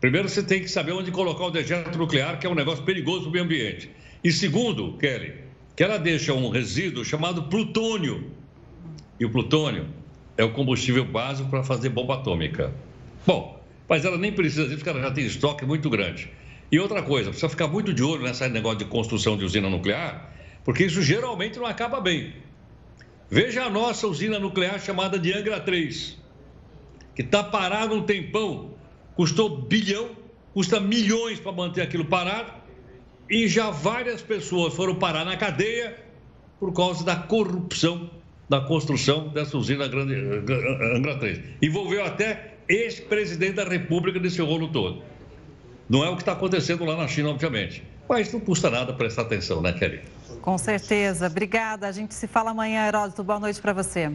Primeiro, 0.00 0.28
você 0.28 0.42
tem 0.42 0.60
que 0.60 0.68
saber 0.68 0.92
onde 0.92 1.10
colocar 1.10 1.44
o 1.44 1.50
dejeto 1.50 1.96
nuclear, 1.96 2.38
que 2.38 2.46
é 2.46 2.50
um 2.50 2.54
negócio 2.54 2.82
perigoso 2.84 3.22
para 3.22 3.28
o 3.28 3.32
meio 3.32 3.44
ambiente. 3.44 3.90
E 4.24 4.32
segundo, 4.32 4.96
Kelly, 4.98 5.34
que 5.76 5.84
ela 5.84 5.98
deixa 5.98 6.32
um 6.32 6.48
resíduo 6.48 7.04
chamado 7.04 7.44
plutônio. 7.44 8.30
E 9.20 9.24
o 9.24 9.30
plutônio 9.30 9.86
é 10.36 10.44
o 10.44 10.52
combustível 10.52 11.04
básico 11.04 11.48
para 11.48 11.62
fazer 11.62 11.88
bomba 11.88 12.14
atômica. 12.14 12.72
Bom, 13.26 13.60
mas 13.88 14.04
ela 14.04 14.18
nem 14.18 14.32
precisa 14.32 14.64
disso, 14.64 14.76
porque 14.76 14.90
ela 14.90 15.00
já 15.00 15.10
tem 15.10 15.24
estoque 15.24 15.64
muito 15.64 15.88
grande. 15.88 16.30
E 16.70 16.78
outra 16.78 17.02
coisa, 17.02 17.30
precisa 17.30 17.48
ficar 17.48 17.68
muito 17.68 17.94
de 17.94 18.02
olho 18.02 18.22
nesse 18.22 18.46
negócio 18.48 18.78
de 18.78 18.84
construção 18.86 19.36
de 19.36 19.44
usina 19.44 19.70
nuclear, 19.70 20.32
porque 20.64 20.84
isso 20.84 21.00
geralmente 21.00 21.58
não 21.58 21.66
acaba 21.66 22.00
bem. 22.00 22.34
Veja 23.30 23.64
a 23.64 23.70
nossa 23.70 24.06
usina 24.06 24.38
nuclear 24.38 24.80
chamada 24.80 25.18
de 25.18 25.32
Angra 25.32 25.60
3 25.60 26.26
que 27.16 27.22
está 27.22 27.42
parado 27.42 27.94
um 27.94 28.02
tempão, 28.02 28.74
custou 29.14 29.62
bilhão, 29.62 30.10
custa 30.52 30.78
milhões 30.78 31.40
para 31.40 31.50
manter 31.50 31.80
aquilo 31.80 32.04
parado, 32.04 32.52
e 33.28 33.48
já 33.48 33.70
várias 33.70 34.20
pessoas 34.20 34.74
foram 34.74 34.94
parar 34.96 35.24
na 35.24 35.34
cadeia 35.34 35.98
por 36.60 36.74
causa 36.74 37.02
da 37.02 37.16
corrupção 37.16 38.10
da 38.48 38.60
construção 38.60 39.28
dessa 39.28 39.56
usina 39.56 39.88
grande, 39.88 40.14
Angra 40.94 41.18
3. 41.18 41.40
Envolveu 41.60 42.04
até 42.04 42.54
ex-presidente 42.68 43.54
da 43.54 43.64
República 43.64 44.18
nesse 44.18 44.40
rolo 44.40 44.68
todo. 44.68 45.02
Não 45.88 46.04
é 46.04 46.10
o 46.10 46.16
que 46.16 46.22
está 46.22 46.32
acontecendo 46.32 46.84
lá 46.84 46.96
na 46.96 47.06
China, 47.06 47.30
obviamente. 47.30 47.82
Mas 48.08 48.32
não 48.32 48.40
custa 48.40 48.70
nada 48.70 48.92
prestar 48.92 49.22
atenção, 49.22 49.60
né, 49.60 49.72
Kelly? 49.72 50.00
Com 50.40 50.56
certeza. 50.58 51.26
Obrigada. 51.26 51.88
A 51.88 51.92
gente 51.92 52.14
se 52.14 52.26
fala 52.26 52.50
amanhã, 52.50 52.86
Heródoto. 52.86 53.22
Boa 53.22 53.38
noite 53.40 53.60
para 53.60 53.72
você. 53.72 54.12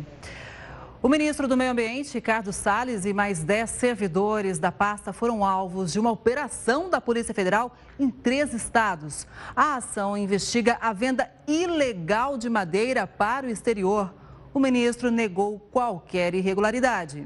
O 1.03 1.09
ministro 1.09 1.47
do 1.47 1.57
Meio 1.57 1.71
Ambiente, 1.71 2.13
Ricardo 2.13 2.53
Salles, 2.53 3.05
e 3.05 3.13
mais 3.13 3.43
10 3.43 3.69
servidores 3.71 4.59
da 4.59 4.71
pasta 4.71 5.11
foram 5.11 5.43
alvos 5.43 5.91
de 5.91 5.99
uma 5.99 6.11
operação 6.11 6.91
da 6.91 7.01
Polícia 7.01 7.33
Federal 7.33 7.75
em 7.99 8.09
três 8.09 8.53
estados. 8.53 9.25
A 9.55 9.77
ação 9.77 10.15
investiga 10.15 10.77
a 10.79 10.93
venda 10.93 11.27
ilegal 11.47 12.37
de 12.37 12.49
madeira 12.49 13.07
para 13.07 13.47
o 13.47 13.49
exterior. 13.49 14.13
O 14.53 14.59
ministro 14.59 15.09
negou 15.09 15.59
qualquer 15.71 16.35
irregularidade. 16.35 17.25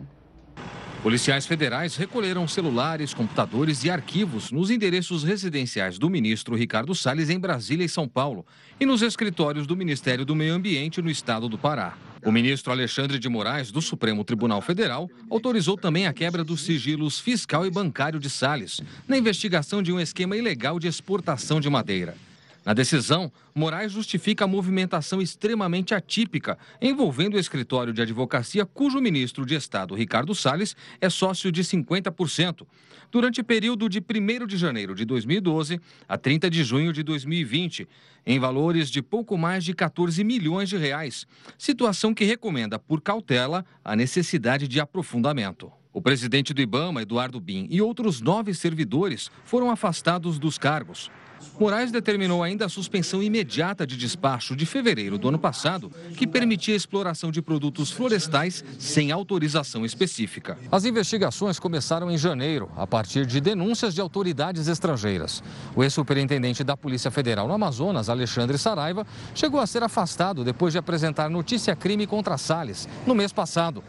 Policiais 1.02 1.46
federais 1.46 1.96
recolheram 1.96 2.48
celulares, 2.48 3.14
computadores 3.14 3.84
e 3.84 3.92
arquivos 3.92 4.52
nos 4.52 4.72
endereços 4.72 5.24
residenciais 5.24 6.00
do 6.00 6.10
ministro 6.10 6.56
Ricardo 6.56 6.96
Salles 6.96 7.30
em 7.30 7.40
Brasília 7.40 7.86
e 7.86 7.90
São 7.90 8.08
Paulo 8.08 8.44
e 8.80 8.88
nos 8.88 9.04
escritórios 9.04 9.68
do 9.68 9.76
Ministério 9.76 10.26
do 10.26 10.36
Meio 10.36 10.56
Ambiente 10.56 11.04
no 11.04 11.10
estado 11.10 11.48
do 11.48 11.60
Pará. 11.60 11.96
O 12.26 12.32
ministro 12.32 12.72
Alexandre 12.72 13.20
de 13.20 13.30
Moraes, 13.30 13.70
do 13.70 13.84
Supremo 13.84 14.24
Tribunal 14.24 14.62
Federal, 14.62 15.08
autorizou 15.30 15.78
também 15.78 16.08
a 16.08 16.14
quebra 16.14 16.44
dos 16.44 16.62
sigilos 16.62 17.20
fiscal 17.20 17.68
e 17.68 17.70
bancário 17.70 18.20
de 18.20 18.32
Salles, 18.32 18.82
na 19.08 19.16
investigação 19.16 19.84
de 19.84 19.94
um 19.94 20.00
esquema 20.00 20.36
ilegal 20.36 20.80
de 20.80 20.88
exportação 20.88 21.60
de 21.60 21.70
madeira. 21.70 22.16
Na 22.66 22.74
decisão, 22.74 23.32
Moraes 23.54 23.92
justifica 23.92 24.44
a 24.44 24.48
movimentação 24.48 25.22
extremamente 25.22 25.94
atípica 25.94 26.58
envolvendo 26.82 27.36
o 27.36 27.40
escritório 27.40 27.94
de 27.94 28.02
advocacia 28.02 28.66
cujo 28.66 29.00
ministro 29.00 29.46
de 29.46 29.54
Estado, 29.54 29.94
Ricardo 29.94 30.34
Salles, 30.34 30.76
é 31.00 31.08
sócio 31.08 31.52
de 31.52 31.64
50%, 31.64 32.66
durante 33.12 33.40
o 33.40 33.44
período 33.44 33.88
de 33.88 34.00
1 34.00 34.48
de 34.48 34.58
janeiro 34.58 34.96
de 34.96 35.06
2012 35.06 35.80
a 36.10 36.18
30 36.18 36.50
de 36.50 36.64
junho 36.64 36.92
de 36.92 37.04
2020, 37.04 37.88
em 38.26 38.40
valores 38.40 38.90
de 38.90 39.00
pouco 39.00 39.38
mais 39.38 39.64
de 39.64 39.76
14 39.76 40.24
milhões 40.24 40.68
de 40.68 40.76
reais, 40.76 41.28
situação 41.60 42.16
que 42.16 42.26
recomenda, 42.26 42.80
por 42.80 43.00
cautela, 43.00 43.64
a 43.84 43.96
necessidade 43.96 44.68
de 44.68 44.80
aprofundamento. 44.80 45.72
O 45.94 46.02
presidente 46.02 46.52
do 46.52 46.62
Ibama, 46.62 47.04
Eduardo 47.04 47.40
Bin, 47.40 47.68
e 47.70 47.80
outros 47.80 48.22
nove 48.22 48.56
servidores 48.56 49.30
foram 49.44 49.70
afastados 49.70 50.40
dos 50.40 50.58
cargos. 50.58 51.12
Moraes 51.60 51.92
determinou 51.92 52.44
ainda 52.44 52.66
a 52.66 52.70
suspensão 52.70 53.24
imediata 53.24 53.88
de 53.88 53.96
despacho 53.96 54.56
de 54.56 54.66
fevereiro 54.66 55.18
do 55.18 55.30
ano 55.30 55.40
passado, 55.40 55.92
que 56.18 56.28
permitia 56.28 56.74
a 56.74 56.78
exploração 56.78 57.32
de 57.32 57.42
produtos 57.42 57.92
florestais 57.92 58.64
sem 58.78 59.12
autorização 59.12 59.86
específica. 59.86 60.58
As 60.72 60.84
investigações 60.86 61.60
começaram 61.60 62.12
em 62.12 62.18
janeiro, 62.18 62.70
a 62.76 62.86
partir 62.86 63.26
de 63.26 63.40
denúncias 63.40 63.94
de 63.94 64.02
autoridades 64.02 64.68
estrangeiras. 64.68 65.42
O 65.76 65.84
ex-superintendente 65.84 66.64
da 66.64 66.76
Polícia 66.76 67.10
Federal 67.10 67.48
no 67.48 67.54
Amazonas, 67.54 68.10
Alexandre 68.10 68.58
Saraiva, 68.58 69.08
chegou 69.34 69.60
a 69.60 69.68
ser 69.68 69.84
afastado 69.84 70.44
depois 70.44 70.74
de 70.74 70.80
apresentar 70.80 71.30
notícia-crime 71.30 72.06
contra 72.06 72.38
Salles, 72.38 72.88
no 73.08 73.16
mês 73.16 73.32
passado. 73.32 73.84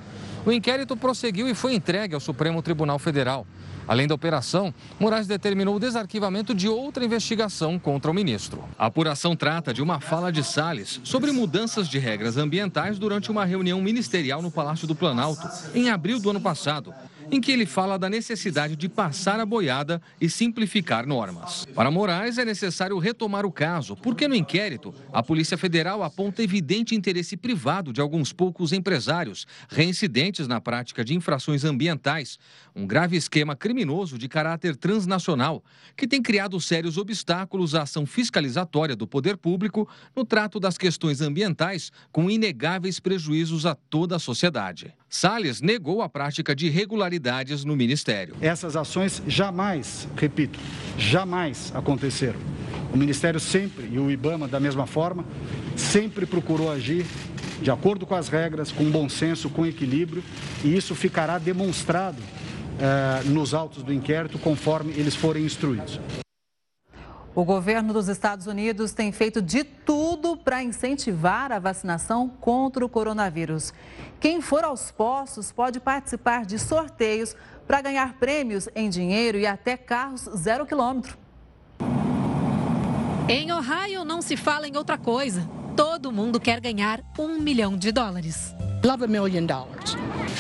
O 0.44 0.52
inquérito 0.52 0.96
prosseguiu 0.96 1.48
e 1.48 1.54
foi 1.54 1.74
entregue 1.74 2.14
ao 2.14 2.20
Supremo 2.20 2.62
Tribunal 2.62 3.00
Federal. 3.00 3.44
Além 3.88 4.06
da 4.06 4.14
operação, 4.14 4.74
Moraes 4.98 5.26
determinou 5.26 5.76
o 5.76 5.80
desarquivamento 5.80 6.54
de 6.54 6.68
outra 6.68 7.04
investigação 7.04 7.78
contra 7.78 8.10
o 8.10 8.14
ministro. 8.14 8.64
A 8.78 8.86
apuração 8.86 9.36
trata 9.36 9.72
de 9.72 9.82
uma 9.82 10.00
fala 10.00 10.32
de 10.32 10.42
Salles 10.42 11.00
sobre 11.04 11.30
mudanças 11.30 11.88
de 11.88 11.98
regras 11.98 12.36
ambientais 12.36 12.98
durante 12.98 13.30
uma 13.30 13.44
reunião 13.44 13.80
ministerial 13.80 14.42
no 14.42 14.50
Palácio 14.50 14.86
do 14.86 14.94
Planalto, 14.94 15.48
em 15.74 15.88
abril 15.90 16.18
do 16.18 16.30
ano 16.30 16.40
passado 16.40 16.92
em 17.30 17.40
que 17.40 17.52
ele 17.52 17.66
fala 17.66 17.98
da 17.98 18.08
necessidade 18.08 18.76
de 18.76 18.88
passar 18.88 19.40
a 19.40 19.46
boiada 19.46 20.00
e 20.20 20.28
simplificar 20.28 21.06
normas. 21.06 21.66
Para 21.74 21.90
Moraes, 21.90 22.38
é 22.38 22.44
necessário 22.44 22.98
retomar 22.98 23.44
o 23.44 23.52
caso, 23.52 23.96
porque 23.96 24.28
no 24.28 24.34
inquérito, 24.34 24.94
a 25.12 25.22
Polícia 25.22 25.58
Federal 25.58 26.02
aponta 26.02 26.42
evidente 26.42 26.94
interesse 26.94 27.36
privado 27.36 27.92
de 27.92 28.00
alguns 28.00 28.32
poucos 28.32 28.72
empresários 28.72 29.46
reincidentes 29.68 30.46
na 30.46 30.60
prática 30.60 31.04
de 31.04 31.14
infrações 31.14 31.64
ambientais, 31.64 32.38
um 32.74 32.86
grave 32.86 33.16
esquema 33.16 33.56
criminoso 33.56 34.18
de 34.18 34.28
caráter 34.28 34.76
transnacional, 34.76 35.62
que 35.96 36.06
tem 36.06 36.22
criado 36.22 36.60
sérios 36.60 36.98
obstáculos 36.98 37.74
à 37.74 37.82
ação 37.82 38.06
fiscalizatória 38.06 38.94
do 38.94 39.06
poder 39.06 39.36
público 39.36 39.88
no 40.14 40.24
trato 40.24 40.60
das 40.60 40.78
questões 40.78 41.20
ambientais, 41.20 41.90
com 42.12 42.30
inegáveis 42.30 43.00
prejuízos 43.00 43.66
a 43.66 43.74
toda 43.74 44.16
a 44.16 44.18
sociedade. 44.18 44.94
Salles 45.16 45.62
negou 45.62 46.02
a 46.02 46.10
prática 46.10 46.54
de 46.54 46.66
irregularidades 46.66 47.64
no 47.64 47.74
Ministério. 47.74 48.36
Essas 48.38 48.76
ações 48.76 49.22
jamais, 49.26 50.06
repito, 50.14 50.58
jamais 50.98 51.72
aconteceram. 51.74 52.38
O 52.92 52.98
Ministério 52.98 53.40
sempre, 53.40 53.88
e 53.90 53.98
o 53.98 54.10
IBAMA 54.10 54.46
da 54.46 54.60
mesma 54.60 54.86
forma, 54.86 55.24
sempre 55.74 56.26
procurou 56.26 56.70
agir 56.70 57.06
de 57.62 57.70
acordo 57.70 58.04
com 58.04 58.14
as 58.14 58.28
regras, 58.28 58.70
com 58.70 58.84
bom 58.90 59.08
senso, 59.08 59.48
com 59.48 59.64
equilíbrio, 59.64 60.22
e 60.62 60.76
isso 60.76 60.94
ficará 60.94 61.38
demonstrado 61.38 62.22
eh, 62.78 63.22
nos 63.24 63.54
autos 63.54 63.82
do 63.82 63.94
inquérito 63.94 64.38
conforme 64.38 64.92
eles 64.92 65.14
forem 65.14 65.46
instruídos. 65.46 65.98
O 67.36 67.44
governo 67.44 67.92
dos 67.92 68.08
Estados 68.08 68.46
Unidos 68.46 68.94
tem 68.94 69.12
feito 69.12 69.42
de 69.42 69.62
tudo 69.62 70.38
para 70.38 70.62
incentivar 70.62 71.52
a 71.52 71.58
vacinação 71.58 72.30
contra 72.30 72.82
o 72.82 72.88
coronavírus. 72.88 73.74
Quem 74.18 74.40
for 74.40 74.64
aos 74.64 74.90
postos 74.90 75.52
pode 75.52 75.78
participar 75.78 76.46
de 76.46 76.58
sorteios 76.58 77.36
para 77.66 77.82
ganhar 77.82 78.14
prêmios 78.14 78.70
em 78.74 78.88
dinheiro 78.88 79.36
e 79.36 79.46
até 79.46 79.76
carros 79.76 80.22
zero 80.34 80.64
quilômetro. 80.64 81.18
Em 83.28 83.52
Ohio 83.52 84.02
não 84.02 84.22
se 84.22 84.34
fala 84.34 84.66
em 84.66 84.74
outra 84.74 84.96
coisa. 84.96 85.46
Todo 85.76 86.10
mundo 86.10 86.40
quer 86.40 86.58
ganhar 86.58 87.02
um 87.18 87.38
milhão 87.38 87.76
de 87.76 87.92
dólares. 87.92 88.54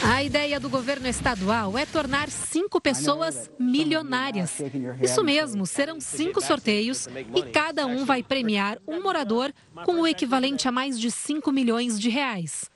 A 0.08 0.22
ideia 0.22 0.60
do 0.60 0.70
governo 0.70 1.08
estadual 1.08 1.76
é 1.76 1.84
tornar 1.84 2.30
cinco 2.30 2.80
pessoas 2.80 3.50
milionárias. 3.58 4.62
Isso 5.02 5.24
mesmo, 5.24 5.66
serão 5.66 6.00
cinco 6.00 6.40
sorteios 6.40 7.08
e 7.34 7.42
cada 7.42 7.86
um 7.86 8.04
vai 8.04 8.22
premiar 8.22 8.78
um 8.86 9.02
morador 9.02 9.52
com 9.84 10.00
o 10.02 10.06
equivalente 10.06 10.68
a 10.68 10.70
mais 10.70 11.00
de 11.00 11.10
5 11.10 11.50
milhões 11.50 11.98
de 11.98 12.08
reais. 12.08 12.70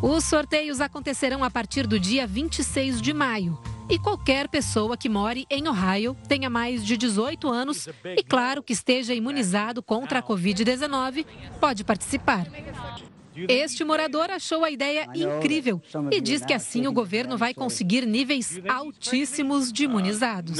Os 0.00 0.22
sorteios 0.22 0.80
acontecerão 0.80 1.42
a 1.42 1.50
partir 1.50 1.88
do 1.88 1.98
dia 1.98 2.24
26 2.24 3.02
de 3.02 3.12
maio. 3.12 3.58
E 3.90 3.98
qualquer 3.98 4.46
pessoa 4.46 4.96
que 4.96 5.08
more 5.08 5.44
em 5.50 5.66
Ohio, 5.66 6.16
tenha 6.28 6.48
mais 6.48 6.84
de 6.84 6.96
18 6.96 7.48
anos 7.48 7.88
e, 8.16 8.22
claro, 8.22 8.62
que 8.62 8.72
esteja 8.72 9.12
imunizado 9.12 9.82
contra 9.82 10.20
a 10.20 10.22
Covid-19, 10.22 11.26
pode 11.60 11.82
participar. 11.82 12.46
Este 13.48 13.84
morador 13.84 14.30
achou 14.30 14.64
a 14.64 14.70
ideia 14.70 15.06
incrível 15.14 15.80
e 16.10 16.20
diz 16.20 16.44
que 16.44 16.52
assim 16.52 16.86
o 16.86 16.92
governo 16.92 17.36
vai 17.36 17.52
conseguir 17.52 18.06
níveis 18.06 18.60
altíssimos 18.68 19.72
de 19.72 19.84
imunizados. 19.84 20.56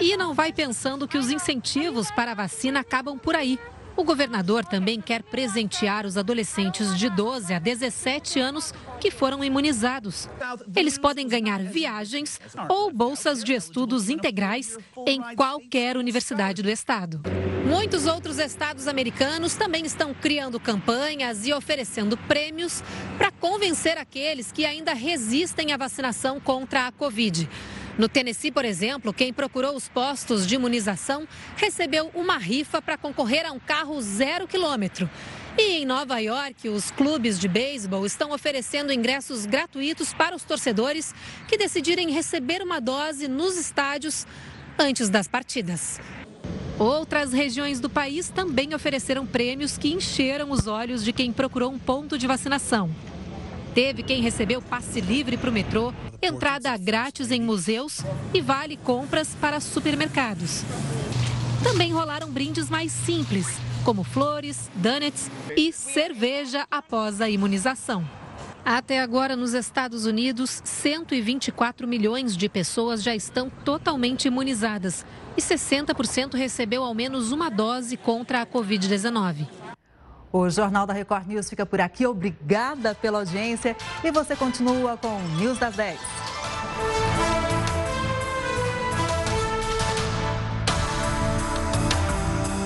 E 0.00 0.16
não 0.16 0.34
vai 0.34 0.52
pensando 0.52 1.08
que 1.08 1.16
os 1.16 1.30
incentivos 1.30 2.10
para 2.10 2.32
a 2.32 2.34
vacina 2.34 2.80
acabam 2.80 3.18
por 3.18 3.34
aí. 3.34 3.58
O 3.96 4.02
governador 4.02 4.64
também 4.64 5.00
quer 5.00 5.22
presentear 5.22 6.04
os 6.04 6.16
adolescentes 6.16 6.98
de 6.98 7.08
12 7.08 7.54
a 7.54 7.58
17 7.58 8.40
anos 8.40 8.74
que 9.00 9.10
foram 9.10 9.44
imunizados. 9.44 10.28
Eles 10.74 10.98
podem 10.98 11.28
ganhar 11.28 11.62
viagens 11.62 12.40
ou 12.68 12.92
bolsas 12.92 13.44
de 13.44 13.52
estudos 13.52 14.08
integrais 14.08 14.76
em 15.06 15.20
qualquer 15.36 15.96
universidade 15.96 16.62
do 16.62 16.70
estado. 16.70 17.20
Muitos 17.66 18.06
outros 18.06 18.38
estados 18.38 18.88
americanos 18.88 19.54
também 19.54 19.86
estão 19.86 20.12
criando 20.12 20.60
campanhas 20.60 21.46
e 21.46 21.52
oferecendo 21.52 22.16
prêmios 22.16 22.82
para 23.16 23.30
convencer 23.30 23.96
aqueles 23.96 24.52
que 24.52 24.66
ainda 24.66 24.92
resistem 24.92 25.72
à 25.72 25.76
vacinação 25.76 26.40
contra 26.40 26.88
a 26.88 26.92
Covid. 26.92 27.48
No 27.96 28.08
Tennessee, 28.08 28.50
por 28.50 28.64
exemplo, 28.64 29.12
quem 29.12 29.32
procurou 29.32 29.76
os 29.76 29.88
postos 29.88 30.46
de 30.46 30.56
imunização 30.56 31.28
recebeu 31.56 32.10
uma 32.12 32.36
rifa 32.38 32.82
para 32.82 32.98
concorrer 32.98 33.46
a 33.46 33.52
um 33.52 33.60
carro 33.60 34.00
zero 34.02 34.48
quilômetro. 34.48 35.08
E 35.56 35.78
em 35.78 35.86
Nova 35.86 36.18
York, 36.18 36.68
os 36.68 36.90
clubes 36.90 37.38
de 37.38 37.46
beisebol 37.46 38.04
estão 38.04 38.32
oferecendo 38.32 38.92
ingressos 38.92 39.46
gratuitos 39.46 40.12
para 40.12 40.34
os 40.34 40.42
torcedores 40.42 41.14
que 41.46 41.56
decidirem 41.56 42.10
receber 42.10 42.60
uma 42.60 42.80
dose 42.80 43.28
nos 43.28 43.56
estádios 43.56 44.26
antes 44.76 45.08
das 45.08 45.28
partidas. 45.28 46.00
Outras 46.76 47.32
regiões 47.32 47.78
do 47.78 47.88
país 47.88 48.28
também 48.28 48.74
ofereceram 48.74 49.24
prêmios 49.24 49.78
que 49.78 49.92
encheram 49.92 50.50
os 50.50 50.66
olhos 50.66 51.04
de 51.04 51.12
quem 51.12 51.32
procurou 51.32 51.70
um 51.70 51.78
ponto 51.78 52.18
de 52.18 52.26
vacinação. 52.26 52.90
Teve 53.74 54.04
quem 54.04 54.22
recebeu 54.22 54.62
passe 54.62 55.00
livre 55.00 55.36
para 55.36 55.50
o 55.50 55.52
metrô, 55.52 55.92
entrada 56.22 56.76
grátis 56.76 57.32
em 57.32 57.40
museus 57.40 58.02
e 58.32 58.40
vale 58.40 58.76
compras 58.76 59.36
para 59.40 59.58
supermercados. 59.58 60.62
Também 61.60 61.92
rolaram 61.92 62.30
brindes 62.30 62.70
mais 62.70 62.92
simples, 62.92 63.48
como 63.84 64.04
flores, 64.04 64.70
donuts 64.76 65.28
e 65.56 65.72
cerveja 65.72 66.64
após 66.70 67.20
a 67.20 67.28
imunização. 67.28 68.08
Até 68.64 69.00
agora, 69.00 69.34
nos 69.34 69.54
Estados 69.54 70.06
Unidos, 70.06 70.62
124 70.64 71.86
milhões 71.86 72.36
de 72.36 72.48
pessoas 72.48 73.02
já 73.02 73.14
estão 73.14 73.50
totalmente 73.64 74.28
imunizadas 74.28 75.04
e 75.36 75.40
60% 75.40 76.34
recebeu 76.34 76.84
ao 76.84 76.94
menos 76.94 77.32
uma 77.32 77.50
dose 77.50 77.96
contra 77.96 78.40
a 78.40 78.46
Covid-19. 78.46 79.63
O 80.36 80.50
Jornal 80.50 80.84
da 80.84 80.92
Record 80.92 81.28
News 81.28 81.48
fica 81.48 81.64
por 81.64 81.80
aqui. 81.80 82.04
Obrigada 82.04 82.92
pela 82.92 83.20
audiência 83.20 83.76
e 84.02 84.10
você 84.10 84.34
continua 84.34 84.96
com 84.96 85.16
News 85.38 85.60
das 85.60 85.76
10. 85.76 85.96